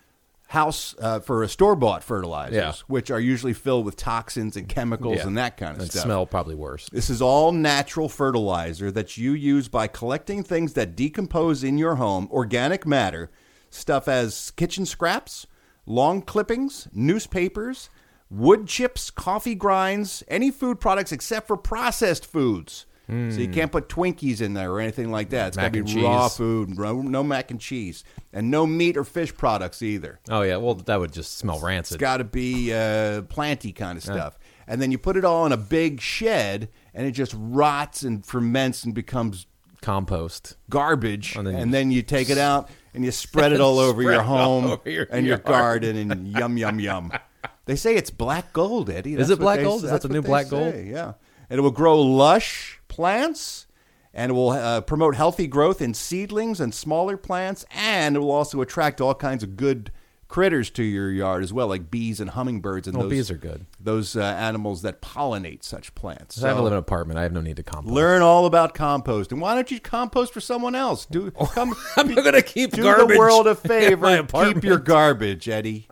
house 0.51 0.95
uh, 1.01 1.19
for 1.19 1.43
a 1.43 1.49
store 1.49 1.75
bought 1.75 2.05
fertilizers, 2.05 2.55
Yeah. 2.55 2.73
which 2.87 3.11
are 3.11 3.19
usually 3.19 3.53
filled 3.53 3.85
with 3.85 3.97
toxins 3.97 4.57
and 4.57 4.69
chemicals 4.69 5.17
Yeah. 5.17 5.27
and 5.27 5.37
that 5.37 5.57
kind 5.57 5.75
of 5.75 5.83
And 5.83 5.91
stuff. 5.91 6.05
smell 6.05 6.25
probably 6.25 6.55
worse. 6.55 6.89
This 6.93 7.11
is 7.11 7.21
all 7.21 7.51
natural 7.51 8.09
fertilizer 8.09 8.93
that 8.93 9.17
you 9.17 9.33
use 9.33 9.67
by 9.67 9.89
collecting 9.89 10.45
things 10.45 10.75
that 10.75 10.95
decompose 10.95 11.65
in 11.65 11.79
your 11.79 11.97
home, 11.97 12.29
organic 12.31 12.87
matter, 12.87 13.29
stuff 13.71 14.07
as 14.07 14.53
kitchen 14.53 14.87
scraps, 14.87 15.49
lawn 15.87 16.21
clippings, 16.23 16.89
newspapers, 16.93 17.89
wood 18.29 18.67
chips, 18.67 19.11
coffee 19.11 19.55
grinds, 19.55 20.23
any 20.29 20.51
food 20.51 20.81
products 20.81 21.13
except 21.13 21.47
for 21.47 21.57
processed 21.57 22.27
foods. 22.27 22.87
So 23.09 23.13
you 23.15 23.47
Mm. 23.47 23.53
can't 23.55 23.71
put 23.71 23.89
Twinkies 23.89 24.41
in 24.41 24.55
there 24.55 24.73
or 24.73 24.81
anything 24.81 25.13
like 25.13 25.31
that. 25.31 25.47
It's 25.49 25.57
got 25.57 25.73
to 25.73 25.79
and 25.79 25.87
be 25.87 26.03
raw 26.03 26.29
food, 26.29 26.77
no, 26.77 27.23
mac 27.23 27.53
and 27.53 27.61
cheese, 27.61 28.03
and 28.33 28.51
no 28.51 28.67
meat 28.67 28.97
or 28.97 29.05
fish 29.05 29.33
products 29.33 29.81
either. 29.81 30.19
Oh 30.29 30.43
yeah, 30.43 30.57
well 30.57 30.75
that 30.75 30.99
would 30.99 31.13
just 31.13 31.39
smell 31.39 31.61
rancid. 31.61 31.95
It's 31.95 32.01
got 32.01 32.17
to 32.17 32.25
be 32.25 32.75
uh, 32.75 33.23
planty 33.23 33.71
kind 33.71 33.97
of 33.97 34.03
stuff. 34.03 34.37
And 34.67 34.83
then 34.83 34.91
you 34.91 34.99
put 34.99 35.17
it 35.17 35.25
all 35.25 35.47
in 35.47 35.53
a 35.53 35.57
big 35.57 36.01
shed, 36.01 36.69
and 36.95 37.07
it 37.07 37.13
just 37.13 37.33
rots 37.39 38.03
and 38.03 38.27
ferments 38.27 38.83
and 38.83 38.93
becomes 38.93 39.47
compost 39.83 40.57
garbage. 40.69 41.37
And 41.37 41.47
And 41.47 41.57
then 41.57 41.71
then, 41.71 41.91
you- 41.93 41.99
you 41.99 42.03
take 42.03 42.29
it 42.29 42.39
out 42.39 42.69
and 42.97 43.05
you 43.05 43.13
spread 43.13 43.53
it 43.53 43.61
all 43.61 43.79
over 43.89 44.03
your 44.03 44.23
home 44.23 44.65
over 44.65 44.91
your 44.91 45.07
and 45.11 45.25
your 45.25 45.39
garden, 45.39 46.11
and 46.11 46.27
yum 46.27 46.57
yum 46.57 46.81
yum. 46.81 47.13
They 47.67 47.75
say 47.77 47.97
it's 47.97 48.11
black 48.11 48.53
gold, 48.53 48.89
Eddie. 48.91 49.15
Is 49.15 49.29
it 49.29 49.41
black 49.41 49.59
they- 49.59 49.65
gold? 49.65 49.85
Is 49.85 49.91
that 49.91 50.03
the 50.03 50.09
new 50.09 50.23
black 50.23 50.49
gold? 50.49 50.73
say, 50.73 50.87
Yeah, 50.89 51.15
and 51.51 51.59
it 51.59 51.63
will 51.63 51.71
grow 51.73 52.01
lush 52.01 52.81
plants. 52.89 53.67
And 54.15 54.31
it 54.31 54.33
will 54.33 54.51
uh, 54.51 54.81
promote 54.81 55.15
healthy 55.15 55.47
growth 55.47 55.83
in 55.83 55.93
seedlings 55.93 56.59
and 56.59 56.73
smaller 56.73 57.19
plants, 57.19 57.67
and 57.71 58.17
it 58.17 58.21
will 58.21 58.31
also 58.31 58.63
attract 58.63 58.99
all 58.99 59.15
kinds 59.15 59.43
of 59.43 59.59
good 59.59 59.93
critters 60.29 60.71
to 60.71 60.83
your 60.83 61.11
yard 61.11 61.43
as 61.43 61.53
well, 61.53 61.69
like 61.69 61.91
bees 61.91 62.21
and 62.21 62.31
hummingbirds. 62.31 62.89
And 62.89 62.97
Well, 62.97 63.05
those, 63.09 63.11
bees 63.19 63.31
are 63.31 63.37
good. 63.37 63.67
Those 63.81 64.17
uh, 64.17 64.23
animals 64.23 64.83
that 64.83 65.01
pollinate 65.01 65.63
such 65.63 65.95
plants. 65.95 66.43
I 66.43 66.49
have 66.49 66.57
So- 66.57 66.61
to 66.61 66.63
live 66.65 66.73
in 66.73 66.77
an 66.77 66.79
apartment. 66.81 67.19
I 67.19 67.23
have 67.23 67.33
no 67.33 67.41
need 67.41 67.57
to 67.57 67.63
compost. 67.63 67.93
Learn 67.95 68.23
all 68.23 68.47
about 68.47 68.75
compost, 68.75 69.31
and 69.33 69.41
Why 69.41 69.55
don't 69.55 69.71
you 69.71 69.81
compost 69.81 70.33
for 70.33 70.41
someone 70.41 70.75
else? 70.75 71.07
Do 71.07 71.31
come. 71.55 71.75
I'm 71.97 72.15
gonna 72.15 72.43
keep 72.43 72.73
do 72.73 72.83
garbage 72.83 73.15
the 73.15 73.19
world 73.19 73.47
a 73.47 73.55
favor. 73.55 74.23
keep 74.25 74.65
your 74.65 74.79
garbage, 74.79 75.49
Eddie. 75.49 75.89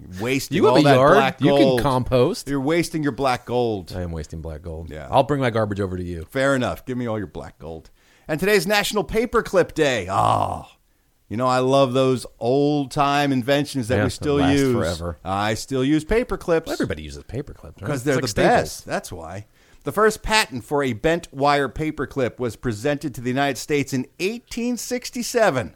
You're 0.00 0.22
wasting 0.22 0.56
You 0.56 0.64
have 0.66 0.74
all 0.74 0.78
a 0.80 0.84
that 0.84 0.94
yard. 0.94 1.14
black 1.14 1.40
You 1.40 1.56
can 1.56 1.78
compost. 1.82 2.48
You're 2.48 2.60
wasting 2.60 3.02
your 3.02 3.10
black 3.10 3.44
gold. 3.44 3.92
I 3.96 4.02
am 4.02 4.12
wasting 4.12 4.40
black 4.40 4.62
gold. 4.62 4.90
Yeah. 4.90 5.08
I'll 5.10 5.24
bring 5.24 5.40
my 5.40 5.50
garbage 5.50 5.80
over 5.80 5.96
to 5.96 6.04
you. 6.04 6.24
Fair 6.30 6.54
enough. 6.54 6.86
Give 6.86 6.96
me 6.96 7.06
all 7.08 7.18
your 7.18 7.26
black 7.26 7.58
gold. 7.58 7.90
And 8.28 8.38
today's 8.38 8.64
National 8.64 9.02
Paperclip 9.02 9.74
Day. 9.74 10.06
Oh, 10.08 10.66
you 11.28 11.36
know 11.36 11.46
I 11.46 11.58
love 11.58 11.92
those 11.92 12.26
old 12.38 12.90
time 12.90 13.32
inventions 13.32 13.88
that 13.88 13.96
Yeah, 13.96 14.02
we 14.02 14.06
that 14.06 14.10
still 14.10 14.36
last 14.36 14.58
use. 14.58 14.72
forever. 14.74 15.18
I 15.24 15.54
still 15.54 15.84
use 15.84 16.04
paper 16.04 16.36
clips. 16.36 16.70
Everybody 16.70 17.02
uses 17.02 17.24
paper 17.24 17.52
clips 17.54 17.80
right? 17.80 17.86
because 17.86 18.04
they're 18.04 18.14
like 18.16 18.22
the 18.22 18.28
Staples. 18.28 18.50
best. 18.60 18.86
That's 18.86 19.12
why. 19.12 19.46
The 19.84 19.92
first 19.92 20.22
patent 20.22 20.64
for 20.64 20.82
a 20.82 20.92
bent 20.92 21.32
wire 21.32 21.68
paperclip 21.68 22.38
was 22.38 22.56
presented 22.56 23.14
to 23.14 23.20
the 23.20 23.28
United 23.30 23.56
States 23.58 23.92
in 23.92 24.00
1867. 24.18 25.74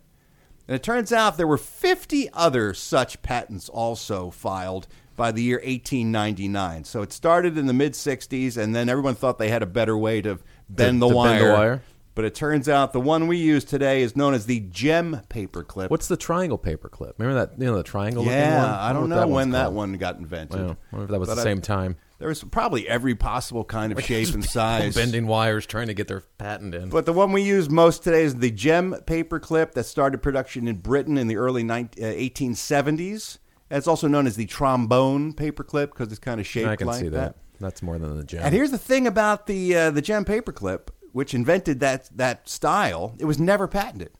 And 0.68 0.74
it 0.76 0.82
turns 0.82 1.12
out 1.12 1.36
there 1.36 1.46
were 1.46 1.58
50 1.58 2.28
other 2.32 2.72
such 2.74 3.20
patents 3.22 3.68
also 3.68 4.30
filed 4.30 4.86
by 5.16 5.32
the 5.32 5.42
year 5.42 5.56
1899. 5.58 6.84
So 6.84 7.02
it 7.02 7.12
started 7.12 7.58
in 7.58 7.66
the 7.66 7.72
mid 7.72 7.92
60s, 7.92 8.56
and 8.56 8.74
then 8.74 8.88
everyone 8.88 9.14
thought 9.14 9.38
they 9.38 9.48
had 9.50 9.62
a 9.62 9.66
better 9.66 9.96
way 9.98 10.22
to 10.22 10.38
bend, 10.68 11.02
the, 11.02 11.08
to 11.08 11.14
wire. 11.14 11.38
bend 11.38 11.44
the 11.50 11.52
wire? 11.54 11.82
But 12.14 12.26
it 12.26 12.34
turns 12.34 12.68
out 12.68 12.92
the 12.92 13.00
one 13.00 13.26
we 13.26 13.38
use 13.38 13.64
today 13.64 14.02
is 14.02 14.14
known 14.16 14.34
as 14.34 14.44
the 14.46 14.60
gem 14.60 15.22
paperclip. 15.30 15.88
What's 15.88 16.08
the 16.08 16.16
triangle 16.16 16.58
paperclip? 16.58 17.12
Remember 17.18 17.40
that? 17.46 17.58
You 17.58 17.66
know 17.66 17.76
the 17.76 17.82
triangle. 17.82 18.22
looking 18.24 18.38
Yeah, 18.38 18.58
one? 18.60 18.70
I 18.70 18.92
don't 18.92 19.08
know 19.08 19.16
what 19.20 19.28
when 19.30 19.50
that 19.52 19.64
called. 19.64 19.74
one 19.76 19.92
got 19.94 20.18
invented. 20.18 20.60
Wow. 20.60 20.76
wonder 20.92 21.04
if 21.06 21.10
that 21.10 21.20
was 21.20 21.28
But 21.30 21.34
the 21.36 21.40
I- 21.40 21.44
same 21.44 21.60
time. 21.62 21.96
There 22.18 22.28
was 22.28 22.44
probably 22.44 22.86
every 22.88 23.16
possible 23.16 23.64
kind 23.64 23.92
of 23.92 24.00
shape 24.04 24.32
and 24.32 24.44
size. 24.44 24.94
bending 24.94 25.26
wires, 25.26 25.66
trying 25.66 25.88
to 25.88 25.94
get 25.94 26.06
their 26.06 26.20
patent 26.38 26.72
in. 26.72 26.88
But 26.88 27.04
the 27.04 27.12
one 27.12 27.32
we 27.32 27.42
use 27.42 27.68
most 27.68 28.04
today 28.04 28.22
is 28.22 28.36
the 28.36 28.50
gem 28.52 28.94
paperclip 29.06 29.72
that 29.72 29.84
started 29.84 30.22
production 30.22 30.68
in 30.68 30.76
Britain 30.76 31.18
in 31.18 31.26
the 31.26 31.36
early 31.36 31.64
19, 31.64 32.04
uh, 32.04 32.08
1870s. 32.08 33.38
And 33.70 33.78
it's 33.78 33.88
also 33.88 34.06
known 34.06 34.26
as 34.28 34.36
the 34.36 34.46
trombone 34.46 35.32
paperclip 35.32 35.86
because 35.88 36.08
it's 36.12 36.18
kind 36.20 36.40
of 36.40 36.46
shaped 36.46 36.68
I 36.68 36.76
can 36.76 36.86
like 36.86 37.00
see 37.00 37.08
that. 37.08 37.36
That's 37.58 37.82
more 37.82 37.98
than 37.98 38.16
the 38.16 38.22
gem. 38.24 38.42
And 38.44 38.54
here's 38.54 38.70
the 38.70 38.78
thing 38.78 39.06
about 39.08 39.46
the 39.46 39.74
uh, 39.74 39.90
the 39.90 40.02
gem 40.02 40.24
paperclip, 40.24 40.88
which 41.12 41.34
invented 41.34 41.80
that 41.80 42.10
that 42.16 42.48
style. 42.48 43.14
It 43.18 43.24
was 43.24 43.38
never 43.38 43.68
patented, 43.68 44.10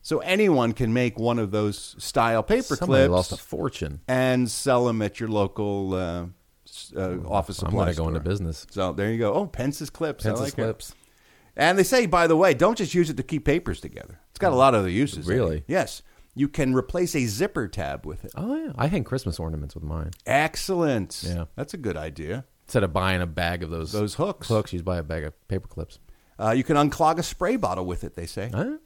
so 0.00 0.18
anyone 0.20 0.72
can 0.72 0.92
make 0.92 1.18
one 1.18 1.38
of 1.38 1.50
those 1.50 1.96
style 1.98 2.42
paper 2.42 2.76
Somebody 2.76 3.08
clips. 3.08 3.10
lost 3.10 3.32
a 3.32 3.36
fortune. 3.36 4.00
and 4.08 4.50
sell 4.50 4.86
them 4.86 5.02
at 5.02 5.20
your 5.20 5.28
local 5.28 5.94
uh, 5.94 6.26
uh, 6.96 7.18
office 7.28 7.58
I'm 7.62 7.68
supply 7.70 7.84
gonna 7.86 7.94
go 7.94 8.08
into 8.08 8.20
business. 8.20 8.66
So 8.70 8.92
there 8.92 9.10
you 9.10 9.18
go. 9.18 9.34
Oh, 9.34 9.46
Pence's 9.46 9.90
clips. 9.90 10.24
I 10.24 10.30
Pence's 10.30 10.42
like 10.44 10.52
it. 10.52 10.62
clips. 10.62 10.94
And 11.54 11.78
they 11.78 11.82
say, 11.82 12.06
by 12.06 12.26
the 12.28 12.36
way, 12.36 12.54
don't 12.54 12.78
just 12.78 12.94
use 12.94 13.10
it 13.10 13.18
to 13.18 13.22
keep 13.22 13.44
papers 13.44 13.78
together. 13.80 14.18
It's 14.30 14.38
got 14.38 14.52
a 14.52 14.56
lot 14.56 14.74
of 14.74 14.80
other 14.80 14.88
uses. 14.88 15.26
Really? 15.26 15.64
Yes. 15.66 16.00
You 16.34 16.48
can 16.48 16.72
replace 16.72 17.14
a 17.14 17.26
zipper 17.26 17.68
tab 17.68 18.06
with 18.06 18.24
it. 18.24 18.32
Oh 18.34 18.54
yeah, 18.56 18.72
I 18.76 18.86
hang 18.86 19.04
Christmas 19.04 19.38
ornaments 19.38 19.74
with 19.74 19.84
mine. 19.84 20.12
Excellent. 20.24 21.22
Yeah. 21.26 21.44
That's 21.56 21.74
a 21.74 21.76
good 21.76 21.96
idea. 21.98 22.46
Instead 22.64 22.84
of 22.84 22.92
buying 22.94 23.20
a 23.20 23.26
bag 23.26 23.62
of 23.62 23.68
those 23.68 23.92
Those 23.92 24.14
hooks. 24.14 24.48
hooks, 24.48 24.72
you 24.72 24.78
just 24.78 24.84
buy 24.86 24.96
a 24.96 25.02
bag 25.02 25.24
of 25.24 25.34
paper 25.48 25.68
clips. 25.68 25.98
Uh, 26.42 26.50
you 26.50 26.64
can 26.64 26.76
unclog 26.76 27.18
a 27.18 27.22
spray 27.22 27.56
bottle 27.56 27.86
with 27.86 28.02
it, 28.02 28.14
they 28.16 28.26
say. 28.26 28.50
Huh? 28.52 28.78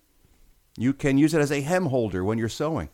You 0.76 0.92
can 0.92 1.16
use 1.16 1.32
it 1.32 1.40
as 1.40 1.50
a 1.50 1.62
hem 1.62 1.86
holder 1.86 2.22
when 2.22 2.36
you're 2.36 2.50
sewing. 2.50 2.90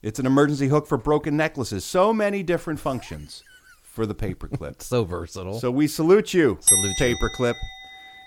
It's 0.00 0.20
an 0.20 0.26
emergency 0.26 0.68
hook 0.68 0.86
for 0.86 0.96
broken 0.96 1.36
necklaces. 1.36 1.84
So 1.84 2.12
many 2.12 2.44
different 2.44 2.78
functions 2.78 3.42
for 3.82 4.06
the 4.06 4.14
paperclip. 4.14 4.80
So 4.82 5.04
versatile. 5.04 5.58
So 5.58 5.72
we 5.72 5.88
salute 5.88 6.32
you, 6.32 6.58
Salute 6.60 6.96
paperclip. 7.00 7.54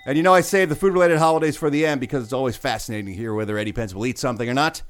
And 0.06 0.18
you 0.18 0.24
know, 0.24 0.34
I 0.34 0.42
save 0.42 0.68
the 0.68 0.76
food 0.76 0.94
related 0.94 1.20
holidays 1.20 1.56
for 1.56 1.70
the 1.70 1.86
end 1.86 2.02
because 2.02 2.24
it's 2.26 2.34
always 2.34 2.58
fascinating 2.58 3.06
to 3.06 3.14
hear 3.14 3.34
whether 3.34 3.58
Eddie 3.58 3.72
Pence 3.72 3.94
will 3.94 4.06
eat 4.06 4.18
something 4.18 4.50
or 4.50 4.54
not. 4.54 4.82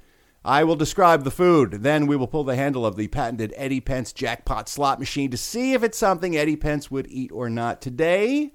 I 0.44 0.64
will 0.64 0.78
describe 0.78 1.24
the 1.24 1.32
food. 1.32 1.84
Then 1.84 2.08
we 2.08 2.16
will 2.16 2.28
pull 2.28 2.46
the 2.46 2.56
handle 2.56 2.86
of 2.86 2.96
the 2.96 3.10
patented 3.10 3.54
Eddie 3.58 3.82
Pence 3.82 4.14
jackpot 4.14 4.70
slot 4.70 4.98
machine 4.98 5.30
to 5.30 5.38
see 5.38 5.74
if 5.74 5.84
it's 5.84 5.98
something 5.98 6.36
Eddie 6.36 6.56
Pence 6.56 6.90
would 6.90 7.08
eat 7.10 7.32
or 7.32 7.50
not. 7.50 7.82
Today, 7.82 8.54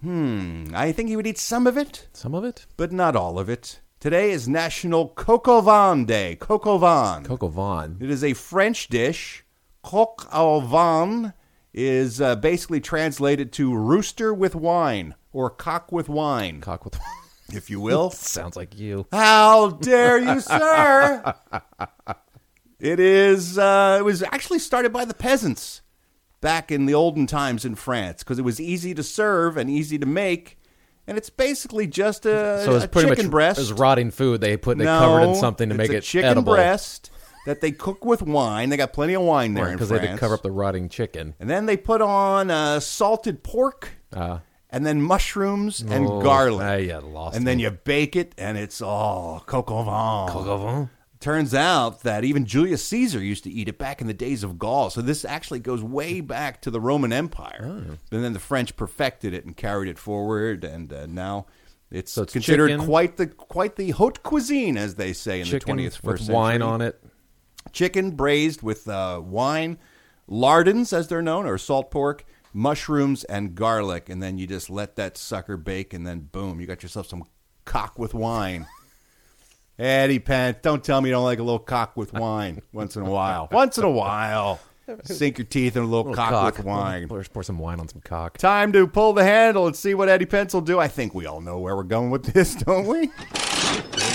hmm, 0.00 0.66
I 0.74 0.92
think 0.92 1.08
he 1.08 1.16
would 1.16 1.26
eat 1.26 1.38
some 1.38 1.66
of 1.66 1.76
it, 1.76 2.08
Some 2.12 2.34
of 2.34 2.44
it. 2.44 2.66
but 2.76 2.92
not 2.92 3.16
all 3.16 3.38
of 3.38 3.48
it. 3.48 3.80
Today 4.00 4.30
is 4.30 4.48
National 4.48 5.08
Coq 5.08 5.46
Van 5.64 6.06
Day. 6.06 6.36
Coq 6.36 6.64
Van. 6.80 7.22
Coco 7.24 7.48
Vaughn. 7.48 7.98
It 8.00 8.10
is 8.10 8.24
a 8.24 8.32
French 8.32 8.88
dish. 8.88 9.44
Coq 9.82 10.26
au 10.32 10.60
vin 10.60 11.32
is 11.72 12.20
uh, 12.20 12.36
basically 12.36 12.80
translated 12.80 13.52
to 13.52 13.74
rooster 13.74 14.32
with 14.32 14.54
wine 14.54 15.14
or 15.32 15.50
cock 15.50 15.92
with 15.92 16.08
wine, 16.08 16.60
Cock 16.60 16.84
with. 16.84 16.98
Wine 16.98 17.06
if 17.56 17.68
you 17.70 17.80
will. 17.80 18.10
Sounds 18.10 18.56
like 18.56 18.78
you. 18.78 19.06
How 19.12 19.70
dare 19.70 20.18
you, 20.18 20.40
sir? 20.40 21.34
it 22.80 23.00
is. 23.00 23.58
Uh, 23.58 23.96
it 24.00 24.02
was 24.02 24.22
actually 24.22 24.58
started 24.58 24.92
by 24.92 25.04
the 25.04 25.14
peasants 25.14 25.82
back 26.40 26.70
in 26.72 26.86
the 26.86 26.94
olden 26.94 27.26
times 27.26 27.64
in 27.64 27.74
France 27.74 28.22
because 28.22 28.38
it 28.38 28.42
was 28.42 28.60
easy 28.60 28.94
to 28.94 29.02
serve 29.02 29.56
and 29.56 29.68
easy 29.70 29.98
to 29.98 30.06
make, 30.06 30.58
and 31.06 31.18
it's 31.18 31.30
basically 31.30 31.86
just 31.86 32.24
a, 32.26 32.62
So 32.64 32.74
it's 32.76 32.84
a 32.84 32.88
pretty 32.88 33.08
chicken 33.10 33.26
much 33.26 33.30
breast. 33.30 33.58
it 33.58 33.62
was 33.62 33.72
rotting 33.72 34.10
food. 34.10 34.40
They 34.40 34.56
put 34.56 34.78
they 34.78 34.84
no, 34.84 34.98
covered 34.98 35.22
in 35.30 35.34
something 35.34 35.68
to 35.68 35.74
it's 35.74 35.78
make 35.78 35.90
a 35.90 35.96
it 35.98 36.02
chicken 36.04 36.30
edible. 36.30 36.54
breast 36.54 37.10
that 37.46 37.60
they 37.60 37.72
cook 37.72 38.04
with 38.04 38.22
wine. 38.22 38.68
They 38.68 38.76
got 38.76 38.92
plenty 38.92 39.14
of 39.14 39.22
wine 39.22 39.54
there 39.54 39.72
because 39.72 39.88
France. 39.88 40.00
they 40.02 40.06
had 40.08 40.14
to 40.14 40.20
cover 40.20 40.34
up 40.34 40.42
the 40.42 40.50
rotting 40.50 40.88
chicken. 40.88 41.34
And 41.40 41.48
then 41.48 41.66
they 41.66 41.76
put 41.76 42.00
on 42.02 42.50
uh, 42.50 42.80
salted 42.80 43.42
pork, 43.42 43.90
Uh, 44.12 44.38
and 44.70 44.84
then 44.86 45.00
mushrooms 45.02 45.80
and 45.80 46.06
oh, 46.06 46.20
garlic. 46.22 46.86
yeah, 46.88 46.98
lost 47.02 47.36
and 47.36 47.46
then 47.46 47.58
you 47.58 47.70
bake 47.70 48.14
it, 48.14 48.34
and 48.38 48.56
it's 48.58 48.80
all 48.80 49.42
coq 49.46 49.70
au 49.70 49.82
vin. 49.82 50.32
Coq 50.32 50.46
au 50.46 50.58
vin? 50.58 50.90
Turns 51.20 51.52
out 51.54 52.02
that 52.04 52.24
even 52.24 52.46
Julius 52.46 52.82
Caesar 52.86 53.22
used 53.22 53.44
to 53.44 53.50
eat 53.50 53.68
it 53.68 53.76
back 53.78 54.00
in 54.00 54.06
the 54.06 54.14
days 54.14 54.42
of 54.42 54.58
Gaul. 54.58 54.88
So 54.88 55.02
this 55.02 55.22
actually 55.24 55.58
goes 55.60 55.82
way 55.82 56.22
back 56.22 56.62
to 56.62 56.70
the 56.70 56.80
Roman 56.80 57.12
Empire. 57.12 57.60
Oh. 57.62 57.96
And 58.16 58.24
then 58.24 58.32
the 58.32 58.38
French 58.40 58.74
perfected 58.74 59.34
it 59.34 59.44
and 59.44 59.54
carried 59.54 59.90
it 59.90 59.98
forward, 59.98 60.64
and 60.64 60.90
uh, 60.90 61.04
now 61.04 61.44
it's, 61.90 62.10
So 62.12 62.22
it's 62.22 62.32
considered 62.32 62.68
chicken- 62.68 62.86
quite 62.86 63.16
the 63.18 63.26
quite 63.26 63.76
the 63.76 63.90
haute 63.90 64.22
cuisine, 64.22 64.78
as 64.78 64.94
they 64.94 65.12
say 65.12 65.40
in 65.40 65.44
chicken 65.44 65.58
the 65.58 65.64
twentieth 65.66 65.96
first 65.96 66.04
with 66.04 66.18
century. 66.20 66.34
wine 66.34 66.62
on 66.62 66.80
it. 66.80 66.98
chicken 67.72 68.12
braised 68.12 68.62
with 68.62 68.88
uh, 68.88 69.20
wine, 69.22 69.78
lardons 70.26 70.92
as 70.94 71.08
they're 71.08 71.20
known, 71.20 71.44
or 71.44 71.58
salt 71.58 71.90
pork, 71.90 72.24
mushrooms, 72.54 73.24
and 73.24 73.54
garlic, 73.54 74.08
and 74.08 74.22
then 74.22 74.38
you 74.38 74.46
just 74.46 74.70
let 74.70 74.96
that 74.96 75.18
sucker 75.18 75.58
bake, 75.58 75.92
and 75.92 76.06
then 76.06 76.20
boom, 76.20 76.60
you 76.62 76.66
got 76.66 76.82
yourself 76.82 77.06
some 77.08 77.24
cock 77.66 77.98
with 77.98 78.14
wine. 78.14 78.66
Eddie 79.80 80.18
Pence, 80.18 80.58
don't 80.60 80.84
tell 80.84 81.00
me 81.00 81.08
you 81.08 81.14
don't 81.14 81.24
like 81.24 81.38
a 81.38 81.42
little 81.42 81.58
cock 81.58 81.96
with 81.96 82.12
wine 82.12 82.60
once 82.70 82.96
in 82.96 83.02
a 83.02 83.10
while. 83.10 83.48
Once 83.52 83.78
in 83.78 83.84
a 83.84 83.90
while. 83.90 84.60
Sink 85.04 85.38
your 85.38 85.46
teeth 85.46 85.76
in 85.76 85.82
a 85.82 85.86
little, 85.86 86.10
Little 86.10 86.16
cock, 86.16 86.56
with 86.56 86.66
wine. 86.66 87.08
Pour, 87.08 87.22
pour 87.24 87.42
some 87.42 87.58
wine 87.58 87.80
on 87.80 87.88
some 87.88 88.00
cock. 88.02 88.36
Time 88.36 88.72
to 88.72 88.86
pull 88.86 89.12
the 89.12 89.22
handle 89.24 89.66
and 89.66 89.74
see 89.74 89.94
what 89.94 90.08
Eddie 90.08 90.26
Pence 90.26 90.52
will 90.52 90.60
do. 90.60 90.78
I 90.80 90.88
think 90.88 91.14
we 91.14 91.26
all 91.26 91.40
know 91.40 91.58
where 91.60 91.76
we're 91.76 91.84
going 91.84 92.10
with 92.10 92.24
this, 92.24 92.56
don't 92.56 92.86
we? 92.86 93.08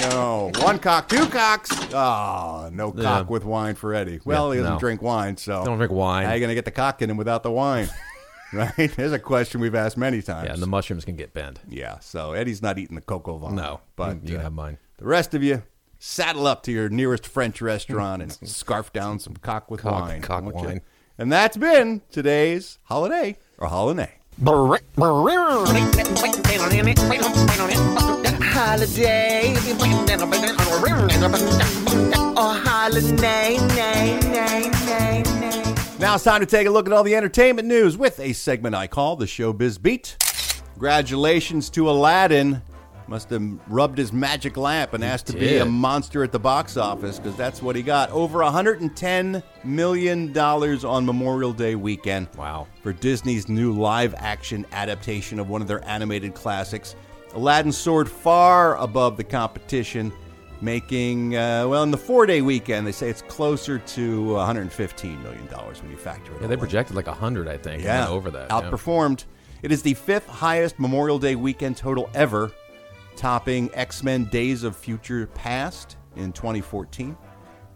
Go. 0.01 0.51
One 0.59 0.77
cock, 0.77 1.07
two 1.07 1.25
cocks. 1.27 1.71
Oh, 1.93 2.69
no 2.71 2.93
Yeah. 2.95 3.03
cock 3.03 3.29
with 3.29 3.45
wine 3.45 3.75
for 3.75 3.93
Eddie. 3.93 4.19
Well, 4.25 4.51
he 4.51 4.59
doesn't 4.59 4.73
no. 4.73 4.79
drink 4.79 5.01
wine, 5.01 5.37
so. 5.37 5.63
Don't 5.65 5.77
drink 5.77 5.93
wine. 5.93 6.25
How 6.25 6.31
are 6.31 6.35
you 6.35 6.41
going 6.41 6.49
to 6.49 6.55
get 6.55 6.65
the 6.65 6.71
cock 6.71 7.01
in 7.01 7.09
him 7.09 7.17
without 7.17 7.41
the 7.41 7.51
wine? 7.51 7.87
right? 8.53 8.91
There's 8.95 9.13
a 9.13 9.19
question 9.19 9.61
we've 9.61 9.73
asked 9.75 9.97
many 9.97 10.21
times. 10.21 10.47
Yeah, 10.47 10.53
and 10.53 10.61
the 10.61 10.67
mushrooms 10.67 11.05
can 11.05 11.15
get 11.15 11.33
bent. 11.33 11.59
Yeah, 11.67 11.99
so 11.99 12.33
Eddie's 12.33 12.61
not 12.61 12.77
eating 12.77 12.95
the 12.95 13.01
cocoa 13.01 13.37
vine. 13.37 13.55
No, 13.55 13.79
but 13.95 14.27
you 14.27 14.37
uh, 14.37 14.41
have 14.41 14.53
mine. 14.53 14.77
The 14.97 15.05
rest 15.05 15.33
of 15.33 15.43
you, 15.43 15.63
saddle 15.99 16.47
up 16.47 16.63
to 16.63 16.71
your 16.71 16.87
nearest 16.89 17.27
French 17.27 17.61
restaurant 17.61 18.21
and 18.21 18.31
scarf 18.49 18.93
down 18.93 19.19
some 19.19 19.35
cock 19.35 19.69
with 19.69 19.81
Cock- 19.81 19.91
wine. 20.01 20.21
cock 20.21 20.43
wine. 20.53 20.81
And 21.17 21.31
that's 21.31 21.57
been 21.57 22.01
today's 22.11 22.79
holiday 22.83 23.37
or 23.57 23.67
holiday. 23.67 24.13
Holiday. 28.53 29.53
Or 32.37 32.53
holiday, 32.53 33.57
nay, 33.67 34.17
nay, 34.31 34.69
nay, 34.85 35.23
nay. 35.39 35.75
Now 35.99 36.15
it's 36.15 36.23
time 36.23 36.41
to 36.41 36.45
take 36.45 36.67
a 36.67 36.69
look 36.69 36.87
at 36.87 36.93
all 36.93 37.03
the 37.03 37.15
entertainment 37.15 37.67
news 37.67 37.97
with 37.97 38.19
a 38.19 38.33
segment 38.33 38.75
I 38.75 38.87
call 38.87 39.15
the 39.15 39.25
Showbiz 39.25 39.81
Beat. 39.81 40.17
Congratulations 40.73 41.69
to 41.71 41.89
Aladdin. 41.89 42.61
Must 43.07 43.29
have 43.29 43.43
rubbed 43.67 43.97
his 43.99 44.11
magic 44.11 44.57
lamp 44.57 44.93
and 44.93 45.03
asked 45.03 45.27
to 45.27 45.33
be 45.33 45.57
a 45.57 45.65
monster 45.65 46.23
at 46.23 46.31
the 46.31 46.39
box 46.39 46.75
office 46.75 47.19
because 47.19 47.35
that's 47.37 47.61
what 47.61 47.75
he 47.75 47.83
got. 47.83 48.09
Over 48.09 48.39
$110 48.39 49.43
million 49.63 50.35
on 50.37 51.05
Memorial 51.05 51.53
Day 51.53 51.75
weekend. 51.75 52.27
Wow. 52.35 52.67
For 52.81 52.93
Disney's 52.93 53.47
new 53.47 53.73
live 53.73 54.15
action 54.17 54.65
adaptation 54.71 55.39
of 55.39 55.49
one 55.49 55.61
of 55.61 55.67
their 55.67 55.83
animated 55.87 56.33
classics. 56.33 56.95
Aladdin 57.33 57.71
soared 57.71 58.09
far 58.09 58.75
above 58.77 59.17
the 59.17 59.23
competition, 59.23 60.11
making, 60.61 61.35
uh, 61.35 61.67
well, 61.67 61.83
in 61.83 61.91
the 61.91 61.97
four 61.97 62.25
day 62.25 62.41
weekend, 62.41 62.87
they 62.87 62.91
say 62.91 63.09
it's 63.09 63.21
closer 63.23 63.77
to 63.79 64.23
$115 64.25 65.21
million 65.21 65.45
when 65.45 65.91
you 65.91 65.97
factor 65.97 66.33
it 66.33 66.41
Yeah, 66.41 66.47
they 66.47 66.53
in. 66.53 66.59
projected 66.59 66.95
like 66.95 67.07
hundred, 67.07 67.47
I 67.47 67.57
think. 67.57 67.83
Yeah, 67.83 68.07
over 68.07 68.31
that. 68.31 68.47
yeah. 68.49 68.61
Outperformed. 68.61 69.25
It 69.61 69.71
is 69.71 69.81
the 69.81 69.93
fifth 69.95 70.27
highest 70.27 70.79
Memorial 70.79 71.19
Day 71.19 71.35
weekend 71.35 71.77
total 71.77 72.09
ever, 72.13 72.51
topping 73.15 73.69
X 73.73 74.03
Men 74.03 74.25
Days 74.25 74.63
of 74.63 74.75
Future 74.75 75.27
Past 75.27 75.97
in 76.15 76.31
2014. 76.31 77.15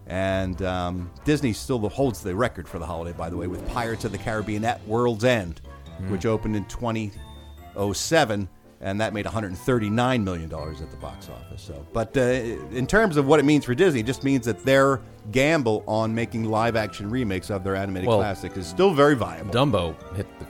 And 0.08 0.62
um, 0.64 1.12
Disney 1.24 1.54
still 1.54 1.88
holds 1.90 2.24
the 2.24 2.36
record 2.36 2.68
for 2.68 2.80
the 2.80 2.86
holiday, 2.86 3.16
by 3.16 3.30
the 3.30 3.38
way, 3.38 3.46
with 3.48 3.68
Pirates 3.70 4.06
of 4.06 4.12
the 4.12 4.18
Caribbean 4.18 4.66
at 4.66 4.86
World's 4.88 5.24
End, 5.24 5.62
Hmm. 6.00 6.12
which 6.12 6.26
opened 6.26 6.56
in 6.56 6.66
2007, 6.66 8.50
and 8.82 9.02
that 9.02 9.14
made 9.14 9.26
139 9.26 10.24
million 10.24 10.50
dollars 10.50 10.82
at 10.82 10.90
the 10.90 10.98
box 10.98 11.30
office. 11.30 11.62
So, 11.62 11.86
but 11.94 12.16
uh, 12.18 12.22
in 12.22 12.88
terms 12.88 13.18
of 13.18 13.28
what 13.28 13.40
it 13.40 13.44
means 13.46 13.66
for 13.66 13.76
Disney, 13.76 14.00
it 14.00 14.06
just 14.06 14.24
means 14.24 14.46
that 14.46 14.64
their 14.66 15.02
gamble 15.32 15.84
on 15.88 16.16
making 16.16 16.46
live-action 16.46 17.10
remakes 17.10 17.50
of 17.52 17.64
their 17.64 17.76
animated 17.76 18.08
Well, 18.08 18.18
classic 18.20 18.56
is 18.58 18.66
still 18.66 18.94
very 18.94 19.16
viable. 19.16 19.52
Dumbo 19.54 19.94
hit 20.16 20.28
the. 20.40 20.48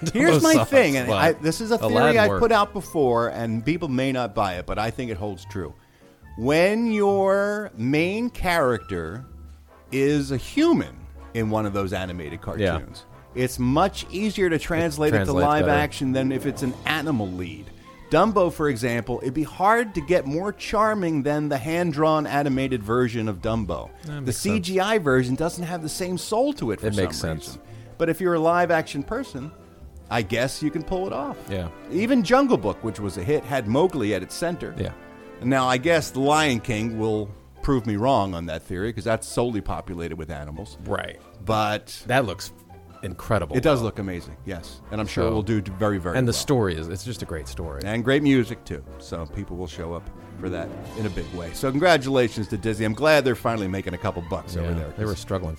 Here's 0.12 0.42
my 0.42 0.64
thing, 0.64 0.96
and 0.96 1.10
I, 1.12 1.32
this 1.32 1.60
is 1.60 1.70
a 1.70 1.78
theory 1.78 2.18
I 2.18 2.28
put 2.28 2.52
out 2.52 2.72
before, 2.72 3.28
and 3.28 3.64
people 3.64 3.88
may 3.88 4.12
not 4.12 4.34
buy 4.34 4.54
it, 4.54 4.66
but 4.66 4.78
I 4.78 4.90
think 4.90 5.10
it 5.10 5.16
holds 5.16 5.44
true. 5.46 5.74
When 6.38 6.90
your 6.90 7.70
main 7.76 8.30
character 8.30 9.24
is 9.92 10.30
a 10.30 10.36
human 10.36 10.96
in 11.34 11.50
one 11.50 11.66
of 11.66 11.72
those 11.72 11.92
animated 11.92 12.40
cartoons, 12.40 13.04
it's 13.34 13.58
much 13.58 14.06
easier 14.10 14.48
to 14.48 14.58
translate 14.58 15.14
it 15.14 15.24
to 15.26 15.32
live 15.32 15.66
better. 15.66 15.70
action 15.70 16.12
than 16.12 16.32
if 16.32 16.46
it's 16.46 16.62
an 16.62 16.74
animal 16.86 17.28
lead. 17.28 17.66
Dumbo, 18.10 18.52
for 18.52 18.68
example, 18.68 19.20
it'd 19.22 19.34
be 19.34 19.44
hard 19.44 19.94
to 19.94 20.00
get 20.00 20.26
more 20.26 20.52
charming 20.52 21.22
than 21.22 21.48
the 21.48 21.58
hand 21.58 21.92
drawn 21.92 22.26
animated 22.26 22.82
version 22.82 23.28
of 23.28 23.40
Dumbo. 23.40 23.88
The 24.04 24.20
makes 24.22 24.36
sense. 24.38 24.68
CGI 24.68 25.00
version 25.00 25.36
doesn't 25.36 25.62
have 25.62 25.82
the 25.82 25.88
same 25.88 26.18
soul 26.18 26.52
to 26.54 26.72
it 26.72 26.80
for 26.80 26.88
It 26.88 26.94
some 26.94 27.04
makes 27.04 27.18
sense. 27.18 27.58
But 27.98 28.08
if 28.08 28.20
you're 28.20 28.34
a 28.34 28.40
live 28.40 28.72
action 28.72 29.04
person, 29.04 29.52
I 30.10 30.22
guess 30.22 30.62
you 30.62 30.70
can 30.70 30.82
pull 30.82 31.06
it 31.06 31.12
off. 31.12 31.36
Yeah. 31.48 31.68
Even 31.90 32.22
Jungle 32.24 32.56
Book, 32.56 32.82
which 32.82 32.98
was 33.00 33.16
a 33.16 33.22
hit, 33.22 33.44
had 33.44 33.68
Mowgli 33.68 34.14
at 34.14 34.22
its 34.22 34.34
center. 34.34 34.74
Yeah. 34.76 34.92
Now, 35.42 35.66
I 35.68 35.78
guess 35.78 36.10
The 36.10 36.20
Lion 36.20 36.60
King 36.60 36.98
will 36.98 37.30
prove 37.62 37.86
me 37.86 37.96
wrong 37.96 38.34
on 38.34 38.46
that 38.46 38.62
theory 38.62 38.88
because 38.88 39.04
that's 39.04 39.26
solely 39.26 39.60
populated 39.60 40.16
with 40.16 40.30
animals. 40.30 40.78
Right. 40.84 41.20
But 41.44 42.02
That 42.06 42.24
looks 42.26 42.52
incredible. 43.02 43.56
it 43.56 43.62
does 43.62 43.80
look 43.82 43.98
amazing, 43.98 44.36
yes. 44.44 44.80
And 44.90 45.00
I'm 45.00 45.06
sure 45.06 45.26
it 45.26 45.30
will 45.30 45.42
do 45.42 45.62
very, 45.62 45.98
very 45.98 46.18
And 46.18 46.26
the 46.28 46.32
well. 46.32 46.38
story 46.38 46.74
is 46.76 46.88
it's 46.88 47.04
just 47.04 47.22
a 47.22 47.26
great 47.26 47.48
story. 47.48 47.82
And 47.84 48.04
great 48.04 48.22
music, 48.22 48.64
too. 48.64 48.84
So 48.98 49.24
people 49.26 49.56
will 49.56 49.66
show 49.68 49.94
up 49.94 50.08
for 50.40 50.48
that 50.50 50.68
in 50.98 51.06
a 51.06 51.10
big 51.10 51.30
way. 51.34 51.50
So 51.54 51.70
congratulations 51.70 52.48
to 52.48 52.56
Disney. 52.58 52.84
I'm 52.84 52.94
glad 52.94 53.24
they're 53.24 53.34
finally 53.34 53.68
making 53.68 53.94
a 53.94 53.98
couple 53.98 54.22
bucks 54.28 54.56
over 54.56 54.74
there. 54.74 54.92
They 54.98 55.04
were 55.04 55.14
struggling. 55.16 55.56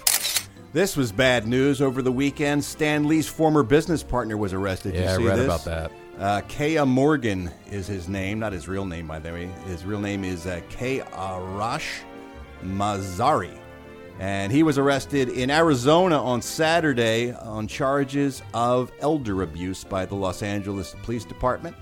This 0.74 0.96
was 0.96 1.12
bad 1.12 1.48
news 1.48 1.82
over 1.82 2.02
the 2.02 2.14
weekend. 2.14 2.64
Stan 2.64 3.06
Lee's 3.06 3.28
former 3.28 3.62
business 3.62 4.04
partner 4.04 4.38
was 4.38 4.54
arrested. 4.54 4.96
Yeah, 4.96 5.02
I 5.02 5.12
you 5.14 5.18
see 5.18 5.28
read 5.28 5.40
this? 5.40 5.46
about 5.46 5.66
that. 5.66 5.92
Uh, 6.18 6.42
Keya 6.48 6.88
Morgan 6.88 7.52
is 7.70 7.88
his 7.88 8.08
name, 8.08 8.40
not 8.40 8.54
his 8.54 8.70
real 8.70 8.86
name, 8.86 9.06
by 9.06 9.20
the 9.20 9.34
way. 9.34 9.48
His 9.66 9.84
real 9.84 10.00
name 10.00 10.24
is 10.24 10.48
uh, 10.48 10.62
K. 10.70 11.00
Arash 11.00 12.02
Mazari. 12.64 13.58
And 14.20 14.52
he 14.52 14.64
was 14.64 14.78
arrested 14.78 15.30
in 15.30 15.50
Arizona 15.50 16.24
on 16.24 16.42
Saturday 16.42 17.34
on 17.34 17.68
charges 17.68 18.42
of 18.54 18.94
elder 19.00 19.42
abuse 19.42 19.84
by 19.84 20.06
the 20.06 20.16
Los 20.16 20.42
Angeles 20.42 20.96
Police 21.04 21.26
Department. 21.26 21.76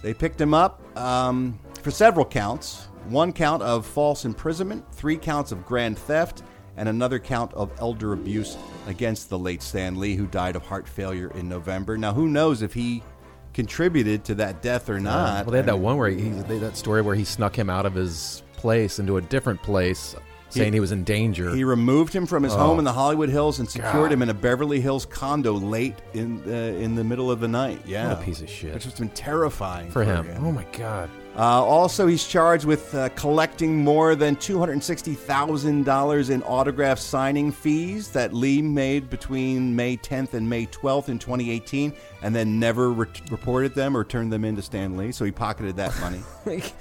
They 0.00 0.14
picked 0.14 0.40
him 0.40 0.54
up 0.54 0.80
um, 0.96 1.58
for 1.82 1.90
several 1.90 2.26
counts 2.26 2.88
one 3.08 3.32
count 3.32 3.62
of 3.62 3.84
false 3.84 4.24
imprisonment, 4.24 4.84
three 4.92 5.16
counts 5.16 5.50
of 5.50 5.66
grand 5.66 5.98
theft, 5.98 6.42
and 6.76 6.88
another 6.88 7.18
count 7.18 7.52
of 7.54 7.70
elder 7.78 8.12
abuse 8.12 8.56
against 8.86 9.28
the 9.28 9.38
late 9.38 9.62
Stan 9.62 9.98
Lee, 10.00 10.16
who 10.16 10.26
died 10.26 10.56
of 10.56 10.62
heart 10.62 10.88
failure 10.88 11.30
in 11.34 11.48
November. 11.48 11.96
Now, 11.98 12.12
who 12.14 12.28
knows 12.28 12.62
if 12.62 12.72
he 12.74 13.02
contributed 13.52 14.24
to 14.24 14.34
that 14.36 14.62
death 14.62 14.88
or 14.88 14.98
not? 15.00 15.44
well, 15.46 15.52
they 15.52 15.58
had 15.58 15.66
that 15.66 15.78
one 15.78 15.96
where 15.98 16.08
he, 16.10 16.30
that 16.30 16.76
story 16.76 17.02
where 17.02 17.14
he 17.14 17.24
snuck 17.24 17.56
him 17.56 17.68
out 17.68 17.84
of 17.86 17.94
his 17.94 18.42
place 18.54 18.98
into 18.98 19.16
a 19.18 19.20
different 19.20 19.62
place, 19.62 20.14
saying 20.48 20.72
he, 20.72 20.80
was 20.80 20.92
in 20.92 21.04
danger. 21.04 21.54
He 21.54 21.64
removed 21.64 22.14
him 22.14 22.24
from 22.26 22.42
his 22.42 22.54
Oh. 22.54 22.58
home 22.58 22.78
in 22.78 22.84
the 22.84 22.92
Hollywood 22.92 23.28
Hills 23.28 23.58
and 23.58 23.68
secured 23.68 23.92
God. 23.94 24.12
him 24.12 24.22
in 24.22 24.28
a 24.30 24.34
Beverly 24.34 24.80
Hills 24.80 25.04
condo 25.06 25.52
late 25.54 25.96
in 26.14 26.42
uh, 26.46 26.50
in 26.50 26.94
the 26.94 27.04
middle 27.04 27.30
of 27.30 27.40
the 27.40 27.48
night. 27.48 27.80
Yeah, 27.86 28.08
What 28.14 28.22
a 28.22 28.24
piece 28.24 28.40
of 28.42 28.48
shit. 28.48 28.72
Which 28.74 28.84
has 28.84 28.94
been 28.94 29.08
terrifying 29.10 29.90
for 29.90 30.04
him. 30.04 30.26
Oh 30.38 30.52
my 30.52 30.64
god. 30.72 31.10
Uh, 31.34 31.64
also, 31.64 32.06
he's 32.06 32.26
charged 32.26 32.66
with 32.66 32.94
uh, 32.94 33.08
collecting 33.10 33.78
more 33.78 34.14
than 34.14 34.36
$260,000 34.36 36.30
in 36.30 36.42
autograph 36.42 36.98
signing 36.98 37.50
fees 37.50 38.10
that 38.10 38.34
Lee 38.34 38.60
made 38.60 39.08
between 39.08 39.74
May 39.74 39.96
10th 39.96 40.34
and 40.34 40.48
May 40.48 40.66
12th 40.66 41.08
in 41.08 41.18
2018 41.18 41.94
and 42.22 42.34
then 42.34 42.60
never 42.60 42.90
re- 42.92 43.06
reported 43.30 43.74
them 43.74 43.96
or 43.96 44.04
turned 44.04 44.30
them 44.30 44.44
into 44.44 44.60
Stan 44.60 44.96
Lee. 44.98 45.10
So 45.10 45.24
he 45.24 45.32
pocketed 45.32 45.76
that 45.76 45.98
money. 46.00 46.20
like, 46.44 46.74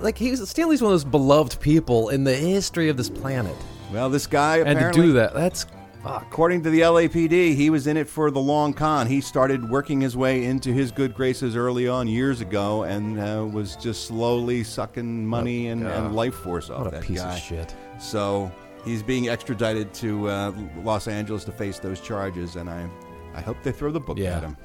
like 0.00 0.16
he's 0.16 0.48
Stan 0.48 0.70
Lee's 0.70 0.80
one 0.80 0.92
of 0.92 0.94
those 0.94 1.04
beloved 1.04 1.60
people 1.60 2.08
in 2.08 2.24
the 2.24 2.34
history 2.34 2.88
of 2.88 2.96
this 2.96 3.10
planet. 3.10 3.56
Well, 3.92 4.08
this 4.08 4.26
guy 4.26 4.58
and 4.58 4.78
to 4.78 4.90
do 4.92 5.12
that, 5.14 5.34
that's. 5.34 5.66
According 6.04 6.62
to 6.62 6.70
the 6.70 6.80
LAPD, 6.80 7.54
he 7.54 7.68
was 7.68 7.86
in 7.86 7.96
it 7.96 8.08
for 8.08 8.30
the 8.30 8.40
long 8.40 8.72
con. 8.72 9.06
He 9.06 9.20
started 9.20 9.68
working 9.68 10.00
his 10.00 10.16
way 10.16 10.44
into 10.44 10.72
his 10.72 10.90
good 10.90 11.14
graces 11.14 11.56
early 11.56 11.88
on 11.88 12.08
years 12.08 12.40
ago 12.40 12.84
and 12.84 13.20
uh, 13.20 13.46
was 13.46 13.76
just 13.76 14.06
slowly 14.06 14.64
sucking 14.64 15.26
money 15.26 15.68
and, 15.68 15.86
and 15.86 16.14
life 16.16 16.34
force 16.34 16.70
off 16.70 16.84
What 16.84 16.86
a 16.88 16.90
that 16.92 17.02
piece 17.04 17.20
of 17.20 17.38
shit. 17.38 17.74
So 17.98 18.50
he's 18.84 19.02
being 19.02 19.28
extradited 19.28 19.92
to 19.94 20.28
uh, 20.28 20.52
Los 20.82 21.06
Angeles 21.06 21.44
to 21.44 21.52
face 21.52 21.78
those 21.78 22.00
charges, 22.00 22.56
and 22.56 22.70
I, 22.70 22.88
I 23.34 23.40
hope 23.42 23.58
they 23.62 23.72
throw 23.72 23.90
the 23.92 24.00
book 24.00 24.16
Yeah. 24.18 24.38
at 24.38 24.42
him. 24.42 24.56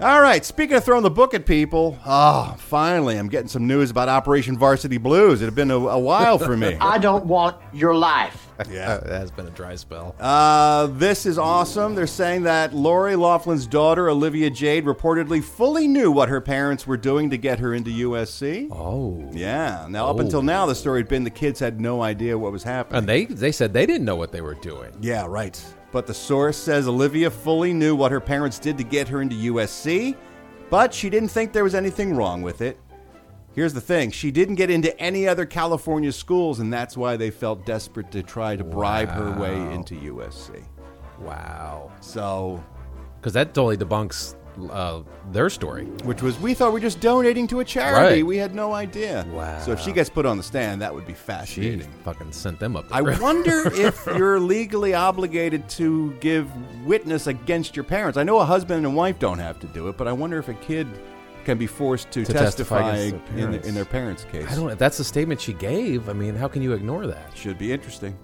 All 0.00 0.22
right, 0.22 0.42
speaking 0.46 0.76
of 0.76 0.82
throwing 0.84 1.02
the 1.02 1.10
book 1.10 1.34
at 1.34 1.44
people, 1.44 1.98
oh, 2.06 2.54
finally, 2.58 3.18
I'm 3.18 3.28
getting 3.28 3.48
some 3.48 3.66
news 3.66 3.90
about 3.90 4.08
Operation 4.08 4.56
Varsity 4.56 4.96
Blues. 4.96 5.42
It 5.42 5.44
had 5.44 5.54
been 5.54 5.70
a, 5.70 5.76
a 5.76 5.98
while 5.98 6.38
for 6.38 6.56
me. 6.56 6.74
I 6.80 6.96
don't 6.96 7.26
want 7.26 7.56
your 7.74 7.94
life. 7.94 8.46
Yeah. 8.70 8.96
it 8.98 9.06
has 9.06 9.30
been 9.30 9.46
a 9.46 9.50
dry 9.50 9.74
spell. 9.74 10.14
Uh, 10.20 10.86
this 10.88 11.24
is 11.24 11.38
awesome. 11.38 11.94
They're 11.94 12.06
saying 12.06 12.42
that 12.42 12.74
Lori 12.74 13.16
Loughlin's 13.16 13.66
daughter, 13.66 14.10
Olivia 14.10 14.50
Jade, 14.50 14.84
reportedly 14.84 15.42
fully 15.42 15.88
knew 15.88 16.10
what 16.12 16.28
her 16.28 16.42
parents 16.42 16.86
were 16.86 16.98
doing 16.98 17.30
to 17.30 17.38
get 17.38 17.58
her 17.60 17.72
into 17.72 17.90
USC. 17.90 18.68
Oh. 18.70 19.26
Yeah. 19.32 19.86
Now, 19.88 20.08
up 20.10 20.16
Oh. 20.16 20.20
until 20.20 20.42
now, 20.42 20.66
the 20.66 20.74
story 20.74 21.00
had 21.00 21.08
been 21.08 21.24
the 21.24 21.30
kids 21.30 21.58
had 21.58 21.80
no 21.80 22.02
idea 22.02 22.36
what 22.36 22.52
was 22.52 22.62
happening. 22.62 22.98
And 22.98 23.08
they 23.08 23.24
they 23.24 23.50
said 23.50 23.72
they 23.72 23.86
didn't 23.86 24.04
know 24.04 24.16
what 24.16 24.30
they 24.30 24.42
were 24.42 24.56
doing. 24.56 24.90
Yeah, 25.00 25.24
right. 25.26 25.58
But 25.92 26.06
the 26.06 26.14
source 26.14 26.56
says 26.56 26.86
Olivia 26.86 27.30
fully 27.30 27.72
knew 27.72 27.96
what 27.96 28.12
her 28.12 28.20
parents 28.20 28.58
did 28.58 28.78
to 28.78 28.84
get 28.84 29.08
her 29.08 29.22
into 29.22 29.34
USC, 29.36 30.16
but 30.68 30.94
she 30.94 31.10
didn't 31.10 31.30
think 31.30 31.52
there 31.52 31.64
was 31.64 31.74
anything 31.74 32.14
wrong 32.14 32.42
with 32.42 32.60
it. 32.60 32.78
Here's 33.52 33.74
the 33.74 33.80
thing: 33.80 34.12
she 34.12 34.30
didn't 34.30 34.54
get 34.54 34.70
into 34.70 34.96
any 35.00 35.26
other 35.26 35.44
California 35.44 36.12
schools, 36.12 36.60
and 36.60 36.72
that's 36.72 36.96
why 36.96 37.16
they 37.16 37.30
felt 37.30 37.66
desperate 37.66 38.12
to 38.12 38.22
try 38.22 38.54
to 38.54 38.62
bribe 38.62 39.08
her 39.08 39.32
way 39.38 39.56
into 39.74 39.94
USC. 39.96 40.62
Wow. 41.18 41.90
So, 42.00 42.62
because 43.16 43.32
that 43.32 43.52
totally 43.52 43.76
debunks 43.76 44.36
uh, 44.70 45.02
their 45.32 45.50
story. 45.50 45.84
which 46.04 46.22
was 46.22 46.38
we 46.40 46.54
thought 46.54 46.68
we 46.68 46.74
were 46.74 46.80
just 46.80 47.00
donating 47.00 47.46
to 47.48 47.60
a 47.60 47.64
charity. 47.64 48.16
Right. 48.16 48.26
We 48.26 48.36
had 48.36 48.54
no 48.54 48.72
idea. 48.74 49.26
Wow. 49.32 49.58
So 49.60 49.72
if 49.72 49.80
she 49.80 49.92
gets 49.92 50.08
put 50.10 50.26
on 50.26 50.36
the 50.36 50.42
stand, 50.42 50.80
that 50.82 50.94
would 50.94 51.06
be 51.06 51.12
She 51.14 51.18
fascinating. 51.18 51.88
fucking 52.04 52.32
sent 52.32 52.58
them 52.60 52.76
up. 52.76 52.86
I 52.90 53.02
wonder 53.02 53.62
if 53.74 54.04
you're 54.16 54.40
legally 54.40 54.94
obligated 54.94 55.68
to 55.70 56.12
give 56.20 56.48
witness 56.86 57.26
against 57.26 57.76
your 57.76 57.84
parents. 57.84 58.16
I 58.18 58.22
know 58.22 58.38
a 58.38 58.44
husband 58.44 58.84
and 58.86 58.94
wife 58.96 59.18
don't 59.18 59.38
have 59.38 59.58
to 59.60 59.66
do 59.68 59.88
it, 59.88 59.96
but 59.96 60.06
I 60.08 60.12
wonder 60.12 60.38
if 60.38 60.48
a 60.48 60.54
kid 60.54 60.86
can 61.44 61.56
be 61.56 61.66
forced 61.66 62.10
to, 62.10 62.24
To 62.24 62.32
testify 62.32 62.82
testify, 62.82 62.96
against 62.96 63.26
their 63.26 63.38
in, 63.38 63.44
parents. 63.46 63.68
in 63.68 63.74
their 63.74 63.84
parents' 63.86 64.24
case. 64.30 64.46
I 64.50 64.54
don't. 64.54 64.70
If 64.70 64.78
that's 64.78 64.98
the 64.98 65.04
statement 65.04 65.40
she 65.40 65.54
gave, 65.54 66.08
I 66.08 66.12
mean, 66.12 66.34
how 66.36 66.48
can 66.48 66.60
you 66.60 66.72
ignore 66.74 67.06
that? 67.06 67.34
Should 67.36 67.56
be 67.58 67.72
interesting. 67.72 68.16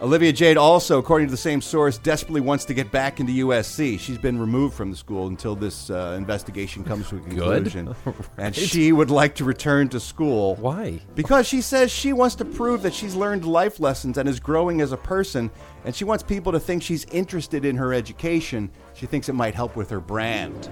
Olivia 0.00 0.32
Jade 0.32 0.56
also, 0.56 0.98
according 0.98 1.26
to 1.26 1.30
the 1.32 1.36
same 1.36 1.60
source, 1.60 1.98
desperately 1.98 2.40
wants 2.40 2.64
to 2.66 2.74
get 2.74 2.92
back 2.92 3.18
into 3.18 3.32
USC. 3.44 3.98
She's 3.98 4.16
been 4.16 4.38
removed 4.38 4.74
from 4.74 4.92
the 4.92 4.96
school 4.96 5.26
until 5.26 5.56
this 5.56 5.90
uh, 5.90 6.14
investigation 6.16 6.84
comes 6.84 7.08
to 7.08 7.16
a 7.16 7.20
conclusion. 7.20 7.94
And 8.38 8.54
she 8.54 8.92
would 8.92 9.10
like 9.10 9.34
to 9.36 9.44
return 9.44 9.88
to 9.88 9.98
school. 9.98 10.54
Why? 10.56 11.00
Because 11.16 11.48
she 11.48 11.60
says 11.60 11.90
she 11.90 12.12
wants 12.12 12.36
to 12.36 12.44
prove 12.44 12.82
that 12.82 12.94
she's 12.94 13.16
learned 13.16 13.44
life 13.44 13.80
lessons 13.80 14.18
and 14.18 14.28
is 14.28 14.38
growing 14.38 14.80
as 14.80 14.92
a 14.92 14.96
person, 14.96 15.50
and 15.84 15.94
she 15.94 16.04
wants 16.04 16.22
people 16.22 16.52
to 16.52 16.60
think 16.60 16.84
she's 16.84 17.04
interested 17.06 17.64
in 17.64 17.74
her 17.76 17.92
education. 17.92 18.70
She 18.94 19.06
thinks 19.06 19.28
it 19.28 19.32
might 19.32 19.54
help 19.56 19.74
with 19.74 19.90
her 19.90 20.00
brand. 20.00 20.68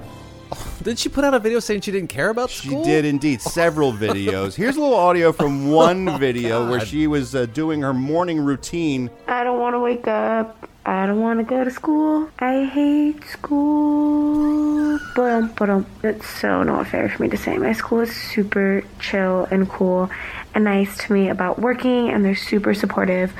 Did 0.82 0.98
she 0.98 1.08
put 1.08 1.24
out 1.24 1.34
a 1.34 1.38
video 1.38 1.58
saying 1.58 1.80
she 1.80 1.90
didn't 1.90 2.10
care 2.10 2.30
about 2.30 2.50
school? 2.50 2.84
She 2.84 2.90
did 2.90 3.04
indeed 3.04 3.40
several 3.42 3.92
videos. 4.06 4.54
Here's 4.54 4.76
a 4.76 4.80
little 4.80 4.94
audio 4.94 5.32
from 5.32 5.70
one 5.70 6.08
Oh, 6.08 6.16
video 6.18 6.68
where 6.70 6.80
she 6.80 7.06
was 7.06 7.34
uh, 7.34 7.46
doing 7.46 7.82
her 7.82 7.92
morning 7.94 8.38
routine 8.40 9.10
I 9.26 9.42
don't 9.44 9.58
want 9.58 9.74
to 9.74 9.80
wake 9.80 10.06
up. 10.06 10.68
I 10.84 11.06
don't 11.06 11.20
want 11.20 11.40
to 11.40 11.44
go 11.44 11.64
to 11.64 11.70
school. 11.70 12.30
I 12.38 12.64
hate 12.64 13.24
school. 13.24 15.00
But 15.16 15.56
but 15.56 15.84
it's 16.04 16.28
so 16.28 16.62
not 16.62 16.86
fair 16.86 17.08
for 17.08 17.22
me 17.22 17.28
to 17.30 17.36
say. 17.36 17.58
My 17.58 17.72
school 17.72 18.00
is 18.00 18.14
super 18.14 18.84
chill 19.00 19.48
and 19.50 19.68
cool 19.68 20.08
and 20.54 20.62
nice 20.64 20.96
to 20.98 21.12
me 21.12 21.28
about 21.28 21.58
working, 21.58 22.08
and 22.10 22.24
they're 22.24 22.36
super 22.36 22.72
supportive 22.72 23.32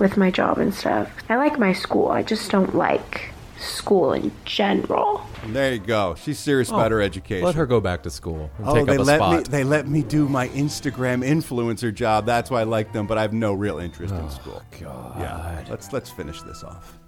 with 0.00 0.16
my 0.16 0.30
job 0.32 0.58
and 0.58 0.74
stuff. 0.74 1.08
I 1.28 1.36
like 1.36 1.58
my 1.58 1.72
school. 1.72 2.08
I 2.08 2.22
just 2.24 2.50
don't 2.50 2.74
like 2.74 3.32
school 3.58 4.12
in 4.12 4.32
general. 4.44 5.24
There 5.46 5.72
you 5.72 5.80
go. 5.80 6.14
She's 6.14 6.38
serious 6.38 6.70
Oh, 6.70 6.76
about 6.76 6.92
her 6.92 7.00
education. 7.00 7.44
Let 7.44 7.54
her 7.56 7.66
go 7.66 7.80
back 7.80 8.02
to 8.04 8.10
school 8.10 8.50
oh, 8.64 8.84
they 8.84 8.96
let 8.98 9.16
spot. 9.16 9.36
me. 9.38 9.42
They 9.44 9.64
let 9.64 9.88
me 9.88 10.02
do 10.02 10.28
my 10.28 10.48
Instagram 10.48 11.26
influencer 11.26 11.92
job. 11.92 12.26
That's 12.26 12.50
why 12.50 12.60
I 12.60 12.64
like 12.64 12.92
them. 12.92 13.06
But 13.06 13.18
I 13.18 13.22
have 13.22 13.32
no 13.32 13.52
real 13.52 13.78
interest 13.78 14.14
in 14.14 14.20
oh, 14.20 14.28
school. 14.28 14.62
Oh, 14.64 14.80
God. 14.80 15.20
Yeah. 15.20 15.64
Let's 15.68 15.92
let's 15.92 16.10
finish 16.10 16.42
this 16.42 16.62
off. 16.62 16.98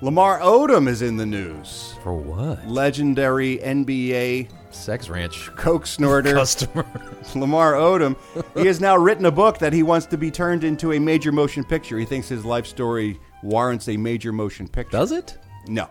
Lamar 0.00 0.38
Odom 0.40 0.88
is 0.88 1.02
in 1.02 1.16
the 1.16 1.26
news. 1.26 1.94
For 2.04 2.14
what? 2.14 2.68
Legendary 2.68 3.58
NBA 3.58 4.48
Sex 4.70 5.08
ranch 5.08 5.50
coke 5.56 5.86
snorter 5.86 6.34
customer. 6.34 6.86
Lamar 7.34 7.72
Odom. 7.72 8.16
He 8.54 8.66
has 8.66 8.80
now 8.80 8.96
written 8.96 9.26
a 9.26 9.30
book 9.30 9.58
that 9.58 9.72
he 9.72 9.82
wants 9.82 10.06
to 10.06 10.18
be 10.18 10.30
turned 10.30 10.62
into 10.62 10.92
a 10.92 11.00
major 11.00 11.32
motion 11.32 11.64
picture. 11.64 11.98
He 11.98 12.04
thinks 12.04 12.28
his 12.28 12.44
life 12.44 12.66
story 12.66 13.18
warrants 13.42 13.88
a 13.88 13.96
major 13.96 14.32
motion 14.32 14.68
picture. 14.68 14.92
Does 14.96 15.12
it? 15.12 15.38
No. 15.66 15.88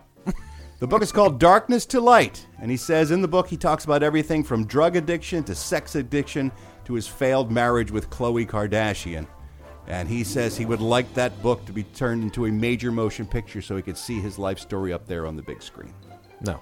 The 0.80 0.86
book 0.86 1.02
is 1.02 1.10
called 1.10 1.40
Darkness 1.40 1.86
to 1.86 2.00
Light, 2.00 2.46
and 2.60 2.70
he 2.70 2.76
says 2.76 3.10
in 3.10 3.20
the 3.20 3.26
book 3.26 3.48
he 3.48 3.56
talks 3.56 3.84
about 3.84 4.04
everything 4.04 4.44
from 4.44 4.64
drug 4.64 4.94
addiction 4.94 5.42
to 5.44 5.54
sex 5.56 5.96
addiction 5.96 6.52
to 6.84 6.94
his 6.94 7.08
failed 7.08 7.50
marriage 7.50 7.90
with 7.90 8.10
Khloe 8.10 8.46
Kardashian. 8.46 9.26
And 9.88 10.08
he 10.08 10.22
says 10.22 10.56
he 10.56 10.66
would 10.66 10.80
like 10.80 11.12
that 11.14 11.42
book 11.42 11.66
to 11.66 11.72
be 11.72 11.82
turned 11.82 12.22
into 12.22 12.46
a 12.46 12.52
major 12.52 12.92
motion 12.92 13.26
picture 13.26 13.60
so 13.60 13.74
he 13.74 13.82
could 13.82 13.96
see 13.96 14.20
his 14.20 14.38
life 14.38 14.60
story 14.60 14.92
up 14.92 15.04
there 15.08 15.26
on 15.26 15.34
the 15.34 15.42
big 15.42 15.62
screen. 15.62 15.92
No. 16.42 16.60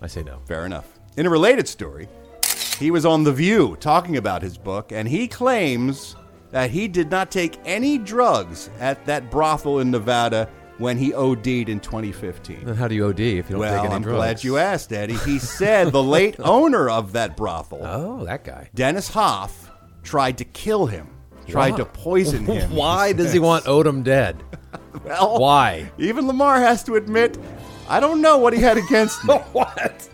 I 0.00 0.06
say 0.06 0.22
no. 0.22 0.38
Fair 0.46 0.64
enough. 0.64 0.98
In 1.18 1.26
a 1.26 1.30
related 1.30 1.68
story, 1.68 2.08
he 2.78 2.90
was 2.90 3.04
on 3.04 3.22
The 3.22 3.34
View 3.34 3.76
talking 3.80 4.16
about 4.16 4.40
his 4.40 4.56
book, 4.56 4.92
and 4.92 5.06
he 5.06 5.28
claims 5.28 6.16
that 6.52 6.70
he 6.70 6.88
did 6.88 7.10
not 7.10 7.30
take 7.30 7.58
any 7.66 7.98
drugs 7.98 8.70
at 8.80 9.04
that 9.04 9.30
brothel 9.30 9.80
in 9.80 9.90
Nevada 9.90 10.48
when 10.78 10.98
he 10.98 11.14
OD'd 11.14 11.46
in 11.46 11.80
2015. 11.80 12.64
Then 12.64 12.74
how 12.74 12.88
do 12.88 12.94
you 12.94 13.06
OD 13.06 13.20
if 13.20 13.48
you 13.48 13.52
don't 13.52 13.58
well, 13.60 13.76
take 13.76 13.86
any 13.86 13.94
I'm 13.94 14.02
drugs? 14.02 14.16
glad 14.16 14.44
you 14.44 14.58
asked, 14.58 14.92
Eddie. 14.92 15.16
He 15.18 15.38
said 15.38 15.92
the 15.92 16.02
late 16.02 16.36
owner 16.40 16.88
of 16.90 17.12
that 17.12 17.36
brothel, 17.36 17.80
Oh, 17.82 18.24
that 18.24 18.44
guy. 18.44 18.68
Dennis 18.74 19.08
Hof, 19.08 19.70
tried 20.02 20.38
to 20.38 20.44
kill 20.44 20.86
him, 20.86 21.08
tried 21.48 21.72
Why? 21.72 21.76
to 21.78 21.84
poison 21.86 22.44
him. 22.46 22.70
Why 22.72 23.12
does 23.12 23.32
he 23.32 23.38
want 23.38 23.64
Odom 23.64 24.02
dead? 24.04 24.42
Well, 25.04 25.38
Why? 25.38 25.90
Even 25.98 26.26
Lamar 26.26 26.58
has 26.58 26.82
to 26.84 26.96
admit, 26.96 27.38
I 27.88 28.00
don't 28.00 28.20
know 28.22 28.38
what 28.38 28.54
he 28.54 28.60
had 28.60 28.76
against 28.78 29.22
me. 29.24 29.34
what? 29.52 30.08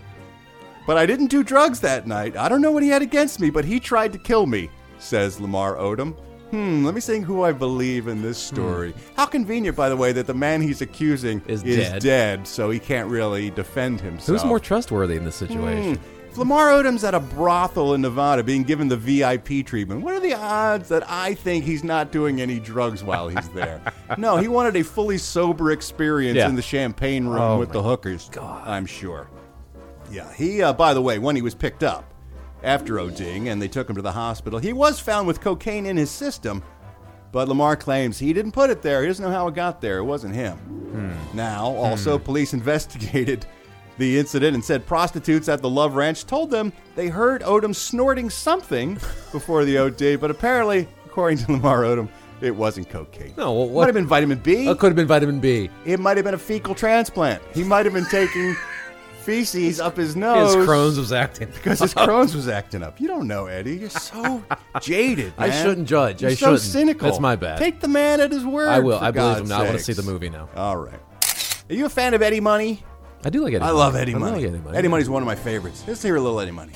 But 0.88 0.98
I 0.98 1.06
didn't 1.06 1.28
do 1.28 1.44
drugs 1.44 1.78
that 1.80 2.06
night. 2.08 2.36
I 2.36 2.48
don't 2.48 2.60
know 2.60 2.72
what 2.72 2.82
he 2.82 2.88
had 2.88 3.00
against 3.00 3.38
me, 3.38 3.48
but 3.48 3.64
he 3.64 3.78
tried 3.78 4.12
to 4.12 4.18
kill 4.18 4.44
me, 4.46 4.68
says 4.98 5.40
Lamar 5.40 5.76
Odom. 5.76 6.16
Hmm, 6.52 6.84
let 6.84 6.94
me 6.94 7.00
see 7.00 7.20
who 7.20 7.42
I 7.42 7.52
believe 7.52 8.08
in 8.08 8.20
this 8.20 8.36
story. 8.36 8.92
How 9.16 9.24
convenient, 9.24 9.74
by 9.74 9.88
the 9.88 9.96
way, 9.96 10.12
that 10.12 10.26
the 10.26 10.34
man 10.34 10.60
he's 10.60 10.82
accusing 10.82 11.40
Is 11.48 11.62
is, 11.64 11.88
dead. 11.88 12.02
dead. 12.02 12.46
so 12.46 12.68
he 12.68 12.78
can't 12.78 13.08
really 13.08 13.48
defend 13.50 14.02
himself. 14.02 14.26
Who's 14.38 14.44
more 14.46 14.60
trustworthy 14.60 15.16
in 15.16 15.24
this 15.24 15.34
situation? 15.34 15.94
Hmm. 15.96 16.02
If 16.30 16.38
Lamar 16.38 16.68
Odom's 16.70 17.04
at 17.04 17.14
a 17.14 17.20
brothel 17.20 17.94
in 17.94 18.00
Nevada 18.02 18.42
being 18.42 18.62
given 18.64 18.88
the 18.88 18.96
VIP 18.98 19.64
treatment, 19.66 20.02
what 20.02 20.14
are 20.14 20.20
the 20.20 20.34
odds 20.34 20.88
that 20.90 21.10
I 21.10 21.34
think 21.34 21.64
he's 21.64 21.84
not 21.84 22.10
doing 22.12 22.40
any 22.40 22.58
drugs 22.60 23.02
while 23.02 23.28
he's 23.28 23.48
there? 23.50 23.80
no, 24.18 24.36
he 24.36 24.48
wanted 24.48 24.76
a 24.76 24.84
fully 24.84 25.18
sober 25.18 25.72
experience 25.72 26.36
Yeah. 26.36 26.48
in 26.50 26.54
the 26.54 26.62
champagne 26.62 27.26
room 27.26 27.40
Oh 27.40 27.58
with 27.58 27.72
the 27.72 27.82
hookers. 27.82 28.28
God. 28.30 28.66
I'm 28.68 28.86
sure. 28.86 29.28
Yeah, 30.10 30.30
he, 30.34 30.62
uh, 30.62 30.72
by 30.74 30.92
the 30.94 31.00
way, 31.02 31.18
when 31.18 31.34
he 31.36 31.42
was 31.42 31.54
picked 31.54 31.82
up 31.82 32.11
after 32.62 32.94
ODing 32.94 33.48
and 33.48 33.60
they 33.60 33.68
took 33.68 33.88
him 33.88 33.96
to 33.96 34.02
the 34.02 34.12
hospital, 34.12 34.58
he 34.58 34.72
was 34.72 35.00
found 35.00 35.26
with 35.26 35.40
cocaine 35.40 35.86
in 35.86 35.96
his 35.96 36.10
system, 36.10 36.62
but 37.32 37.48
Lamar 37.48 37.76
claims 37.76 38.18
he 38.18 38.32
didn't 38.32 38.52
put 38.52 38.70
it 38.70 38.82
there. 38.82 39.02
He 39.02 39.08
doesn't 39.08 39.24
know 39.24 39.30
how 39.30 39.48
it 39.48 39.54
got 39.54 39.80
there. 39.80 39.98
It 39.98 40.04
wasn't 40.04 40.34
him. 40.34 40.56
Hmm. 40.56 41.36
Now, 41.36 41.66
also, 41.66 42.18
police 42.18 42.52
investigated 42.54 43.46
the 43.98 44.18
incident 44.18 44.54
and 44.54 44.64
said 44.64 44.86
prostitutes 44.86 45.48
at 45.48 45.60
the 45.60 45.68
Love 45.68 45.94
Ranch 45.94 46.26
told 46.26 46.50
them 46.50 46.72
they 46.94 47.08
heard 47.08 47.42
Odom 47.42 47.74
snorting 47.74 48.30
something 48.30 48.94
before 49.32 49.64
the 49.64 49.78
OD, 49.78 50.20
but 50.20 50.30
apparently, 50.30 50.88
according 51.06 51.38
to 51.38 51.52
Lamar 51.52 51.82
Odom, 51.82 52.08
it 52.40 52.54
wasn't 52.54 52.88
cocaine. 52.88 53.34
No, 53.36 53.52
well, 53.52 53.66
Might 53.66 53.72
what? 53.72 53.86
have 53.86 53.94
been 53.94 54.06
vitamin 54.06 54.38
B. 54.38 54.66
It 54.68 54.78
could 54.78 54.88
have 54.88 54.96
been 54.96 55.06
vitamin 55.06 55.38
B. 55.40 55.70
It 55.86 56.00
might 56.00 56.16
have 56.16 56.24
been 56.24 56.34
a 56.34 56.38
fecal 56.38 56.74
transplant. 56.74 57.40
He 57.54 57.62
might 57.62 57.86
have 57.86 57.94
been 57.94 58.06
taking 58.06 58.56
feces 59.22 59.80
up 59.80 59.96
his 59.96 60.16
nose. 60.16 60.54
His 60.54 60.66
Crohn's 60.66 60.98
was 60.98 61.12
acting. 61.12 61.48
Because 61.54 61.78
his 61.80 61.94
Crohn's 61.94 62.34
was 62.34 62.48
acting 62.48 62.82
up. 62.82 63.00
You 63.00 63.08
don't 63.08 63.26
know, 63.28 63.46
Eddie. 63.46 63.76
You're 63.76 63.90
so 63.90 64.42
jaded. 64.80 65.32
I 65.38 65.50
shouldn't 65.50 65.88
judge. 65.88 66.22
You're 66.22 66.32
I 66.32 66.34
so 66.34 66.46
shouldn't. 66.46 66.60
cynical. 66.60 67.08
That's 67.08 67.20
my 67.20 67.36
bad. 67.36 67.58
Take 67.58 67.80
the 67.80 67.88
man 67.88 68.20
at 68.20 68.30
his 68.32 68.44
word. 68.44 68.68
I 68.68 68.80
will. 68.80 68.98
for 68.98 69.04
I 69.04 69.10
believe 69.10 69.38
him 69.38 69.48
now. 69.48 69.60
I 69.60 69.64
want 69.64 69.78
to 69.78 69.84
see 69.84 69.92
the 69.92 70.02
movie 70.02 70.28
now. 70.30 70.48
All 70.56 70.76
right. 70.76 71.00
Are 71.70 71.74
you 71.74 71.86
a 71.86 71.88
fan 71.88 72.14
of 72.14 72.22
Eddie 72.22 72.40
Money? 72.40 72.82
I 73.24 73.30
do 73.30 73.42
like 73.44 73.54
Eddie. 73.54 73.62
I 73.62 73.66
Money. 73.68 73.78
love 73.78 73.96
Eddie 73.96 74.14
I 74.14 74.18
Money. 74.18 74.36
like 74.42 74.48
Eddie 74.52 74.58
Money. 74.58 74.88
Money's 74.88 75.08
one 75.10 75.22
of 75.22 75.26
my 75.26 75.36
favorites. 75.36 75.84
Let's 75.86 76.02
hear 76.02 76.16
a 76.16 76.20
little 76.20 76.40
Eddie 76.40 76.50
Money. 76.50 76.72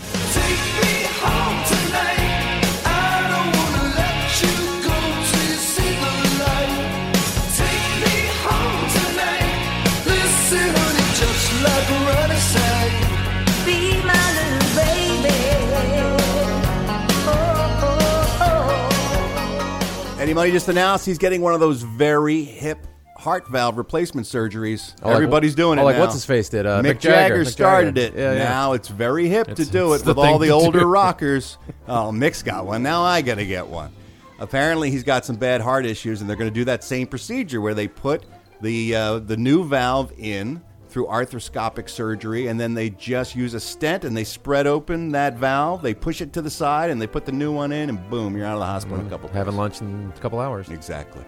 Money 20.37 20.51
just 20.51 20.69
announced 20.69 21.07
he's 21.07 21.17
getting 21.17 21.41
one 21.41 21.55
of 21.55 21.61
those 21.61 21.81
very 21.81 22.43
hip 22.45 22.87
heart 23.17 23.49
valve 23.49 23.79
replacement 23.79 24.27
surgeries. 24.27 24.95
Oh, 25.03 25.07
like- 25.09 25.15
Everybody's 25.17 25.55
doing 25.55 25.79
oh, 25.79 25.83
it 25.83 25.85
like 25.87 25.97
now. 25.97 26.03
what's 26.03 26.13
his 26.13 26.27
face 26.27 26.51
did, 26.51 26.67
uh, 26.67 26.83
Mick, 26.83 26.97
Mick 26.97 27.01
Jagger. 27.01 27.37
Jagger 27.39 27.45
started 27.47 27.95
Jagger. 27.95 28.15
it. 28.15 28.21
Yeah, 28.21 28.33
yeah. 28.35 28.45
Now 28.45 28.75
it's 28.75 28.89
very 28.89 29.29
hip 29.31 29.49
It's- 29.49 29.67
to 29.67 29.73
do 29.73 29.95
it 29.95 30.05
with 30.05 30.19
all 30.19 30.39
the 30.39 30.51
older 30.51 30.81
do. 30.81 30.85
rockers. 30.87 31.57
Oh, 31.89 32.13
Mick's 32.13 32.43
got 32.43 32.67
one. 32.67 32.83
Now 32.83 33.03
I 33.03 33.23
got 33.23 33.37
to 33.37 33.47
get 33.47 33.67
one. 33.67 33.91
Apparently, 34.39 34.91
he's 34.91 35.05
got 35.05 35.25
some 35.25 35.37
bad 35.37 35.63
heart 35.63 35.87
issues, 35.87 36.21
and 36.21 36.29
they're 36.29 36.37
going 36.37 36.51
to 36.51 36.55
do 36.55 36.67
that 36.67 36.85
same 36.85 37.07
procedure 37.07 37.63
where 37.63 37.73
they 37.73 37.89
put 37.89 38.27
the 38.61 38.95
uh, 38.95 39.19
the 39.21 39.39
new 39.39 39.67
valve 39.67 40.13
in 40.19 40.61
through 40.97 41.05
arthroscopic 41.09 41.91
surgery, 41.91 42.47
and 42.47 42.59
then 42.59 42.73
they 42.73 42.89
just 42.89 43.35
use 43.35 43.53
a 43.53 43.61
stent 43.61 44.03
and 44.03 44.17
they 44.17 44.25
spread 44.25 44.67
open 44.67 45.11
that 45.11 45.35
valve, 45.35 45.83
they 45.83 45.93
push 45.93 46.23
it 46.23 46.33
to 46.33 46.41
the 46.41 46.49
side, 46.49 46.89
and 46.89 47.03
they 47.03 47.07
put 47.07 47.27
the 47.27 47.33
new 47.33 47.53
one 47.53 47.71
in, 47.71 47.91
and 47.91 48.09
boom, 48.09 48.35
you're 48.35 48.47
out 48.47 48.55
of 48.55 48.61
the 48.61 48.65
hospital 48.65 48.99
in 49.01 49.07
a 49.07 49.11
couple. 49.11 49.29
Having 49.29 49.57
lunch 49.57 49.83
in 49.83 50.11
a 50.17 50.21
couple 50.21 50.41
hours. 50.41 50.71
Exactly. 50.71 51.23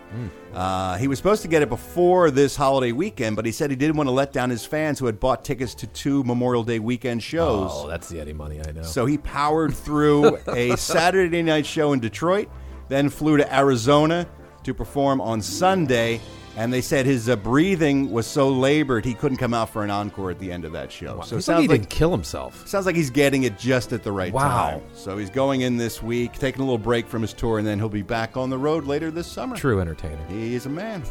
Uh, 0.55 0.97
he 0.97 1.07
was 1.07 1.19
supposed 1.19 1.43
to 1.43 1.49
get 1.49 1.61
it 1.61 1.69
before 1.69 2.31
this 2.31 2.57
holiday 2.57 2.93
weekend, 2.93 3.37
but 3.37 3.45
he 3.45 3.53
said 3.53 3.69
he 3.69 3.77
didn't 3.77 3.97
want 3.97 4.07
to 4.07 4.13
let 4.13 4.33
down 4.33 4.49
his 4.49 4.65
fans 4.65 4.99
who 4.99 5.05
had 5.05 5.21
bought 5.21 5.45
tickets 5.45 5.75
to 5.75 5.87
two 5.89 6.25
Memorial 6.25 6.65
Day 6.65 6.79
weekend 6.79 7.23
shows. 7.23 7.71
Oh, 7.71 7.87
that's 7.89 8.09
the 8.09 8.23
Eddie 8.23 8.33
money, 8.33 8.63
I 8.67 8.73
know. 8.73 8.85
So 8.85 9.05
he 9.05 9.19
powered 9.19 9.75
through 9.75 10.39
a 10.49 10.77
Saturday 10.79 11.43
night 11.43 11.67
show 11.67 11.93
in 11.93 12.01
Detroit, 12.01 12.49
then 12.89 13.11
flew 13.11 13.37
to 13.37 13.55
Arizona 13.55 14.27
to 14.63 14.73
perform 14.73 15.21
on 15.21 15.43
Sunday. 15.43 16.23
And 16.59 16.73
they 16.73 16.81
said 16.81 17.07
his 17.07 17.29
uh, 17.29 17.37
breathing 17.37 18.11
was 18.11 18.27
so 18.27 18.49
labored 18.49 19.05
he 19.05 19.15
couldn't 19.15 19.39
come 19.39 19.55
out 19.55 19.71
for 19.71 19.85
an 19.85 19.91
encore 19.93 20.33
at 20.33 20.41
the 20.41 20.51
end 20.51 20.65
of 20.65 20.73
that 20.73 20.91
show. 20.91 21.21
So 21.21 21.37
it 21.37 21.43
sounds 21.43 21.49
like 21.49 21.63
he 21.63 21.69
like 21.69 21.81
didn't 21.83 21.91
kill 21.91 22.11
himself. 22.11 22.67
sounds 22.67 22.85
like 22.85 22.97
he's 22.97 23.11
getting 23.11 23.45
it 23.45 23.57
just 23.57 23.93
at 23.93 24.03
the 24.03 24.11
right 24.11 24.33
Wow. 24.33 24.49
time. 24.49 24.83
So 24.93 25.17
he's 25.19 25.31
going 25.31 25.61
in 25.61 25.77
this 25.77 26.03
week, 26.03 26.33
taking 26.33 26.61
a 26.61 26.65
little 26.65 26.77
break 26.77 27.07
from 27.07 27.23
his 27.23 27.33
tour, 27.33 27.59
and 27.59 27.67
then 27.67 27.79
he'll 27.79 27.89
be 27.89 28.03
back 28.03 28.37
on 28.37 28.51
the 28.51 28.59
road 28.59 28.87
later 28.87 29.13
this 29.13 29.29
summer. 29.29 29.55
True 29.55 29.81
entertainer. 29.81 30.19
He 30.29 30.57
is 30.57 30.67
a 30.67 30.69
man. 30.69 31.05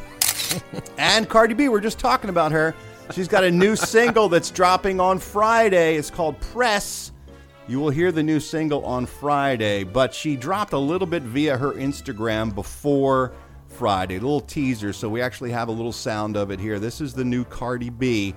and 0.97 1.29
Cardi 1.29 1.53
B, 1.53 1.69
we're 1.69 1.79
just 1.79 1.97
talking 1.97 2.29
about 2.29 2.51
her. 2.51 2.75
She's 3.13 3.29
got 3.29 3.45
a 3.45 3.51
new 3.51 3.75
single 3.77 4.27
that's 4.27 4.51
dropping 4.51 4.99
on 4.99 5.17
Friday. 5.17 5.95
It's 5.95 6.11
called 6.11 6.37
Press. 6.41 7.13
You 7.69 7.79
will 7.79 7.89
hear 7.89 8.11
the 8.11 8.23
new 8.23 8.41
single 8.41 8.83
on 8.85 9.05
Friday, 9.05 9.85
but 9.85 10.13
she 10.13 10.35
dropped 10.35 10.73
a 10.73 10.77
little 10.77 11.07
bit 11.07 11.23
via 11.23 11.57
her 11.57 11.71
Instagram 11.73 12.53
before 12.53 13.31
Friday, 13.78 14.15
a 14.15 14.19
little 14.19 14.41
teaser. 14.41 14.91
So 14.91 15.07
we 15.07 15.21
actually 15.21 15.51
have 15.51 15.67
a 15.67 15.71
little 15.71 15.91
sound 15.91 16.36
of 16.36 16.49
it 16.49 16.59
here. 16.59 16.80
This 16.80 16.99
is 16.99 17.13
the 17.13 17.23
new 17.23 17.45
Cardi 17.45 17.91
B. 17.91 18.34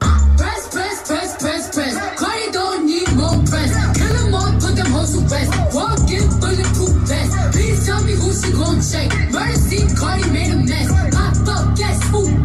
Press, 0.00 0.72
press, 0.72 1.06
press, 1.06 1.36
press, 1.36 1.74
press. 1.74 2.18
Cardi 2.18 2.52
don't 2.52 2.86
need 2.86 3.12
more 3.14 3.36
press. 3.44 3.98
Kill 3.98 4.14
them 4.14 4.34
all, 4.34 4.52
put 4.54 4.76
them 4.76 4.86
hoes 4.86 5.12
to 5.12 5.20
rest. 5.28 5.52
Walk 5.74 5.98
in 6.08 6.24
bulletproof 6.40 6.96
vest. 7.04 7.52
Please 7.52 7.84
tell 7.84 8.02
me 8.02 8.12
who 8.12 8.32
she 8.32 8.50
gon' 8.52 8.80
check. 8.80 9.12
Murder 9.30 9.58
scene, 9.60 9.94
Cardi 9.94 10.30
made 10.30 10.52
a 10.52 10.56
mess. 10.56 10.88
Pop 11.14 11.48
up, 11.48 11.76
guess 11.76 12.02
who, 12.08 12.37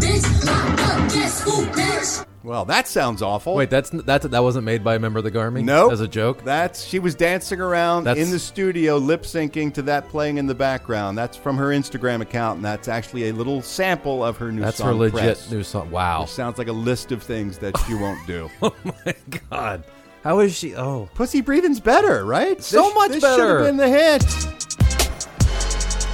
Well, 2.43 2.65
that 2.65 2.89
sounds 2.89 3.21
awful. 3.21 3.55
Wait, 3.55 3.69
that's 3.69 3.89
that's 3.89 4.27
that 4.27 4.43
wasn't 4.43 4.65
made 4.65 4.83
by 4.83 4.95
a 4.95 4.99
member 4.99 5.19
of 5.19 5.23
the 5.25 5.39
Army? 5.39 5.63
No, 5.63 5.91
as 5.91 6.01
a 6.01 6.07
joke. 6.09 6.43
That's 6.43 6.83
she 6.83 6.99
was 6.99 7.15
dancing 7.15 7.61
around 7.61 8.03
That's- 8.03 8.25
in 8.25 8.31
the 8.33 8.39
studio, 8.39 8.97
lip 8.97 9.23
syncing 9.23 9.73
to 9.75 9.81
that 9.83 10.09
playing 10.09 10.37
in 10.37 10.45
the 10.47 10.53
background. 10.55 11.17
That's 11.17 11.37
from 11.37 11.55
her 11.57 11.67
Instagram 11.69 12.19
account, 12.21 12.57
and 12.57 12.65
that's 12.65 12.89
actually 12.89 13.29
a 13.29 13.33
little 13.33 13.61
sample 13.61 14.25
of 14.25 14.35
her 14.37 14.51
new 14.51 14.61
That's 14.61 14.77
song. 14.77 14.87
her 14.87 14.93
legit 14.93 15.13
Press, 15.21 15.49
new 15.51 15.63
song. 15.63 15.89
Wow. 15.89 16.21
which 16.23 16.31
sounds 16.31 16.57
like 16.57 16.67
a 16.67 16.73
list 16.73 17.13
of 17.13 17.23
things 17.23 17.57
that 17.59 17.77
she 17.87 17.93
won't 17.93 18.25
do. 18.27 18.49
oh 18.61 18.73
my 18.83 19.15
god, 19.49 19.85
how 20.25 20.39
is 20.39 20.53
she? 20.53 20.75
Oh, 20.75 21.07
pussy 21.13 21.39
breathing's 21.39 21.79
better, 21.79 22.25
right? 22.25 22.61
So 22.61 22.83
This- 22.83 22.93
much 22.95 23.11
this 23.11 23.21
better. 23.21 23.41
Should 23.41 23.49
have 23.49 23.65
been 23.67 23.77
the 23.77 23.87
hit. 23.89 24.21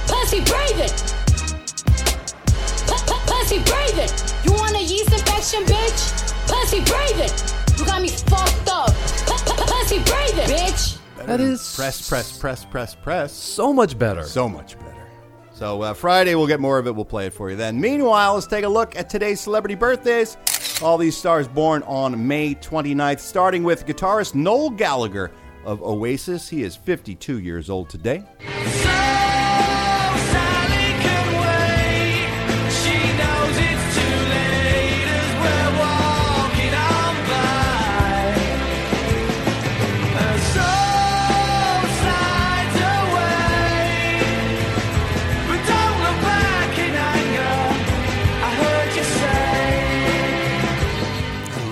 Pussy 0.06 0.44
breathing. 0.44 1.19
Pu- 3.50 3.56
pu- 3.56 3.64
Pussy 3.64 3.72
breathing. 3.72 4.08
You 4.44 4.52
want 4.52 4.76
a 4.76 4.80
yeast 4.80 5.12
infection, 5.12 5.64
bitch? 5.64 6.46
Pussy 6.46 6.84
breathing. 6.84 7.78
You 7.78 7.84
got 7.84 8.00
me 8.00 8.08
fucked 8.08 8.68
up. 8.68 8.94
Pu- 9.26 9.44
pu- 9.44 9.64
Pussy 9.66 9.98
breathing, 9.98 10.46
bitch. 10.46 10.98
That 11.26 11.40
is 11.40 11.74
press, 11.74 12.08
press, 12.08 12.38
press, 12.38 12.64
press, 12.64 12.94
press. 12.94 13.32
so 13.32 13.72
much 13.72 13.98
better. 13.98 14.22
So 14.22 14.48
much 14.48 14.78
better. 14.78 15.04
So 15.52 15.82
uh, 15.82 15.94
Friday 15.94 16.36
we'll 16.36 16.46
get 16.46 16.60
more 16.60 16.78
of 16.78 16.86
it. 16.86 16.94
We'll 16.94 17.04
play 17.04 17.26
it 17.26 17.32
for 17.32 17.50
you 17.50 17.56
then. 17.56 17.80
Meanwhile, 17.80 18.34
let's 18.34 18.46
take 18.46 18.64
a 18.64 18.68
look 18.68 18.94
at 18.94 19.10
today's 19.10 19.40
celebrity 19.40 19.74
birthdays. 19.74 20.36
All 20.80 20.96
these 20.96 21.16
stars 21.16 21.48
born 21.48 21.82
on 21.82 22.26
May 22.28 22.54
29th, 22.54 23.18
starting 23.18 23.64
with 23.64 23.84
guitarist 23.84 24.34
Noel 24.36 24.70
Gallagher 24.70 25.32
of 25.64 25.82
Oasis. 25.82 26.48
He 26.48 26.62
is 26.62 26.76
52 26.76 27.40
years 27.40 27.68
old 27.68 27.90
today. 27.90 28.24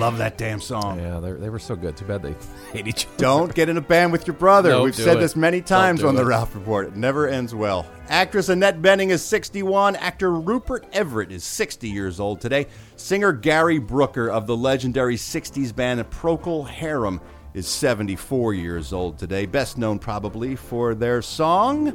Love 0.09 0.17
that 0.17 0.39
damn 0.39 0.59
song. 0.59 0.99
Yeah, 0.99 1.19
they 1.19 1.33
they 1.33 1.49
were 1.49 1.59
so 1.59 1.75
good. 1.75 1.95
Too 1.95 2.05
bad 2.05 2.23
they 2.23 2.33
hate 2.73 2.87
each 2.87 3.05
other. 3.05 3.17
Don't 3.17 3.53
get 3.53 3.69
in 3.69 3.77
a 3.77 3.81
band 3.81 4.11
with 4.11 4.25
your 4.25 4.35
brother. 4.35 4.71
Don't 4.71 4.85
We've 4.85 4.95
do 4.95 5.03
said 5.03 5.17
it. 5.17 5.19
this 5.19 5.35
many 5.35 5.61
times 5.61 5.99
do 5.99 6.07
on 6.07 6.15
the 6.15 6.23
it. 6.23 6.25
Ralph 6.25 6.55
Report. 6.55 6.87
It 6.87 6.95
never 6.95 7.27
ends 7.27 7.53
well. 7.53 7.85
Actress 8.07 8.49
Annette 8.49 8.81
Bening 8.81 9.09
is 9.11 9.21
61. 9.21 9.95
Actor 9.97 10.31
Rupert 10.31 10.87
Everett 10.93 11.31
is 11.31 11.43
60 11.43 11.87
years 11.87 12.19
old 12.19 12.41
today. 12.41 12.65
Singer 12.95 13.31
Gary 13.31 13.77
Brooker 13.77 14.29
of 14.31 14.47
the 14.47 14.57
legendary 14.57 15.15
60s 15.15 15.75
band 15.75 16.01
Procol 16.09 16.67
Harum 16.67 17.21
is 17.53 17.67
74 17.67 18.55
years 18.55 18.91
old 18.93 19.19
today. 19.19 19.45
Best 19.45 19.77
known 19.77 19.99
probably 19.99 20.55
for 20.55 20.95
their 20.95 21.21
song. 21.21 21.85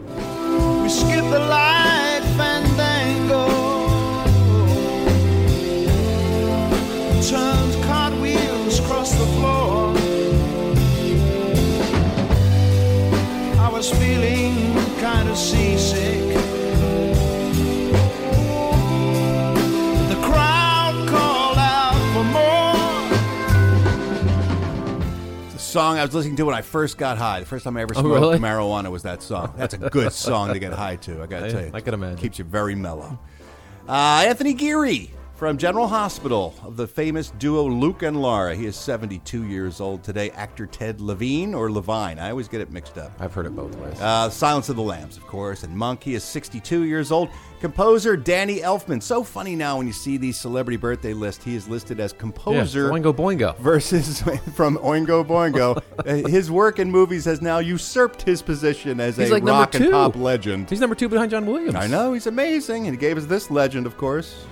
We 0.82 0.88
skip 0.88 1.24
the 1.24 1.40
light 1.40 2.13
the 9.24 9.32
floor. 9.32 9.94
I 13.60 13.68
was 13.72 13.90
feeling 13.90 14.74
kind 15.00 15.28
of 15.28 15.36
seasick. 15.36 16.34
The 20.08 20.16
crowd 20.22 21.08
called 21.08 21.58
out 21.58 21.94
for 22.12 22.24
more. 22.24 22.74
It's 25.46 25.54
a 25.54 25.58
song 25.58 25.98
I 25.98 26.04
was 26.04 26.14
listening 26.14 26.36
to 26.36 26.44
when 26.44 26.54
I 26.54 26.62
first 26.62 26.98
got 26.98 27.16
high. 27.18 27.40
The 27.40 27.46
first 27.46 27.64
time 27.64 27.76
I 27.76 27.82
ever 27.82 27.94
Oh, 27.96 28.00
smoked 28.00 28.20
really? 28.20 28.38
marijuana 28.38 28.90
was 28.90 29.02
that 29.04 29.22
song. 29.22 29.54
That's 29.56 29.74
a 29.74 29.78
good 29.78 30.12
song 30.28 30.52
to 30.52 30.58
get 30.58 30.72
high 30.72 30.96
to. 30.96 31.22
I 31.22 31.26
got 31.26 31.40
to 31.40 31.46
I- 31.46 31.50
tell 31.50 31.62
you, 31.64 31.70
I 31.74 31.80
can 31.80 31.94
imagine. 31.94 32.18
Keeps 32.18 32.38
you 32.38 32.44
very 32.44 32.74
mellow. 32.74 33.18
Uh, 33.88 34.24
Anthony 34.26 34.54
Geary 34.54 35.10
from 35.44 35.58
General 35.58 35.86
Hospital 35.86 36.54
of 36.62 36.78
the 36.78 36.86
famous 36.86 37.28
duo 37.32 37.64
Luke 37.64 38.02
and 38.02 38.22
Laura. 38.22 38.54
He 38.54 38.64
is 38.64 38.76
72 38.76 39.44
years 39.44 39.78
old 39.78 40.02
today. 40.02 40.30
Actor 40.30 40.64
Ted 40.64 41.02
Levine 41.02 41.52
or 41.52 41.70
Levine. 41.70 42.18
I 42.18 42.30
always 42.30 42.48
get 42.48 42.62
it 42.62 42.70
mixed 42.70 42.96
up. 42.96 43.12
I've 43.20 43.34
heard 43.34 43.44
it 43.44 43.54
both 43.54 43.76
ways. 43.76 44.00
Uh, 44.00 44.30
Silence 44.30 44.70
of 44.70 44.76
the 44.76 44.82
Lambs, 44.82 45.18
of 45.18 45.26
course, 45.26 45.62
and 45.62 45.76
Monk. 45.76 46.02
He 46.02 46.14
is 46.14 46.24
62 46.24 46.84
years 46.84 47.12
old. 47.12 47.28
Composer 47.60 48.16
Danny 48.16 48.60
Elfman. 48.60 49.02
So 49.02 49.22
funny 49.22 49.54
now 49.54 49.76
when 49.76 49.86
you 49.86 49.92
see 49.92 50.16
these 50.16 50.38
celebrity 50.38 50.78
birthday 50.78 51.12
lists. 51.12 51.44
He 51.44 51.54
is 51.54 51.68
listed 51.68 52.00
as 52.00 52.14
composer. 52.14 52.86
Yeah, 52.86 52.92
Oingo 52.98 53.14
Boingo. 53.14 53.54
Versus 53.58 54.22
from 54.54 54.78
Oingo 54.78 55.26
Boingo. 55.26 55.82
Uh, 56.04 56.28
his 56.28 56.50
work 56.50 56.80
in 56.80 56.90
movies 56.90 57.24
has 57.24 57.40
now 57.40 57.60
usurped 57.60 58.20
his 58.20 58.42
position 58.42 59.00
as 59.00 59.16
He's 59.16 59.30
a 59.30 59.34
like 59.34 59.44
rock 59.44 59.74
and 59.74 59.90
pop 59.90 60.16
legend. 60.16 60.68
He's 60.68 60.80
number 60.80 60.94
two 60.96 61.08
behind 61.08 61.30
John 61.30 61.46
Williams. 61.46 61.76
I 61.76 61.86
know, 61.86 62.12
he's 62.12 62.26
amazing. 62.26 62.86
And 62.86 62.94
he 62.94 63.00
gave 63.00 63.16
us 63.16 63.24
this 63.24 63.50
legend, 63.50 63.86
of 63.86 63.96
course. 63.96 64.44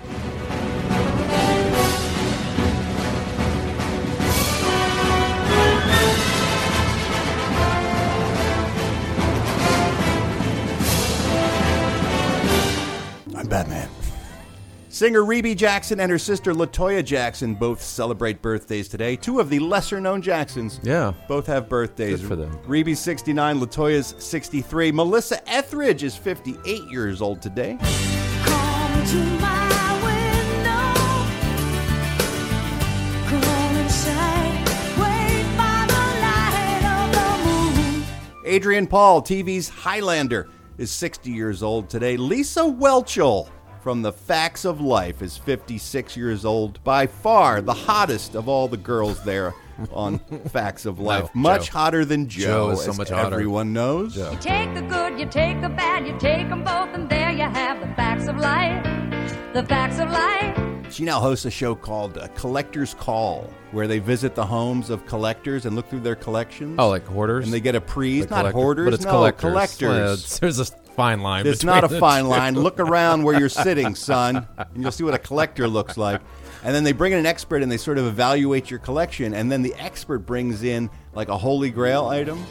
Batman. 13.53 13.87
Singer 14.89 15.23
Rebbie 15.23 15.55
Jackson 15.55 16.01
and 16.01 16.11
her 16.11 16.19
sister 16.19 16.55
Latoya 16.55 17.05
Jackson 17.05 17.55
both 17.55 17.83
celebrate 17.83 18.41
birthdays 18.41 18.89
today. 18.89 19.15
Two 19.15 19.41
of 19.41 19.51
the 19.51 19.59
lesser 19.59 20.01
known 20.01 20.23
Jacksons. 20.23 20.81
Yeah. 20.83 21.13
Both 21.29 21.49
have 21.49 21.69
birthdays. 21.69 22.23
Good 22.23 22.29
for 22.29 22.35
them. 22.37 22.59
Rebbie's 22.67 22.99
69, 23.01 23.61
Latoya's 23.61 24.15
63. 24.25 24.93
Melissa 24.93 25.47
Etheridge 25.47 26.03
is 26.03 26.17
58 26.17 26.91
years 26.91 27.21
old 27.21 27.43
today. 27.43 27.77
Come 28.43 29.05
to 29.07 29.19
my 29.41 30.01
window. 30.03 30.95
Come 33.29 33.77
inside. 33.85 34.67
Wait 34.97 35.45
by 35.59 35.85
the 35.89 36.05
light 36.25 36.85
of 36.89 37.13
the 37.13 37.29
moon. 38.01 38.05
Adrian 38.47 38.87
Paul, 38.87 39.21
TV's 39.21 39.69
Highlander, 39.69 40.49
is 40.79 40.91
60 40.91 41.31
years 41.31 41.63
old 41.63 41.89
today. 41.89 42.17
Lisa 42.17 42.61
Whelchel 42.61 43.49
from 43.83 44.03
The 44.03 44.13
Facts 44.13 44.65
of 44.65 44.81
Life 44.81 45.23
is 45.23 45.37
56 45.37 46.17
years 46.17 46.45
old. 46.45 46.83
By 46.85 47.07
far 47.07 47.61
the 47.61 47.75
hottest 47.75 48.35
of 48.35 48.49
all 48.49 48.69
the 48.69 48.77
girls 48.77 49.23
there 49.25 49.55
on 49.93 50.19
Facts 50.51 50.87
of 50.87 50.99
Life. 51.01 51.35
No, 51.35 51.41
much 51.41 51.67
Jo. 51.67 51.73
hotter 51.73 52.05
than 52.05 52.29
Jo, 52.29 52.45
Jo 52.45 52.71
is 52.71 52.85
so 52.85 52.91
as 52.91 52.99
much 52.99 53.11
hotter. 53.11 53.35
everyone 53.35 53.73
knows. 53.73 54.17
You 54.17 54.37
take 54.41 54.73
the 54.75 54.83
good, 54.83 55.19
you 55.19 55.27
take 55.27 55.61
the 55.61 55.69
bad, 55.69 56.07
you 56.07 56.17
take 56.19 56.49
them 56.49 56.63
both, 56.65 56.91
and 56.95 57.09
there 57.09 57.33
you 57.33 57.43
have 57.43 57.81
the 57.81 57.93
facts 57.95 58.29
of 58.29 58.37
life. 58.37 58.85
the 59.53 59.65
facts 59.65 59.99
of 59.99 60.11
life. 60.11 60.72
She 60.93 61.05
now 61.05 61.21
hosts 61.21 61.47
a 61.47 61.51
show 61.51 61.75
called 61.75 62.19
uh, 62.19 62.29
Collector's 62.35 62.93
Call, 62.93 63.49
where 63.71 63.87
they 63.87 63.99
visit 63.99 64.35
the 64.35 64.45
homes 64.45 64.91
of 64.91 65.07
collectors 65.07 65.65
and 65.65 65.75
look 65.75 65.89
through 65.89 66.01
their 66.01 66.15
collections. 66.15 66.77
Oh, 66.79 66.91
like 66.91 67.07
hoarders? 67.07 67.47
And 67.47 67.53
they 67.53 67.61
get 67.61 67.75
a 67.75 67.81
priest, 67.81 68.31
Like 68.31 68.31
not 68.31 68.37
collector- 68.53 68.59
hoarders, 68.59 68.85
but 68.87 68.95
it's 68.95 69.05
no, 69.05 69.11
collectors. 69.13 69.51
collectors. 69.51 70.11
It's- 70.25 70.39
there's 70.39 70.59
a 70.59 70.67
fine 70.67 71.23
line. 71.23 71.47
It's 71.47 71.65
not 71.65 71.83
a 71.85 71.89
fine 71.89 72.25
two. 72.25 72.29
line. 72.29 72.55
Look 72.55 72.79
around 72.79 73.23
where 73.23 73.39
you're 73.39 73.49
sitting, 73.49 73.95
son, 73.95 74.47
and 74.59 74.83
you'll 74.83 74.93
see 74.93 75.05
what 75.05 75.15
a 75.15 75.19
collector 75.19 75.67
looks 75.67 75.97
like. 75.97 76.21
And 76.63 76.75
then 76.75 76.85
they 76.85 76.93
bring 76.93 77.13
in 77.13 77.19
an 77.19 77.27
expert 77.27 77.63
and 77.63 77.73
they 77.73 77.79
sort 77.79 77.97
of 77.97 78.05
evaluate 78.05 78.71
your 78.71 78.79
collection. 78.79 79.33
And 79.33 79.51
then 79.51 79.63
the 79.63 79.75
expert 79.77 80.21
brings 80.21 80.63
in 80.63 80.91
like 81.15 81.29
a 81.29 81.39
holy 81.39 81.71
grail 81.71 82.07
item. 82.07 82.45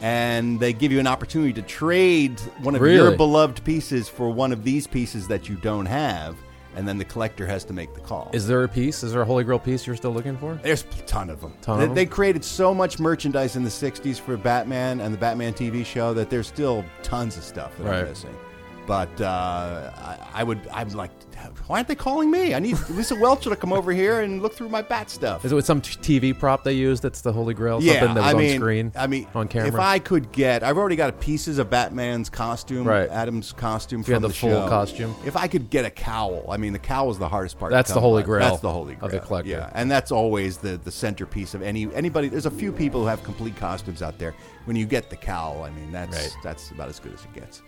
And 0.00 0.58
they 0.58 0.72
give 0.72 0.90
you 0.90 0.98
an 0.98 1.06
opportunity 1.06 1.52
to 1.52 1.62
trade 1.62 2.40
one 2.62 2.74
of 2.74 2.80
your 2.84 3.14
beloved 3.16 3.62
pieces 3.64 4.08
for 4.08 4.30
one 4.30 4.50
of 4.50 4.64
these 4.64 4.86
pieces 4.88 5.28
that 5.28 5.48
you 5.48 5.54
don't 5.56 5.86
have. 5.86 6.36
And 6.74 6.88
then 6.88 6.98
the 6.98 7.04
collector 7.04 7.46
has 7.46 7.64
to 7.64 7.72
make 7.72 7.94
the 7.94 8.00
call. 8.00 8.30
Is 8.32 8.46
there 8.46 8.64
a 8.64 8.68
piece? 8.68 9.02
Is 9.02 9.12
there 9.12 9.22
a 9.22 9.24
Holy 9.24 9.44
Grail 9.44 9.58
piece 9.58 9.86
you're 9.86 9.96
still 9.96 10.12
looking 10.12 10.36
for? 10.38 10.54
There's 10.62 10.82
a 10.82 11.02
ton 11.02 11.30
of 11.30 11.40
them. 11.40 11.54
Ton 11.60 11.78
they, 11.78 11.84
of 11.84 11.90
'em? 11.90 11.94
they 11.94 12.06
created 12.06 12.44
so 12.44 12.72
much 12.72 12.98
merchandise 12.98 13.56
in 13.56 13.62
the 13.62 13.70
60s 13.70 14.18
for 14.18 14.36
Batman 14.36 15.00
and 15.00 15.12
the 15.12 15.18
Batman 15.18 15.52
TV 15.52 15.84
show 15.84 16.14
that 16.14 16.30
there's 16.30 16.46
still 16.46 16.84
tons 17.02 17.36
of 17.36 17.44
stuff 17.44 17.76
that 17.78 17.86
I'm 17.86 18.08
missing. 18.08 18.34
But 18.86 19.20
uh, 19.20 19.90
I, 19.96 20.18
I 20.40 20.44
would, 20.44 20.60
I'm 20.72 20.88
like, 20.90 21.12
why 21.68 21.76
aren't 21.78 21.88
they 21.88 21.94
calling 21.94 22.30
me? 22.32 22.52
I 22.54 22.58
need 22.58 22.76
Lisa 22.90 23.14
Welch 23.14 23.44
to 23.44 23.54
come 23.54 23.72
over 23.72 23.92
here 23.92 24.20
and 24.22 24.42
look 24.42 24.54
through 24.54 24.68
my 24.70 24.82
bat 24.82 25.08
stuff. 25.08 25.44
Is 25.44 25.52
it 25.52 25.54
with 25.54 25.64
some 25.66 25.80
t- 25.80 26.20
TV 26.20 26.36
prop 26.38 26.64
they 26.64 26.72
use 26.72 27.00
that's 27.00 27.20
the 27.20 27.32
Holy 27.32 27.54
Grail? 27.54 27.80
yeah, 27.80 28.00
something 28.00 28.14
that 28.16 28.24
was 28.24 28.34
I 28.34 28.36
mean, 28.38 28.50
on 28.54 28.56
screen? 28.58 28.92
I 28.96 29.06
mean, 29.06 29.28
on 29.34 29.46
camera. 29.48 29.68
if 29.68 29.74
I 29.76 29.98
could 30.00 30.32
get, 30.32 30.62
I've 30.64 30.78
already 30.78 30.96
got 30.96 31.20
pieces 31.20 31.58
of 31.58 31.70
Batman's 31.70 32.28
costume, 32.28 32.86
Right. 32.86 33.08
Adam's 33.08 33.52
costume 33.52 34.02
from 34.02 34.14
had 34.14 34.22
the 34.22 34.28
full 34.30 34.50
show. 34.50 34.68
costume. 34.68 35.14
If 35.24 35.36
I 35.36 35.46
could 35.46 35.70
get 35.70 35.84
a 35.84 35.90
cowl, 35.90 36.44
I 36.50 36.56
mean, 36.56 36.72
the 36.72 36.78
cowl 36.80 37.10
is 37.10 37.18
the 37.18 37.28
hardest 37.28 37.58
part. 37.60 37.70
That's 37.70 37.92
the 37.92 38.00
Holy 38.00 38.22
by. 38.22 38.26
Grail 38.26 38.50
That's 38.50 38.62
the 38.62 38.70
holy 38.72 38.94
Grail 38.94 39.06
of 39.06 39.12
the 39.12 39.20
collector. 39.20 39.50
Yeah, 39.50 39.70
and 39.74 39.90
that's 39.90 40.10
always 40.12 40.58
the 40.58 40.76
the 40.76 40.90
centerpiece 40.92 41.54
of 41.54 41.62
any 41.62 41.92
anybody. 41.94 42.28
There's 42.28 42.46
a 42.46 42.50
few 42.50 42.72
people 42.72 43.00
who 43.02 43.06
have 43.06 43.22
complete 43.22 43.56
costumes 43.56 44.02
out 44.02 44.18
there. 44.18 44.34
When 44.64 44.76
you 44.76 44.86
get 44.86 45.08
the 45.10 45.16
cowl, 45.16 45.62
I 45.64 45.70
mean, 45.70 45.90
that's 45.92 46.16
Right. 46.16 46.36
that's 46.42 46.70
about 46.72 46.88
as 46.88 46.98
good 47.00 47.14
as 47.14 47.24
it 47.24 47.32
gets. 47.32 47.62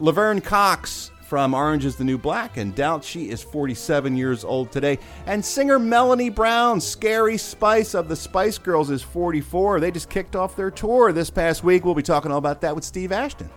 Laverne 0.00 0.40
Cox 0.40 1.10
from 1.22 1.54
Orange 1.54 1.84
is 1.84 1.96
the 1.96 2.04
New 2.04 2.18
Black 2.18 2.56
and 2.56 2.72
Doubt 2.74 3.02
she 3.02 3.30
is 3.30 3.42
47 3.42 4.16
years 4.16 4.44
old 4.44 4.70
today. 4.70 4.98
And 5.26 5.44
singer 5.44 5.78
Melanie 5.78 6.30
Brown, 6.30 6.80
Scary 6.80 7.36
Spice 7.36 7.94
of 7.94 8.08
the 8.08 8.14
Spice 8.14 8.58
Girls, 8.58 8.90
is 8.90 9.02
44. 9.02 9.80
They 9.80 9.90
just 9.90 10.08
kicked 10.08 10.36
off 10.36 10.54
their 10.54 10.70
tour 10.70 11.12
this 11.12 11.30
past 11.30 11.64
week. 11.64 11.84
We'll 11.84 11.96
be 11.96 12.02
talking 12.02 12.30
all 12.30 12.38
about 12.38 12.60
that 12.60 12.74
with 12.76 12.84
Steve 12.84 13.10
Ashton. 13.10 13.50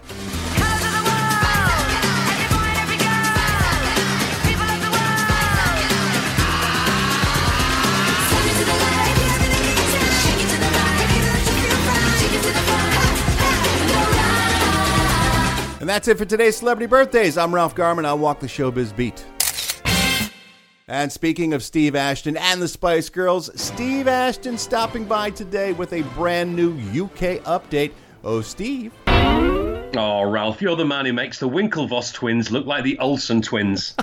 That's 15.92 16.08
it 16.08 16.18
for 16.18 16.24
today's 16.24 16.56
celebrity 16.56 16.88
birthdays. 16.88 17.38
I'm 17.38 17.54
Ralph 17.54 17.76
Garman. 17.76 18.06
I'll 18.06 18.18
walk 18.18 18.40
the 18.40 18.48
showbiz 18.48 18.96
beat. 18.96 19.26
And 20.88 21.12
speaking 21.12 21.54
of 21.54 21.62
Steve 21.62 21.98
Ashton 21.98 22.38
and 22.38 22.62
the 22.62 22.68
Spice 22.70 23.10
Girls, 23.10 23.50
Steve 23.62 24.08
Ashton 24.08 24.58
stopping 24.58 25.04
by 25.04 25.32
today 25.32 25.74
with 25.74 25.92
a 25.92 26.04
brand 26.14 26.56
new 26.56 26.72
UK 26.72 27.44
update. 27.44 27.92
Oh, 28.24 28.40
Steve. 28.40 28.94
Oh, 29.06 30.24
Ralph, 30.24 30.62
you're 30.62 30.78
the 30.78 30.86
man 30.86 31.06
who 31.06 31.12
makes 31.12 31.40
the 31.40 31.50
Winklevoss 31.50 32.14
twins 32.14 32.52
look 32.52 32.66
like 32.66 32.86
the 32.86 32.98
Olsen 33.00 33.42
twins. 33.42 33.94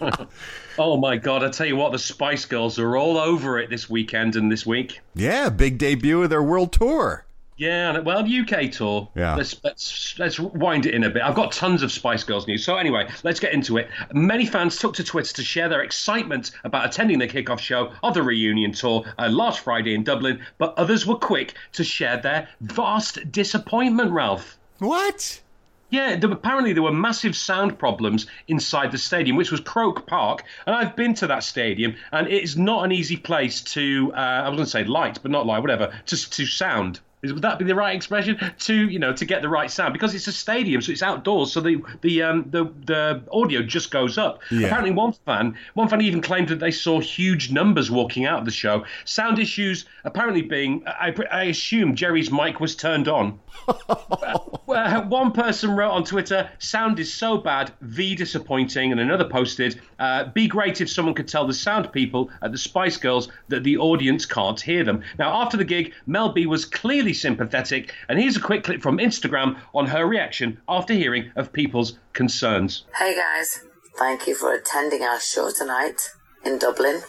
oh 0.78 0.96
my 0.96 1.18
God! 1.18 1.44
I 1.44 1.50
tell 1.50 1.66
you 1.66 1.76
what, 1.76 1.92
the 1.92 1.98
Spice 1.98 2.46
Girls 2.46 2.78
are 2.78 2.96
all 2.96 3.18
over 3.18 3.58
it 3.58 3.68
this 3.68 3.90
weekend 3.90 4.34
and 4.34 4.50
this 4.50 4.64
week. 4.64 5.00
Yeah, 5.14 5.50
big 5.50 5.76
debut 5.76 6.22
of 6.22 6.30
their 6.30 6.42
world 6.42 6.72
tour. 6.72 7.25
Yeah, 7.56 7.94
and- 7.96 8.04
well, 8.04 8.24
UK 8.26 8.70
tour. 8.70 9.08
Yeah. 9.14 9.34
Let's 9.34 9.56
let's 9.64 10.18
let's 10.18 10.38
wind 10.38 10.84
it 10.86 10.94
in 10.94 11.04
a 11.04 11.10
bit. 11.10 11.22
I've 11.22 11.34
got 11.34 11.52
tons 11.52 11.82
of 11.82 11.90
Spice 11.90 12.22
Girls 12.22 12.46
news. 12.46 12.64
So 12.64 12.76
anyway, 12.76 13.08
let's 13.22 13.40
get 13.40 13.52
into 13.52 13.78
it. 13.78 13.88
Many 14.12 14.44
fans 14.44 14.78
took 14.78 14.94
to 14.94 15.04
Twitter 15.04 15.32
to 15.32 15.42
share 15.42 15.68
their 15.68 15.82
excitement 15.82 16.50
about 16.64 16.84
attending 16.84 17.18
the 17.18 17.28
kickoff 17.28 17.58
show 17.58 17.92
of 18.02 18.14
the 18.14 18.22
reunion 18.22 18.72
tour 18.72 19.04
uh, 19.18 19.28
last 19.28 19.60
Friday 19.60 19.94
in 19.94 20.04
Dublin, 20.04 20.44
but 20.58 20.74
others 20.76 21.06
were 21.06 21.16
quick 21.16 21.54
to 21.72 21.84
share 21.84 22.18
their 22.18 22.48
vast 22.60 23.32
disappointment. 23.32 24.12
Ralph. 24.12 24.58
What? 24.78 25.40
Yeah, 25.88 26.16
there, 26.16 26.30
apparently 26.30 26.72
there 26.72 26.82
were 26.82 26.92
massive 26.92 27.36
sound 27.36 27.78
problems 27.78 28.26
inside 28.48 28.90
the 28.90 28.98
stadium, 28.98 29.36
which 29.36 29.52
was 29.52 29.60
Croke 29.60 30.06
Park, 30.06 30.42
and 30.66 30.74
I've 30.74 30.96
been 30.96 31.14
to 31.14 31.26
that 31.28 31.44
stadium, 31.44 31.94
and 32.12 32.26
it 32.26 32.42
is 32.42 32.56
not 32.56 32.84
an 32.84 32.92
easy 32.92 33.16
place 33.16 33.62
to. 33.62 34.12
Uh, 34.14 34.18
I 34.18 34.48
was 34.48 34.56
going 34.56 34.66
to 34.66 34.70
say 34.70 34.84
light, 34.84 35.20
but 35.22 35.30
not 35.30 35.46
light, 35.46 35.60
whatever. 35.60 35.94
To 36.06 36.30
to 36.30 36.44
sound. 36.44 37.00
Is, 37.26 37.32
would 37.32 37.42
that 37.42 37.58
be 37.58 37.64
the 37.64 37.74
right 37.74 37.94
expression 37.94 38.38
to 38.60 38.74
you 38.74 38.98
know 38.98 39.12
to 39.12 39.24
get 39.24 39.42
the 39.42 39.48
right 39.48 39.70
sound 39.70 39.92
because 39.92 40.14
it's 40.14 40.26
a 40.26 40.32
stadium, 40.32 40.80
so 40.80 40.92
it's 40.92 41.02
outdoors, 41.02 41.52
so 41.52 41.60
the 41.60 41.82
the 42.00 42.22
um, 42.22 42.46
the 42.50 42.64
the 42.84 43.22
audio 43.32 43.62
just 43.62 43.90
goes 43.90 44.18
up. 44.18 44.40
Yeah. 44.50 44.66
Apparently, 44.66 44.92
one 44.92 45.12
fan 45.12 45.56
one 45.74 45.88
fan 45.88 46.00
even 46.00 46.20
claimed 46.20 46.48
that 46.48 46.60
they 46.60 46.70
saw 46.70 47.00
huge 47.00 47.50
numbers 47.50 47.90
walking 47.90 48.26
out 48.26 48.38
of 48.40 48.44
the 48.44 48.50
show. 48.50 48.84
Sound 49.04 49.38
issues 49.38 49.86
apparently 50.04 50.42
being, 50.42 50.82
I, 50.86 51.14
I 51.30 51.44
assume 51.44 51.96
Geri's 51.96 52.30
mic 52.30 52.60
was 52.60 52.76
turned 52.76 53.08
on. 53.08 53.40
Well, 54.66 55.04
one 55.04 55.30
person 55.30 55.76
wrote 55.76 55.92
on 55.92 56.02
Twitter, 56.02 56.50
"Sound 56.58 56.98
is 56.98 57.14
so 57.14 57.38
bad, 57.38 57.70
V 57.82 58.16
disappointing," 58.16 58.90
and 58.90 59.00
another 59.00 59.24
posted, 59.24 59.80
uh, 60.00 60.24
"Be 60.24 60.48
great 60.48 60.80
if 60.80 60.90
someone 60.90 61.14
could 61.14 61.28
tell 61.28 61.46
the 61.46 61.54
sound 61.54 61.92
people 61.92 62.30
at 62.42 62.50
the 62.50 62.58
Spice 62.58 62.96
Girls 62.96 63.28
that 63.46 63.62
the 63.62 63.78
audience 63.78 64.26
can't 64.26 64.60
hear 64.60 64.82
them." 64.82 65.02
Now, 65.20 65.40
after 65.40 65.56
the 65.56 65.64
gig, 65.64 65.94
Mel 66.08 66.30
B 66.30 66.46
was 66.46 66.64
clearly 66.64 67.12
sympathetic, 67.20 67.92
and 68.08 68.18
here's 68.18 68.36
a 68.36 68.40
quick 68.40 68.64
clip 68.64 68.82
from 68.82 68.98
Instagram 68.98 69.58
on 69.74 69.86
her 69.86 70.06
reaction 70.06 70.60
after 70.68 70.94
hearing 70.94 71.32
of 71.36 71.52
people's 71.52 71.98
concerns. 72.12 72.84
Hey 72.96 73.16
guys, 73.16 73.62
thank 73.96 74.26
you 74.26 74.34
for 74.34 74.52
attending 74.54 75.02
our 75.02 75.20
show 75.20 75.50
tonight 75.50 76.10
in 76.44 76.58
Dublin. 76.58 77.00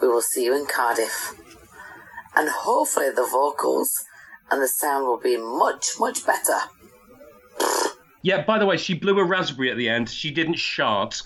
We 0.00 0.08
will 0.08 0.22
see 0.22 0.44
you 0.44 0.56
in 0.56 0.66
Cardiff. 0.66 1.34
And 2.36 2.48
hopefully 2.48 3.10
the 3.10 3.28
vocals 3.30 4.04
and 4.50 4.60
the 4.60 4.68
sound 4.68 5.06
will 5.06 5.20
be 5.20 5.36
much, 5.36 5.92
much 6.00 6.26
better. 6.26 6.58
Yeah, 8.22 8.42
by 8.42 8.58
the 8.58 8.66
way, 8.66 8.76
she 8.76 8.94
blew 8.94 9.18
a 9.18 9.24
raspberry 9.24 9.70
at 9.70 9.76
the 9.76 9.88
end. 9.88 10.08
She 10.08 10.30
didn't 10.30 10.58
shart. 10.58 11.22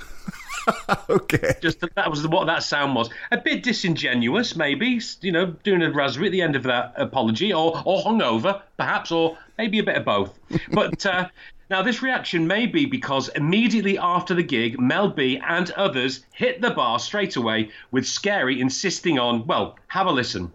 okay. 1.11 1.54
Just 1.61 1.80
that, 1.80 1.94
that 1.94 2.11
was 2.11 2.26
what 2.26 2.46
that 2.46 2.62
sound 2.62 2.94
was. 2.94 3.11
A 3.30 3.38
bit 3.38 3.62
disingenuous, 3.62 4.56
maybe. 4.56 5.00
You 5.20 5.32
know, 5.32 5.46
doing 5.62 5.82
a 5.82 5.90
raspberry 5.90 6.26
at 6.28 6.32
the 6.32 6.42
end 6.42 6.56
of 6.56 6.62
that 6.64 6.94
apology, 6.96 7.52
or 7.52 7.82
or 7.84 8.02
hungover, 8.02 8.62
perhaps, 8.76 9.11
or 9.11 9.38
maybe 9.56 9.78
a 9.78 9.82
bit 9.82 9.96
of 9.96 10.04
both. 10.04 10.38
But 10.72 11.04
uh, 11.04 11.28
now 11.70 11.82
this 11.82 12.02
reaction 12.02 12.46
may 12.46 12.66
be 12.66 12.86
because 12.86 13.28
immediately 13.30 13.98
after 13.98 14.34
the 14.34 14.42
gig, 14.42 14.78
Mel 14.78 15.09
B 15.09 15.40
and 15.46 15.70
others 15.72 16.24
hit 16.32 16.61
the 16.61 16.70
bar 16.70 16.98
straight 16.98 17.36
away, 17.36 17.70
with 17.90 18.06
Scary 18.06 18.61
insisting 18.61 19.18
on, 19.18 19.46
well, 19.46 19.76
have 19.88 20.06
a 20.06 20.12
listen. 20.12 20.52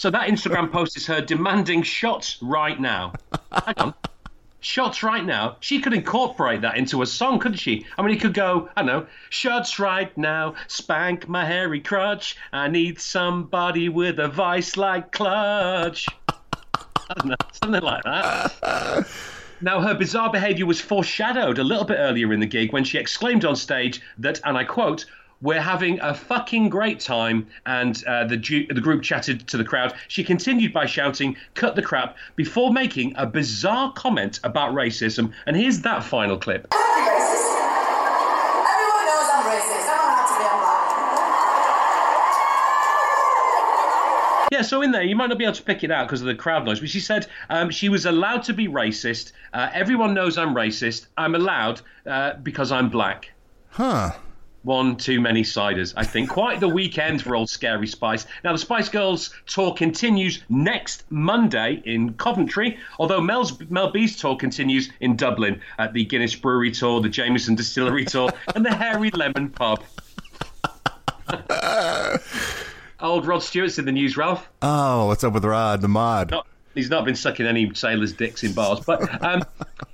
So 0.00 0.08
that 0.08 0.30
Instagram 0.30 0.72
post 0.72 0.96
is 0.96 1.06
her 1.08 1.20
demanding 1.20 1.82
shots 1.82 2.38
right 2.40 2.80
now. 2.80 3.12
Hang 3.52 3.74
on. 3.76 3.94
Shots 4.60 5.02
right 5.02 5.22
now. 5.22 5.58
She 5.60 5.78
could 5.78 5.92
incorporate 5.92 6.62
that 6.62 6.78
into 6.78 7.02
a 7.02 7.06
song, 7.06 7.38
couldn't 7.38 7.58
she? 7.58 7.84
I 7.98 8.02
mean, 8.02 8.16
it 8.16 8.20
could 8.22 8.32
go, 8.32 8.70
I 8.74 8.80
don't 8.80 8.86
know, 8.86 9.06
shots 9.28 9.78
right 9.78 10.16
now, 10.16 10.54
spank 10.68 11.28
my 11.28 11.44
hairy 11.44 11.80
crotch. 11.80 12.38
I 12.50 12.68
need 12.68 12.98
somebody 12.98 13.90
with 13.90 14.18
a 14.20 14.28
vice 14.28 14.78
like 14.78 15.12
clutch. 15.12 16.06
I 16.30 17.14
don't 17.16 17.26
know, 17.26 17.36
something 17.62 17.82
like 17.82 18.02
that. 18.04 19.06
Now, 19.60 19.82
her 19.82 19.92
bizarre 19.92 20.32
behaviour 20.32 20.64
was 20.64 20.80
foreshadowed 20.80 21.58
a 21.58 21.64
little 21.64 21.84
bit 21.84 21.98
earlier 21.98 22.32
in 22.32 22.40
the 22.40 22.46
gig 22.46 22.72
when 22.72 22.84
she 22.84 22.96
exclaimed 22.96 23.44
on 23.44 23.54
stage 23.54 24.00
that, 24.16 24.40
and 24.46 24.56
I 24.56 24.64
quote, 24.64 25.04
we're 25.42 25.60
having 25.60 25.98
a 26.00 26.14
fucking 26.14 26.68
great 26.68 27.00
time, 27.00 27.46
and 27.66 28.04
uh, 28.06 28.24
the, 28.24 28.36
ju- 28.36 28.66
the 28.68 28.80
group 28.80 29.02
chatted 29.02 29.46
to 29.48 29.56
the 29.56 29.64
crowd. 29.64 29.94
She 30.08 30.22
continued 30.22 30.72
by 30.72 30.86
shouting, 30.86 31.36
cut 31.54 31.74
the 31.76 31.82
crap, 31.82 32.16
before 32.36 32.72
making 32.72 33.14
a 33.16 33.26
bizarre 33.26 33.92
comment 33.92 34.38
about 34.44 34.74
racism. 34.74 35.32
And 35.46 35.56
here's 35.56 35.80
that 35.80 36.04
final 36.04 36.36
clip. 36.36 36.66
Everyone 38.70 39.06
knows 39.06 39.28
I'm 39.32 39.44
racist. 39.46 39.88
I'm 39.88 40.10
allowed 40.10 40.26
to 40.28 40.34
be 40.38 40.44
a 40.44 40.50
black. 40.60 40.80
Yeah, 44.52 44.62
so 44.62 44.82
in 44.82 44.90
there, 44.90 45.02
you 45.04 45.16
might 45.16 45.28
not 45.28 45.38
be 45.38 45.44
able 45.44 45.54
to 45.54 45.62
pick 45.62 45.82
it 45.84 45.90
out 45.90 46.06
because 46.06 46.20
of 46.20 46.26
the 46.26 46.34
crowd 46.34 46.66
noise, 46.66 46.80
but 46.80 46.90
she 46.90 47.00
said 47.00 47.26
um, 47.48 47.70
she 47.70 47.88
was 47.88 48.04
allowed 48.04 48.42
to 48.44 48.52
be 48.52 48.68
racist. 48.68 49.32
Uh, 49.54 49.70
everyone 49.72 50.12
knows 50.12 50.36
I'm 50.36 50.54
racist. 50.54 51.06
I'm 51.16 51.34
allowed 51.34 51.80
uh, 52.04 52.34
because 52.42 52.70
I'm 52.72 52.90
black. 52.90 53.30
Huh. 53.70 54.10
One 54.62 54.96
too 54.96 55.20
many 55.20 55.42
ciders, 55.42 55.94
I 55.96 56.04
think. 56.04 56.28
Quite 56.28 56.60
the 56.60 56.68
weekend 56.68 57.22
for 57.22 57.34
old 57.34 57.48
Scary 57.48 57.86
Spice. 57.86 58.26
Now, 58.44 58.52
the 58.52 58.58
Spice 58.58 58.88
Girls 58.88 59.30
tour 59.46 59.72
continues 59.72 60.42
next 60.48 61.04
Monday 61.10 61.82
in 61.84 62.14
Coventry, 62.14 62.78
although 62.98 63.20
Mel's, 63.20 63.58
Mel 63.70 63.90
B's 63.90 64.16
tour 64.16 64.36
continues 64.36 64.90
in 65.00 65.16
Dublin 65.16 65.60
at 65.78 65.92
the 65.92 66.04
Guinness 66.04 66.34
Brewery 66.34 66.70
Tour, 66.70 67.00
the 67.00 67.08
Jameson 67.08 67.54
Distillery 67.54 68.04
Tour, 68.04 68.30
and 68.54 68.64
the 68.64 68.74
Hairy 68.74 69.10
Lemon 69.10 69.50
Pub. 69.50 69.82
old 73.00 73.26
Rod 73.26 73.42
Stewart's 73.42 73.78
in 73.78 73.84
the 73.84 73.92
news, 73.92 74.16
Ralph. 74.16 74.48
Oh, 74.62 75.06
what's 75.06 75.24
up 75.24 75.32
with 75.32 75.44
Rod, 75.44 75.80
the 75.80 75.88
mod? 75.88 76.30
Not, 76.30 76.46
he's 76.74 76.90
not 76.90 77.04
been 77.04 77.14
sucking 77.14 77.46
any 77.46 77.72
sailors' 77.74 78.12
dicks 78.12 78.42
in 78.42 78.52
bars, 78.52 78.80
but 78.80 79.22
um, 79.24 79.42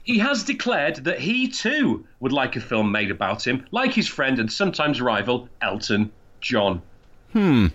he 0.03 0.19
has 0.19 0.45
declared 0.45 0.97
that 1.05 1.19
he 1.19 1.49
too 1.49 2.07
would 2.21 2.33
like 2.33 2.57
a 2.57 2.61
film 2.61 2.93
made 2.93 3.11
about 3.11 3.47
him, 3.47 3.67
like 3.71 3.93
his 3.93 4.09
friend 4.09 4.39
and 4.39 4.53
sometimes 4.53 5.01
rival 5.01 5.49
Elton 5.63 6.11
John. 6.41 6.83
Hmm. 7.33 7.69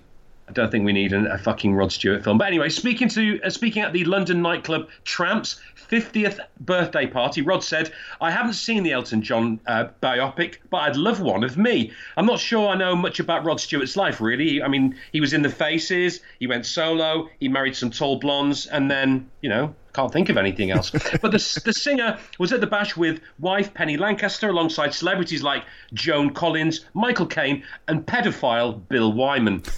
I 0.47 0.53
don't 0.53 0.69
think 0.69 0.83
we 0.83 0.91
need 0.91 1.13
a, 1.13 1.33
a 1.33 1.37
fucking 1.37 1.73
Rod 1.73 1.93
Stewart 1.93 2.25
film. 2.25 2.37
But 2.37 2.47
anyway, 2.47 2.67
speaking 2.67 3.07
to 3.09 3.41
uh, 3.41 3.49
speaking 3.49 3.83
at 3.83 3.93
the 3.93 4.03
London 4.03 4.41
nightclub 4.41 4.89
Tramps 5.05 5.61
50th 5.91 6.39
birthday 6.59 7.05
party, 7.05 7.41
Rod 7.41 7.63
said, 7.63 7.91
"I 8.21 8.31
haven't 8.31 8.53
seen 8.53 8.83
the 8.83 8.93
Elton 8.93 9.21
John 9.21 9.59
uh, 9.67 9.87
biopic, 10.01 10.57
but 10.69 10.77
I'd 10.77 10.95
love 10.95 11.19
one 11.19 11.43
of 11.43 11.57
me. 11.57 11.91
I'm 12.15 12.25
not 12.25 12.39
sure 12.39 12.69
I 12.69 12.75
know 12.75 12.95
much 12.95 13.19
about 13.19 13.43
Rod 13.43 13.59
Stewart's 13.59 13.97
life, 13.97 14.21
really. 14.21 14.63
I 14.63 14.69
mean, 14.69 14.95
he 15.11 15.19
was 15.19 15.33
in 15.33 15.41
the 15.41 15.49
Faces, 15.49 16.21
he 16.39 16.47
went 16.47 16.65
solo, 16.65 17.29
he 17.39 17.49
married 17.49 17.75
some 17.75 17.91
tall 17.91 18.17
blondes, 18.19 18.65
and 18.65 18.89
then, 18.89 19.29
you 19.41 19.49
know." 19.49 19.75
Can't 19.93 20.13
think 20.13 20.29
of 20.29 20.37
anything 20.37 20.71
else. 20.71 20.89
but 21.21 21.33
the, 21.33 21.61
the 21.65 21.73
singer 21.73 22.17
was 22.39 22.53
at 22.53 22.61
the 22.61 22.67
bash 22.67 22.95
with 22.95 23.19
wife 23.39 23.73
Penny 23.73 23.97
Lancaster 23.97 24.47
alongside 24.47 24.93
celebrities 24.93 25.43
like 25.43 25.65
Joan 25.93 26.33
Collins, 26.33 26.85
Michael 26.93 27.25
Caine, 27.25 27.63
and 27.89 28.05
pedophile 28.05 28.87
Bill 28.87 29.11
Wyman. 29.11 29.63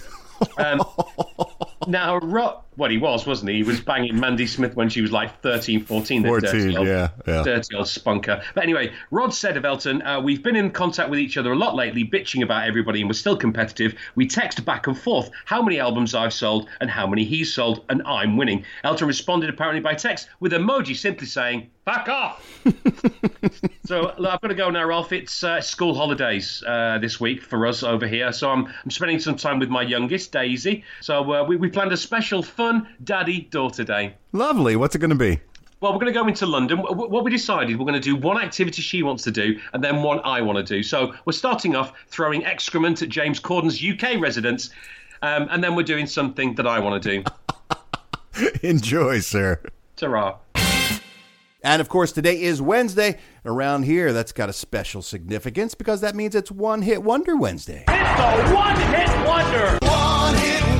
Um, 0.58 0.82
now, 1.86 2.18
Ro- 2.18 2.64
what 2.76 2.90
he 2.90 2.98
was, 2.98 3.26
wasn't 3.26 3.50
he? 3.50 3.56
He 3.56 3.62
was 3.62 3.80
banging 3.80 4.18
Mandy 4.18 4.46
Smith 4.46 4.74
when 4.74 4.88
she 4.88 5.00
was 5.00 5.12
like 5.12 5.40
13, 5.42 5.84
14. 5.84 6.24
14, 6.24 6.50
dirty 6.50 6.76
old, 6.76 6.86
yeah, 6.86 7.10
yeah. 7.26 7.42
Dirty 7.42 7.74
old 7.74 7.86
spunker. 7.86 8.42
But 8.54 8.64
anyway, 8.64 8.92
Rod 9.10 9.32
said 9.32 9.56
of 9.56 9.64
Elton, 9.64 10.02
uh, 10.02 10.20
we've 10.20 10.42
been 10.42 10.56
in 10.56 10.70
contact 10.70 11.10
with 11.10 11.18
each 11.18 11.36
other 11.36 11.52
a 11.52 11.56
lot 11.56 11.74
lately, 11.74 12.04
bitching 12.04 12.42
about 12.42 12.66
everybody, 12.66 13.00
and 13.00 13.08
we're 13.08 13.14
still 13.14 13.36
competitive. 13.36 13.94
We 14.14 14.26
text 14.26 14.64
back 14.64 14.86
and 14.86 14.98
forth 14.98 15.30
how 15.44 15.62
many 15.62 15.78
albums 15.78 16.14
I've 16.14 16.32
sold 16.32 16.68
and 16.80 16.90
how 16.90 17.06
many 17.06 17.24
he's 17.24 17.54
sold, 17.54 17.84
and 17.88 18.02
I'm 18.06 18.36
winning. 18.36 18.64
Elton 18.82 19.06
responded 19.06 19.50
apparently 19.50 19.80
by 19.80 19.94
text 19.94 20.28
with 20.40 20.52
emoji 20.52 20.96
simply 20.96 21.26
saying, 21.26 21.70
fuck 21.84 22.08
off. 22.08 22.64
so 23.84 24.14
look, 24.18 24.32
I've 24.32 24.40
got 24.40 24.48
to 24.48 24.54
go 24.54 24.70
now, 24.70 24.84
Ralph. 24.84 25.12
It's 25.12 25.44
uh, 25.44 25.60
school 25.60 25.94
holidays 25.94 26.62
uh, 26.66 26.98
this 26.98 27.20
week 27.20 27.42
for 27.42 27.66
us 27.66 27.82
over 27.82 28.06
here. 28.06 28.32
So 28.32 28.50
I'm, 28.50 28.66
I'm 28.66 28.90
spending 28.90 29.20
some 29.20 29.36
time 29.36 29.58
with 29.58 29.68
my 29.68 29.82
youngest, 29.82 30.32
Daisy. 30.32 30.84
So 31.00 31.32
uh, 31.32 31.44
we, 31.44 31.56
we 31.56 31.70
planned 31.74 31.92
a 31.92 31.96
special 31.96 32.42
fun 32.42 32.88
daddy 33.04 33.42
daughter 33.50 33.84
day. 33.84 34.14
Lovely. 34.32 34.76
What's 34.76 34.94
it 34.94 35.00
going 35.00 35.10
to 35.10 35.16
be? 35.16 35.40
Well, 35.80 35.92
we're 35.92 35.98
going 35.98 36.12
to 36.14 36.18
go 36.18 36.26
into 36.26 36.46
London. 36.46 36.78
Wh- 36.78 36.92
wh- 36.94 37.10
What 37.10 37.24
we 37.24 37.30
decided, 37.30 37.78
we're 37.78 37.84
going 37.84 38.00
to 38.00 38.00
do 38.00 38.16
one 38.16 38.38
activity 38.40 38.80
she 38.80 39.02
wants 39.02 39.22
to 39.24 39.30
do 39.30 39.60
and 39.74 39.84
then 39.84 40.02
one 40.02 40.20
I 40.24 40.40
want 40.40 40.56
to 40.56 40.62
do. 40.64 40.82
So 40.82 41.12
we're 41.26 41.32
starting 41.32 41.76
off 41.76 41.92
throwing 42.08 42.44
excrement 42.46 43.02
at 43.02 43.10
James 43.10 43.38
Corden's 43.38 43.82
UK 43.84 44.18
residence, 44.20 44.70
um, 45.20 45.48
and 45.50 45.62
then 45.62 45.74
we're 45.74 45.82
doing 45.82 46.06
something 46.06 46.54
that 46.54 46.66
I 46.66 46.78
want 46.78 47.02
to 47.02 47.22
do. 47.22 47.24
Enjoy, 48.68 49.20
sir. 49.20 49.60
Ta-ra. 49.96 50.36
And 51.62 51.80
of 51.80 51.88
course, 51.88 52.12
today 52.12 52.40
is 52.42 52.60
Wednesday. 52.60 53.18
Around 53.46 53.84
here, 53.84 54.12
that's 54.12 54.32
got 54.32 54.48
a 54.48 54.52
special 54.52 55.00
significance 55.02 55.74
because 55.74 56.00
that 56.02 56.14
means 56.14 56.34
it's 56.34 56.50
One 56.50 56.82
Hit 56.82 57.02
Wonder 57.02 57.36
Wednesday. 57.36 57.84
It's 57.88 58.48
the 58.48 58.54
one-hit 58.54 59.26
wonder. 59.26 59.78
One-hit 59.82 60.73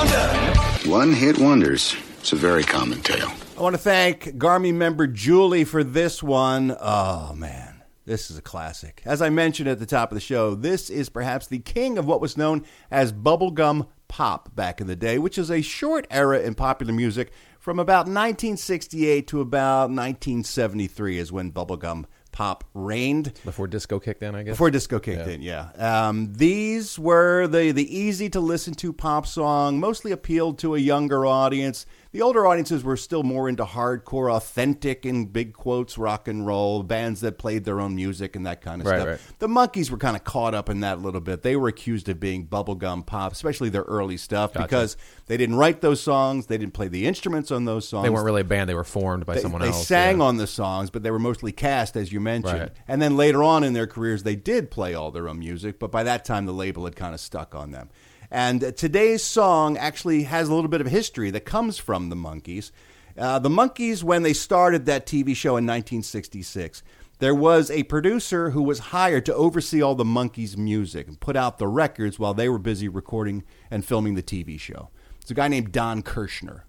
wonder. 0.00 0.88
One 0.88 1.12
hit 1.12 1.38
wonders. 1.38 1.94
It's 2.20 2.32
a 2.32 2.36
very 2.36 2.64
common 2.64 3.00
tale. 3.02 3.30
I 3.56 3.62
want 3.62 3.74
to 3.74 3.80
thank 3.80 4.24
Garmy 4.38 4.72
member 4.72 5.06
Julie 5.06 5.64
for 5.64 5.84
this 5.84 6.22
one. 6.22 6.76
Oh, 6.80 7.34
man. 7.34 7.82
This 8.06 8.30
is 8.30 8.38
a 8.38 8.42
classic. 8.42 9.02
As 9.04 9.20
I 9.20 9.28
mentioned 9.28 9.68
at 9.68 9.78
the 9.78 9.86
top 9.86 10.10
of 10.10 10.16
the 10.16 10.20
show, 10.20 10.54
this 10.54 10.90
is 10.90 11.08
perhaps 11.10 11.46
the 11.46 11.58
king 11.58 11.98
of 11.98 12.06
what 12.06 12.20
was 12.20 12.36
known 12.36 12.64
as 12.90 13.12
bubblegum 13.12 13.86
pop 14.08 14.54
back 14.56 14.80
in 14.80 14.86
the 14.86 14.96
day, 14.96 15.18
which 15.18 15.38
is 15.38 15.50
a 15.50 15.60
short 15.60 16.06
era 16.10 16.40
in 16.40 16.54
popular 16.54 16.92
music 16.92 17.30
from 17.60 17.78
about 17.78 18.06
1968 18.06 19.28
to 19.28 19.40
about 19.40 19.90
1973 19.90 21.18
is 21.18 21.30
when 21.30 21.52
bubblegum 21.52 22.06
pop 22.32 22.64
reigned. 22.74 23.32
Before 23.44 23.66
disco 23.66 23.98
kicked 23.98 24.22
in, 24.22 24.34
I 24.34 24.42
guess. 24.42 24.52
Before 24.52 24.70
disco 24.70 24.98
kicked 24.98 25.28
in, 25.28 25.42
yeah. 25.42 25.70
Um, 25.76 26.32
these 26.32 26.98
were 26.98 27.46
the 27.46 27.72
the 27.72 27.96
easy 27.98 28.28
to 28.30 28.40
listen 28.40 28.74
to 28.74 28.92
pop 28.92 29.26
song, 29.26 29.80
mostly 29.80 30.12
appealed 30.12 30.58
to 30.60 30.74
a 30.74 30.78
younger 30.78 31.26
audience. 31.26 31.86
The 32.12 32.22
older 32.22 32.44
audiences 32.44 32.82
were 32.82 32.96
still 32.96 33.22
more 33.22 33.48
into 33.48 33.64
hardcore, 33.64 34.34
authentic, 34.34 35.06
in 35.06 35.26
big 35.26 35.52
quotes, 35.52 35.96
rock 35.96 36.26
and 36.26 36.44
roll 36.44 36.82
bands 36.82 37.20
that 37.20 37.38
played 37.38 37.64
their 37.64 37.80
own 37.80 37.94
music 37.94 38.34
and 38.34 38.44
that 38.46 38.60
kind 38.62 38.80
of 38.80 38.88
Right, 38.88 38.96
stuff. 38.96 39.08
right. 39.08 39.20
The 39.38 39.46
Monkees 39.46 39.92
were 39.92 39.96
kind 39.96 40.16
of 40.16 40.24
caught 40.24 40.52
up 40.52 40.68
in 40.68 40.80
that 40.80 40.98
a 40.98 41.00
little 41.00 41.20
bit. 41.20 41.42
They 41.42 41.54
were 41.54 41.68
accused 41.68 42.08
of 42.08 42.18
being 42.18 42.48
bubblegum 42.48 43.06
pop, 43.06 43.30
especially 43.30 43.68
their 43.68 43.82
early 43.84 44.16
stuff, 44.16 44.52
Gotcha. 44.52 44.66
because 44.66 44.96
they 45.26 45.36
didn't 45.36 45.54
write 45.54 45.82
those 45.82 46.00
songs, 46.00 46.46
they 46.46 46.58
didn't 46.58 46.74
play 46.74 46.88
the 46.88 47.06
instruments 47.06 47.52
on 47.52 47.64
those 47.64 47.86
songs. 47.86 48.02
They 48.02 48.10
weren't 48.10 48.24
really 48.26 48.40
a 48.40 48.44
band; 48.44 48.68
they 48.68 48.74
were 48.74 48.82
formed 48.82 49.24
by 49.24 49.34
They, 49.36 49.42
someone 49.42 49.62
they 49.62 49.68
else. 49.68 49.78
They 49.78 49.84
sang 49.84 50.18
yeah. 50.18 50.24
on 50.24 50.36
the 50.36 50.48
songs, 50.48 50.90
but 50.90 51.04
they 51.04 51.12
were 51.12 51.20
mostly 51.20 51.52
cast, 51.52 51.96
as 51.96 52.12
you 52.12 52.18
mentioned. 52.18 52.58
Right. 52.60 52.72
And 52.88 53.00
then 53.00 53.16
later 53.16 53.44
on 53.44 53.62
in 53.62 53.72
their 53.72 53.86
careers, 53.86 54.24
they 54.24 54.34
did 54.34 54.72
play 54.72 54.94
all 54.94 55.12
their 55.12 55.28
own 55.28 55.38
music, 55.38 55.78
but 55.78 55.92
by 55.92 56.02
that 56.02 56.24
time, 56.24 56.46
the 56.46 56.52
label 56.52 56.86
had 56.86 56.96
kind 56.96 57.14
of 57.14 57.20
stuck 57.20 57.54
on 57.54 57.70
them. 57.70 57.88
And 58.30 58.76
today's 58.76 59.22
song 59.24 59.76
actually 59.76 60.24
has 60.24 60.48
a 60.48 60.54
little 60.54 60.68
bit 60.70 60.80
of 60.80 60.86
history 60.86 61.30
that 61.32 61.44
comes 61.44 61.78
from 61.78 62.08
the 62.10 62.16
Monkees. 62.16 62.70
Uh, 63.18 63.38
the 63.40 63.48
Monkees, 63.48 64.02
when 64.04 64.22
they 64.22 64.32
started 64.32 64.86
that 64.86 65.04
TV 65.06 65.34
show 65.34 65.50
in 65.56 65.66
1966, 65.66 66.82
there 67.18 67.34
was 67.34 67.70
a 67.70 67.82
producer 67.84 68.50
who 68.50 68.62
was 68.62 68.78
hired 68.78 69.26
to 69.26 69.34
oversee 69.34 69.82
all 69.82 69.94
the 69.94 70.04
Monkees' 70.04 70.56
music 70.56 71.08
and 71.08 71.18
put 71.20 71.36
out 71.36 71.58
the 71.58 71.68
records 71.68 72.18
while 72.18 72.32
they 72.32 72.48
were 72.48 72.58
busy 72.58 72.88
recording 72.88 73.42
and 73.70 73.84
filming 73.84 74.14
the 74.14 74.22
TV 74.22 74.58
show. 74.58 74.90
It's 75.20 75.30
a 75.30 75.34
guy 75.34 75.48
named 75.48 75.72
Don 75.72 76.02
Kirshner. 76.02 76.62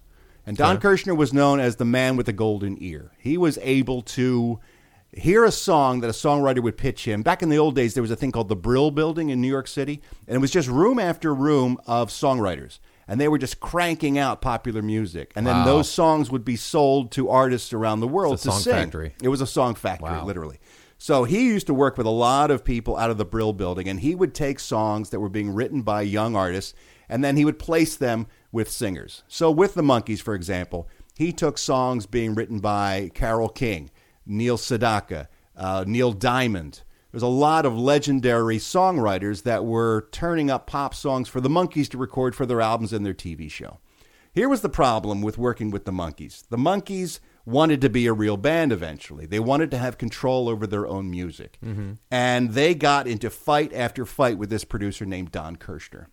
And 0.44 0.56
Don 0.56 0.76
Okay. 0.76 0.88
Kirshner 0.88 1.16
was 1.16 1.32
known 1.32 1.60
as 1.60 1.76
the 1.76 1.84
man 1.84 2.16
with 2.16 2.26
the 2.26 2.32
golden 2.32 2.76
ear. 2.82 3.12
He 3.18 3.38
was 3.38 3.58
able 3.62 4.02
to 4.02 4.58
hear 5.12 5.44
a 5.44 5.52
song 5.52 6.00
that 6.00 6.08
a 6.08 6.12
songwriter 6.12 6.62
would 6.62 6.76
pitch 6.76 7.04
him. 7.06 7.22
Back 7.22 7.42
in 7.42 7.48
the 7.48 7.58
old 7.58 7.74
days, 7.74 7.94
there 7.94 8.02
was 8.02 8.10
a 8.10 8.16
thing 8.16 8.32
called 8.32 8.48
the 8.48 8.56
Brill 8.56 8.90
Building 8.90 9.28
in 9.30 9.40
New 9.40 9.48
York 9.48 9.68
City, 9.68 10.00
and 10.26 10.34
it 10.36 10.40
was 10.40 10.50
just 10.50 10.68
room 10.68 10.98
after 10.98 11.34
room 11.34 11.78
of 11.86 12.08
songwriters. 12.10 12.78
And 13.08 13.20
they 13.20 13.28
were 13.28 13.36
just 13.38 13.60
cranking 13.60 14.16
out 14.16 14.40
popular 14.40 14.80
music. 14.80 15.32
And 15.34 15.46
then 15.46 15.56
Wow. 15.58 15.64
those 15.64 15.90
songs 15.90 16.30
would 16.30 16.44
be 16.44 16.56
sold 16.56 17.10
to 17.12 17.28
artists 17.28 17.72
around 17.72 18.00
the 18.00 18.08
world 18.08 18.34
It's 18.34 18.44
a 18.44 18.48
to 18.48 18.52
song 18.52 18.60
sing. 18.62 18.72
factory. 18.74 19.14
It 19.22 19.28
was 19.28 19.40
a 19.40 19.46
song 19.46 19.74
factory, 19.74 20.08
Wow. 20.08 20.24
literally. 20.24 20.60
So 20.98 21.24
he 21.24 21.46
used 21.48 21.66
to 21.66 21.74
work 21.74 21.98
with 21.98 22.06
a 22.06 22.10
lot 22.10 22.50
of 22.52 22.64
people 22.64 22.96
out 22.96 23.10
of 23.10 23.18
the 23.18 23.24
Brill 23.24 23.52
Building, 23.52 23.88
and 23.88 24.00
he 24.00 24.14
would 24.14 24.34
take 24.34 24.60
songs 24.60 25.10
that 25.10 25.18
were 25.18 25.28
being 25.28 25.52
written 25.52 25.82
by 25.82 26.02
young 26.02 26.36
artists, 26.36 26.74
and 27.08 27.24
then 27.24 27.36
he 27.36 27.44
would 27.44 27.58
place 27.58 27.96
them 27.96 28.28
with 28.52 28.70
singers. 28.70 29.24
So 29.26 29.50
with 29.50 29.74
the 29.74 29.82
Monkees, 29.82 30.22
for 30.22 30.34
example, 30.34 30.88
he 31.18 31.32
took 31.32 31.58
songs 31.58 32.06
being 32.06 32.34
written 32.36 32.60
by 32.60 33.10
Carole 33.14 33.48
King, 33.48 33.90
Neil 34.26 34.56
Sedaka, 34.56 35.28
uh, 35.56 35.84
Neil 35.86 36.12
Diamond. 36.12 36.82
There's 37.10 37.22
a 37.22 37.26
lot 37.28 37.66
of 37.66 37.76
legendary 37.76 38.58
songwriters 38.58 39.42
that 39.42 39.64
were 39.64 40.08
turning 40.12 40.50
up 40.50 40.66
pop 40.66 40.94
songs 40.94 41.28
for 41.28 41.40
the 41.40 41.50
Monkees 41.50 41.88
to 41.90 41.98
record 41.98 42.34
for 42.34 42.46
their 42.46 42.60
albums 42.60 42.92
and 42.92 43.04
their 43.04 43.12
TV 43.14 43.50
show. 43.50 43.78
Here 44.32 44.48
was 44.48 44.62
the 44.62 44.70
problem 44.70 45.20
with 45.20 45.36
working 45.36 45.70
with 45.70 45.84
the 45.84 45.92
Monkees. 45.92 46.48
The 46.48 46.56
Monkees 46.56 47.20
wanted 47.44 47.82
to 47.82 47.90
be 47.90 48.06
a 48.06 48.14
real 48.14 48.38
band 48.38 48.72
eventually. 48.72 49.26
They 49.26 49.40
wanted 49.40 49.70
to 49.72 49.78
have 49.78 49.98
control 49.98 50.48
over 50.48 50.66
their 50.66 50.86
own 50.86 51.10
music. 51.10 51.58
Mhm. 51.62 51.98
And 52.10 52.52
they 52.52 52.74
got 52.74 53.06
into 53.06 53.28
fight 53.28 53.74
after 53.74 54.06
fight 54.06 54.38
with 54.38 54.48
this 54.48 54.64
producer 54.64 55.04
named 55.04 55.32
Don 55.32 55.56
Kirshner. 55.56 56.06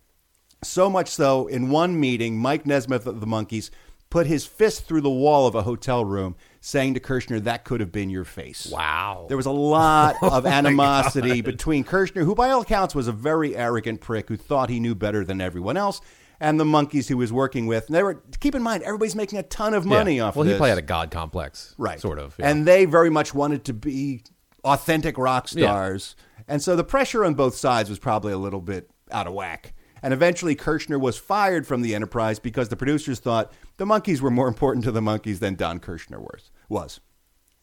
So 0.62 0.90
much 0.90 1.08
so, 1.08 1.46
in 1.46 1.70
one 1.70 1.98
meeting, 1.98 2.36
Mike 2.36 2.66
Nesmith 2.66 3.06
of 3.06 3.20
the 3.20 3.26
Monkees 3.26 3.70
put 4.10 4.26
his 4.26 4.44
fist 4.44 4.84
through 4.84 5.00
the 5.00 5.08
wall 5.08 5.46
of 5.46 5.54
a 5.54 5.62
hotel 5.62 6.04
room, 6.04 6.34
saying 6.60 6.94
to 6.94 7.00
Kirshner, 7.00 7.42
That 7.42 7.64
could 7.64 7.80
have 7.80 7.90
been 7.92 8.10
your 8.10 8.24
face. 8.24 8.68
Wow. 8.70 9.26
There 9.28 9.36
was 9.36 9.46
a 9.46 9.50
lot 9.50 10.16
Oh 10.22 10.28
of 10.36 10.46
animosity 10.46 11.40
between 11.40 11.84
Kirshner, 11.84 12.24
who 12.24 12.34
by 12.34 12.50
all 12.50 12.62
accounts 12.62 12.94
was 12.94 13.08
a 13.08 13.12
very 13.12 13.56
arrogant 13.56 14.00
prick 14.00 14.28
who 14.28 14.36
thought 14.36 14.68
he 14.70 14.80
knew 14.80 14.94
better 14.94 15.24
than 15.24 15.40
everyone 15.40 15.76
else, 15.76 16.00
and 16.38 16.58
the 16.60 16.64
Monkees 16.64 17.08
he 17.08 17.14
was 17.14 17.32
working 17.32 17.66
with. 17.66 17.86
And 17.86 17.94
they 17.94 18.02
were 18.02 18.22
keep 18.40 18.54
in 18.54 18.62
mind, 18.62 18.82
everybody's 18.82 19.14
making 19.16 19.38
a 19.38 19.42
ton 19.42 19.74
of 19.74 19.84
money 19.86 20.16
Yeah. 20.16 20.24
off 20.24 20.36
Well, 20.36 20.42
of 20.46 20.48
he 20.48 20.54
probably 20.54 20.70
had 20.70 20.78
a 20.78 20.82
god 20.82 21.10
complex, 21.10 21.74
Right. 21.78 22.00
Sort 22.00 22.18
of. 22.18 22.34
yeah. 22.38 22.48
And 22.50 22.66
they 22.66 22.84
very 22.84 23.10
much 23.10 23.34
wanted 23.34 23.64
to 23.66 23.72
be 23.72 24.22
authentic 24.64 25.16
rock 25.18 25.48
Yeah. 25.52 25.66
stars. 25.66 26.16
And 26.48 26.62
so 26.62 26.76
the 26.76 26.84
pressure 26.84 27.24
on 27.24 27.34
both 27.34 27.54
sides 27.54 27.88
was 27.88 27.98
probably 27.98 28.32
a 28.32 28.38
little 28.38 28.60
bit 28.60 28.90
out 29.12 29.26
of 29.26 29.32
whack. 29.34 29.72
And 30.02 30.12
eventually 30.12 30.56
Kirshner 30.56 31.00
was 31.00 31.16
fired 31.16 31.66
from 31.66 31.82
the 31.82 31.94
enterprise 31.94 32.38
because 32.38 32.68
the 32.68 32.76
producers 32.76 33.20
thought 33.20 33.52
the 33.76 33.84
Monkees 33.84 34.20
were 34.20 34.30
more 34.30 34.48
important 34.48 34.84
to 34.84 34.92
the 34.92 35.00
Monkees 35.00 35.38
than 35.38 35.54
Don 35.54 35.80
Kirshner 35.80 36.20
was. 36.20 36.50
was. 36.68 37.00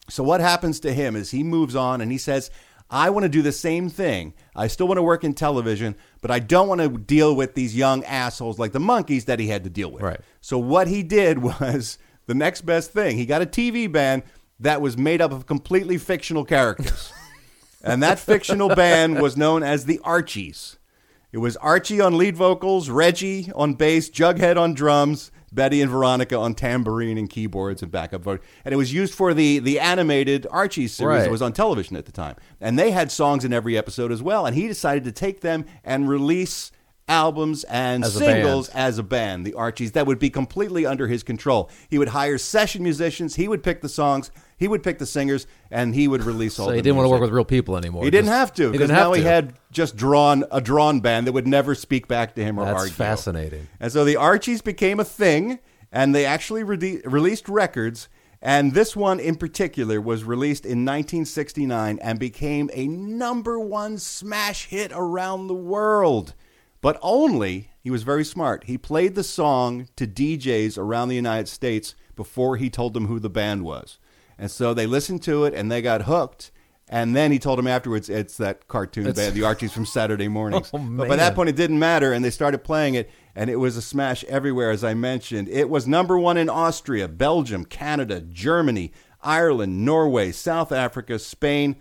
So 0.08 0.22
what 0.22 0.40
happens 0.40 0.80
to 0.80 0.92
him 0.92 1.16
is 1.16 1.30
he 1.30 1.42
moves 1.42 1.76
on 1.76 2.00
and 2.00 2.10
he 2.10 2.18
says, 2.18 2.50
I 2.90 3.10
want 3.10 3.24
to 3.24 3.28
do 3.28 3.42
the 3.42 3.52
same 3.52 3.90
thing. 3.90 4.32
I 4.56 4.66
still 4.68 4.88
want 4.88 4.96
to 4.96 5.02
work 5.02 5.22
in 5.22 5.34
television, 5.34 5.94
but 6.22 6.30
I 6.30 6.38
don't 6.38 6.68
want 6.68 6.80
to 6.80 6.88
deal 6.88 7.36
with 7.36 7.54
these 7.54 7.76
young 7.76 8.02
assholes 8.04 8.58
like 8.58 8.72
the 8.72 8.78
Monkees 8.78 9.26
that 9.26 9.38
he 9.38 9.48
had 9.48 9.64
to 9.64 9.70
deal 9.70 9.90
with. 9.90 10.02
Right. 10.02 10.20
So 10.40 10.58
what 10.58 10.88
he 10.88 11.02
did 11.02 11.38
was 11.42 11.98
the 12.26 12.34
next 12.34 12.62
best 12.62 12.92
thing. 12.92 13.16
He 13.16 13.26
got 13.26 13.42
a 13.42 13.46
TV 13.46 13.90
band 13.90 14.22
that 14.60 14.80
was 14.80 14.96
made 14.96 15.20
up 15.20 15.32
of 15.32 15.46
completely 15.46 15.98
fictional 15.98 16.44
characters. 16.44 17.12
and 17.82 18.02
that 18.02 18.18
fictional 18.18 18.74
band 18.74 19.20
was 19.20 19.36
known 19.36 19.62
as 19.62 19.84
the 19.84 20.00
Archies. 20.02 20.78
It 21.30 21.38
was 21.38 21.56
Archie 21.58 22.00
on 22.00 22.16
lead 22.16 22.36
vocals, 22.36 22.88
Reggie 22.88 23.50
on 23.54 23.74
bass, 23.74 24.08
Jughead 24.08 24.56
on 24.56 24.72
drums, 24.72 25.30
Betty 25.52 25.82
and 25.82 25.90
Veronica 25.90 26.36
on 26.36 26.54
tambourine 26.54 27.18
and 27.18 27.28
keyboards 27.28 27.82
and 27.82 27.90
backup 27.90 28.22
vocals. 28.22 28.46
And 28.64 28.72
it 28.72 28.76
was 28.76 28.92
used 28.92 29.14
for 29.14 29.34
the 29.34 29.58
the 29.58 29.78
animated 29.78 30.46
Archie 30.50 30.88
series 30.88 31.16
Right. 31.18 31.22
that 31.24 31.30
was 31.30 31.42
on 31.42 31.52
television 31.52 31.96
at 31.96 32.06
the 32.06 32.12
time. 32.12 32.36
And 32.60 32.78
they 32.78 32.90
had 32.92 33.10
songs 33.12 33.44
in 33.44 33.52
every 33.52 33.76
episode 33.76 34.10
as 34.10 34.22
well. 34.22 34.46
And 34.46 34.56
he 34.56 34.68
decided 34.68 35.04
to 35.04 35.12
take 35.12 35.40
them 35.42 35.64
and 35.84 36.08
release 36.08 36.72
albums 37.08 37.64
and 37.64 38.04
As 38.04 38.16
a 38.16 38.18
singles 38.18 38.68
as 38.70 38.98
a 38.98 39.02
band, 39.02 39.46
the 39.46 39.54
Archies, 39.54 39.92
that 39.92 40.06
would 40.06 40.18
be 40.18 40.28
completely 40.30 40.84
under 40.84 41.06
his 41.08 41.22
control. 41.22 41.70
He 41.88 41.98
would 41.98 42.08
hire 42.08 42.36
session 42.36 42.82
musicians, 42.82 43.36
he 43.36 43.48
would 43.48 43.62
pick 43.62 43.80
the 43.80 43.88
songs, 43.88 44.30
he 44.58 44.66
would 44.66 44.82
pick 44.82 44.98
the 44.98 45.06
singers, 45.06 45.46
and 45.70 45.94
he 45.94 46.08
would 46.08 46.24
release 46.24 46.58
all 46.58 46.66
So 46.66 46.72
he 46.72 46.82
didn't 46.82 46.96
want 46.96 47.06
to 47.06 47.10
work 47.10 47.20
with 47.20 47.30
real 47.30 47.44
people 47.44 47.76
anymore. 47.76 48.04
He 48.04 48.10
didn't 48.10 48.30
have 48.30 48.52
to 48.54 48.72
because 48.72 48.90
now 48.90 49.12
he 49.12 49.22
had 49.22 49.54
just 49.70 49.96
drawn 49.96 50.44
a 50.50 50.60
drawn 50.60 51.00
band 51.00 51.26
that 51.26 51.32
would 51.32 51.46
never 51.46 51.74
speak 51.74 52.08
back 52.08 52.34
to 52.34 52.44
him 52.44 52.58
or 52.58 52.62
argue. 52.62 52.72
That's 52.72 52.82
argue. 52.82 52.94
fascinating. 52.94 53.68
And 53.78 53.92
so 53.92 54.04
the 54.04 54.16
Archies 54.16 54.60
became 54.60 54.98
a 54.98 55.04
thing, 55.04 55.60
and 55.92 56.14
they 56.14 56.26
actually 56.26 56.64
rede- 56.64 57.02
released 57.04 57.48
records. 57.48 58.08
And 58.40 58.72
this 58.72 58.94
one 58.94 59.18
in 59.18 59.34
particular 59.34 60.00
was 60.00 60.22
released 60.22 60.64
in 60.64 60.84
1969 60.84 61.98
and 62.00 62.18
became 62.20 62.70
a 62.72 62.86
number 62.86 63.58
one 63.58 63.98
smash 63.98 64.66
hit 64.66 64.92
around 64.94 65.46
the 65.46 65.54
world. 65.54 66.34
But 66.80 66.98
only, 67.02 67.70
he 67.80 67.90
was 67.90 68.04
very 68.04 68.24
smart, 68.24 68.64
he 68.64 68.78
played 68.78 69.16
the 69.16 69.24
song 69.24 69.88
to 69.96 70.06
DJs 70.06 70.78
around 70.78 71.08
the 71.08 71.16
United 71.16 71.48
States 71.48 71.96
before 72.14 72.56
he 72.56 72.70
told 72.70 72.94
them 72.94 73.06
who 73.06 73.18
the 73.18 73.30
band 73.30 73.64
was. 73.64 73.98
And 74.38 74.50
so 74.50 74.72
they 74.72 74.86
listened 74.86 75.22
to 75.24 75.44
it 75.44 75.54
and 75.54 75.70
they 75.70 75.82
got 75.82 76.02
hooked. 76.02 76.50
And 76.90 77.14
then 77.14 77.32
he 77.32 77.38
told 77.38 77.58
them 77.58 77.66
afterwards 77.66 78.08
it's 78.08 78.36
that 78.38 78.66
cartoon 78.66 79.12
band, 79.12 79.34
the 79.34 79.42
Archies 79.44 79.72
from 79.72 79.84
Saturday 79.84 80.28
mornings. 80.28 80.70
Oh, 80.74 80.78
but 80.78 81.08
by 81.08 81.16
that 81.16 81.34
point, 81.34 81.48
it 81.48 81.56
didn't 81.56 81.78
matter, 81.78 82.12
and 82.12 82.24
they 82.24 82.30
started 82.30 82.64
playing 82.64 82.94
it, 82.94 83.10
and 83.34 83.50
it 83.50 83.56
was 83.56 83.76
a 83.76 83.82
smash 83.82 84.24
everywhere, 84.24 84.70
as 84.70 84.84
I 84.84 84.94
mentioned. 84.94 85.48
It 85.48 85.68
was 85.68 85.86
number 85.86 86.18
one 86.18 86.36
in 86.36 86.48
Austria, 86.48 87.08
Belgium, 87.08 87.64
Canada, 87.64 88.20
Germany, 88.20 88.92
Ireland, 89.22 89.84
Norway, 89.84 90.32
South 90.32 90.72
Africa, 90.72 91.18
Spain, 91.18 91.76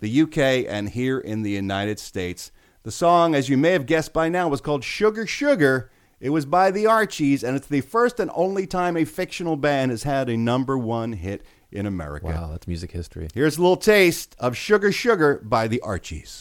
the 0.00 0.22
UK, 0.22 0.66
and 0.68 0.90
here 0.90 1.18
in 1.18 1.42
the 1.42 1.50
United 1.50 1.98
States. 1.98 2.50
The 2.82 2.90
song, 2.90 3.34
as 3.34 3.48
you 3.48 3.56
may 3.56 3.72
have 3.72 3.86
guessed 3.86 4.12
by 4.12 4.28
now, 4.28 4.48
was 4.48 4.60
called 4.60 4.84
Sugar 4.84 5.26
Sugar. 5.26 5.90
It 6.18 6.30
was 6.30 6.44
by 6.46 6.70
the 6.70 6.86
Archies, 6.86 7.42
and 7.42 7.56
it's 7.56 7.66
the 7.66 7.82
first 7.82 8.20
and 8.20 8.30
only 8.34 8.66
time 8.66 8.96
a 8.96 9.04
fictional 9.04 9.56
band 9.56 9.90
has 9.90 10.02
had 10.02 10.28
a 10.28 10.36
number 10.36 10.76
one 10.76 11.12
hit 11.12 11.42
in 11.72 11.86
America. 11.86 12.26
Wow, 12.26 12.48
that's 12.50 12.66
music 12.66 12.92
history. 12.92 13.28
Here's 13.34 13.58
a 13.58 13.60
little 13.60 13.76
taste 13.76 14.34
of 14.38 14.56
Sugar 14.56 14.92
Sugar 14.92 15.40
by 15.42 15.68
the 15.68 15.80
Archies. 15.80 16.40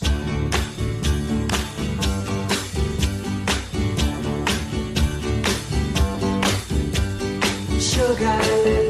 Sugar. 7.79 8.88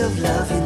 Of 0.00 0.18
loving 0.20 0.57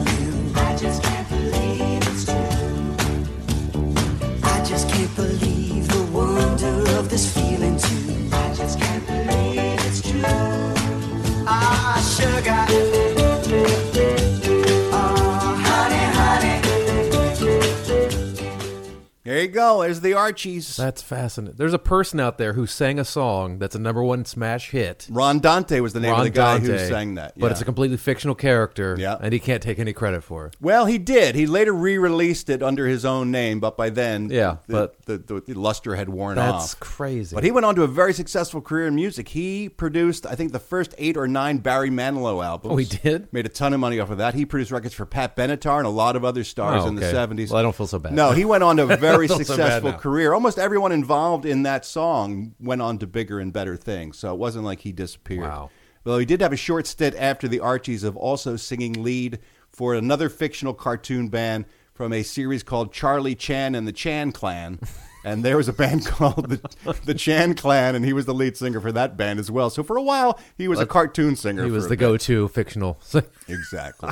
go. 19.53 19.83
There's 19.83 20.01
the 20.01 20.15
Archies. 20.15 20.77
That's 20.77 21.03
fascinating. 21.03 21.57
There's 21.57 21.73
a 21.75 21.79
person 21.79 22.19
out 22.21 22.39
there 22.39 22.55
who 22.55 22.67
sang 22.67 22.99
a 22.99 23.05
song 23.05 23.59
that's 23.59 23.75
a 23.75 23.79
number 23.79 24.03
one 24.03 24.25
smash 24.25 24.71
hit. 24.71 25.07
Ron 25.11 25.39
Dante 25.39 25.81
was 25.81 25.93
the 25.93 26.01
name 26.01 26.11
Ron 26.13 26.21
of 26.21 26.25
the 26.25 26.31
guy 26.31 26.59
who 26.59 26.79
sang 26.79 27.15
that. 27.15 27.39
But 27.39 27.53
it's 27.53 27.61
a 27.61 27.65
completely 27.65 27.97
fictional 27.97 28.35
character, 28.35 28.97
yeah. 28.99 29.17
and 29.21 29.33
he 29.33 29.39
can't 29.39 29.63
take 29.63 29.79
any 29.79 29.93
credit 29.93 30.23
for 30.25 30.47
it. 30.47 30.57
Well, 30.61 30.87
he 30.87 30.99
did. 30.99 31.35
He 31.35 31.47
later 31.47 31.73
re-released 31.73 32.49
it 32.51 32.63
under 32.63 32.87
his 32.87 33.05
own 33.05 33.31
name, 33.31 33.61
but 33.61 33.77
by 33.77 33.91
then, 33.91 34.31
Yeah, 34.31 34.57
the, 34.67 34.73
but- 34.73 35.03
the, 35.07 35.19
the, 35.19 35.41
the 35.41 35.55
luster 35.55 35.95
had 35.95 36.09
worn 36.09 36.37
That's 36.37 36.53
off. 36.53 36.61
That's 36.63 36.75
crazy. 36.75 37.35
But 37.35 37.45
he 37.45 37.51
went 37.51 37.67
on 37.67 37.75
to 37.77 37.83
a 37.83 37.89
very 37.89 38.13
successful 38.13 38.61
career 38.61 38.87
in 38.87 38.95
music. 38.95 39.29
He 39.29 39.69
produced, 39.69 40.27
I 40.27 40.35
think, 40.35 40.53
the 40.53 40.59
first 40.59 40.95
eight 40.99 41.17
or 41.17 41.29
nine 41.29 41.59
Barry 41.59 41.91
Manilow 41.91 42.45
albums. 42.45 42.73
Oh, 42.73 42.77
he 42.77 42.85
did? 42.85 43.33
Made 43.33 43.47
a 43.47 43.49
ton 43.51 43.75
of 43.75 43.81
money 43.81 44.01
off 44.01 44.11
of 44.11 44.19
that. 44.19 44.35
He 44.35 44.47
produced 44.47 44.71
records 44.71 44.95
for 44.95 45.05
Pat 45.07 45.37
Benatar 45.37 45.79
and 45.79 45.87
a 45.87 45.91
lot 45.91 46.17
of 46.17 46.25
other 46.25 46.45
stars 46.45 46.85
Oh, 46.85 46.89
in 46.89 46.95
the 46.95 47.03
'70s. 47.03 47.51
Well, 47.51 47.59
I 47.59 47.63
don't 47.63 47.75
feel 47.75 47.87
so 47.87 47.99
bad. 47.99 48.13
No, 48.13 48.31
he 48.33 48.45
went 48.45 48.63
on 48.63 48.77
to 48.79 48.85
a 48.89 48.97
very 48.97 49.29
I 49.43 49.55
so 49.55 49.55
successful 49.55 49.93
career. 49.93 50.33
Almost 50.33 50.59
everyone 50.59 50.93
involved 50.93 51.45
in 51.45 51.63
that 51.65 51.85
song 51.85 52.55
went 52.61 52.83
on 52.83 52.99
to 52.99 53.07
bigger 53.07 53.39
and 53.39 53.53
better 53.53 53.77
things. 53.77 54.19
So 54.19 54.33
it 54.33 54.39
wasn't 54.39 54.65
like 54.65 54.81
he 54.81 54.93
disappeared. 54.93 55.43
Wow. 55.43 55.71
Though 56.05 56.19
he 56.19 56.27
did 56.27 56.41
have 56.41 56.53
a 56.53 56.57
short 56.57 56.87
stint 56.87 57.15
after 57.17 57.47
the 57.47 57.61
Archies 57.61 58.03
of 58.03 58.17
also 58.17 58.57
singing 58.57 59.03
lead 59.03 59.39
for 59.71 59.95
another 59.95 60.29
fictional 60.29 60.75
cartoon 60.75 61.29
band 61.29 61.67
from 61.95 62.13
a 62.13 62.23
series 62.23 62.63
called 62.63 62.93
Charlie 62.93 63.35
Chan 63.35 63.75
and 63.75 63.87
the 63.87 63.93
Chan 63.93 64.33
Clan. 64.33 64.81
And 65.25 65.45
there 65.45 65.57
was 65.57 65.69
a 65.69 65.73
band 65.73 66.05
called 66.07 66.49
the, 66.49 66.97
the 67.05 67.15
Chan 67.15 67.55
Clan, 67.55 67.95
and 67.95 68.05
he 68.05 68.13
was 68.13 68.27
the 68.27 68.35
lead 68.35 68.57
singer 68.57 68.81
for 68.81 68.93
that 68.93 69.17
band 69.17 69.39
as 69.39 69.51
well. 69.51 69.71
So 69.71 69.83
for 69.83 69.97
a 69.97 70.03
while, 70.03 70.39
he 70.59 70.69
was 70.69 70.81
a 70.81 70.87
cartoon 70.87 71.37
singer. 71.37 71.65
He 71.65 71.71
was 71.71 71.89
the 71.89 71.97
go-to 71.97 72.49
fictional. 72.49 72.99
singer. 73.03 73.27
Exactly. 73.49 74.11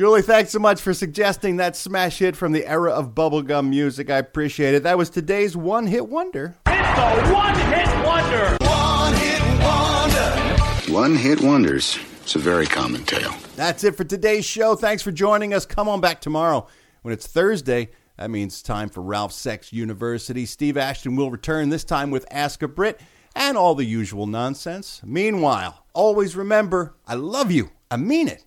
Julie, 0.00 0.22
thanks 0.22 0.50
so 0.50 0.58
much 0.58 0.80
for 0.80 0.94
suggesting 0.94 1.58
that 1.58 1.76
smash 1.76 2.20
hit 2.20 2.34
from 2.34 2.52
the 2.52 2.66
era 2.66 2.90
of 2.90 3.14
bubblegum 3.14 3.68
music. 3.68 4.08
I 4.08 4.16
appreciate 4.16 4.72
it. 4.72 4.84
That 4.84 4.96
was 4.96 5.10
today's 5.10 5.54
one 5.54 5.86
hit 5.86 6.08
wonder. 6.08 6.56
It's 6.68 6.98
a 6.98 7.34
one-hit 7.34 8.06
wonder. 8.06 8.56
One-hit 8.62 9.42
wonder. 9.62 10.90
One 10.90 11.14
hit 11.14 11.42
wonders. 11.42 11.98
It's 12.22 12.34
a 12.34 12.38
very 12.38 12.64
common 12.64 13.04
tale. 13.04 13.34
That's 13.56 13.84
it 13.84 13.94
for 13.94 14.04
today's 14.04 14.46
show. 14.46 14.74
Thanks 14.74 15.02
for 15.02 15.12
joining 15.12 15.52
us. 15.52 15.66
Come 15.66 15.86
on 15.86 16.00
back 16.00 16.22
tomorrow 16.22 16.66
when 17.02 17.12
it's 17.12 17.26
Thursday. 17.26 17.90
That 18.16 18.30
means 18.30 18.62
time 18.62 18.88
for 18.88 19.02
Ralph 19.02 19.32
Sex 19.32 19.70
University. 19.70 20.46
Steve 20.46 20.78
Ashton 20.78 21.14
will 21.14 21.30
return 21.30 21.68
this 21.68 21.84
time 21.84 22.10
with 22.10 22.24
Ask 22.30 22.62
a 22.62 22.68
Brit 22.68 22.98
and 23.36 23.54
all 23.54 23.74
the 23.74 23.84
usual 23.84 24.26
nonsense. 24.26 25.02
Meanwhile, 25.04 25.84
always 25.92 26.36
remember 26.36 26.94
I 27.06 27.16
love 27.16 27.50
you. 27.50 27.68
I 27.90 27.98
mean 27.98 28.28
it. 28.28 28.46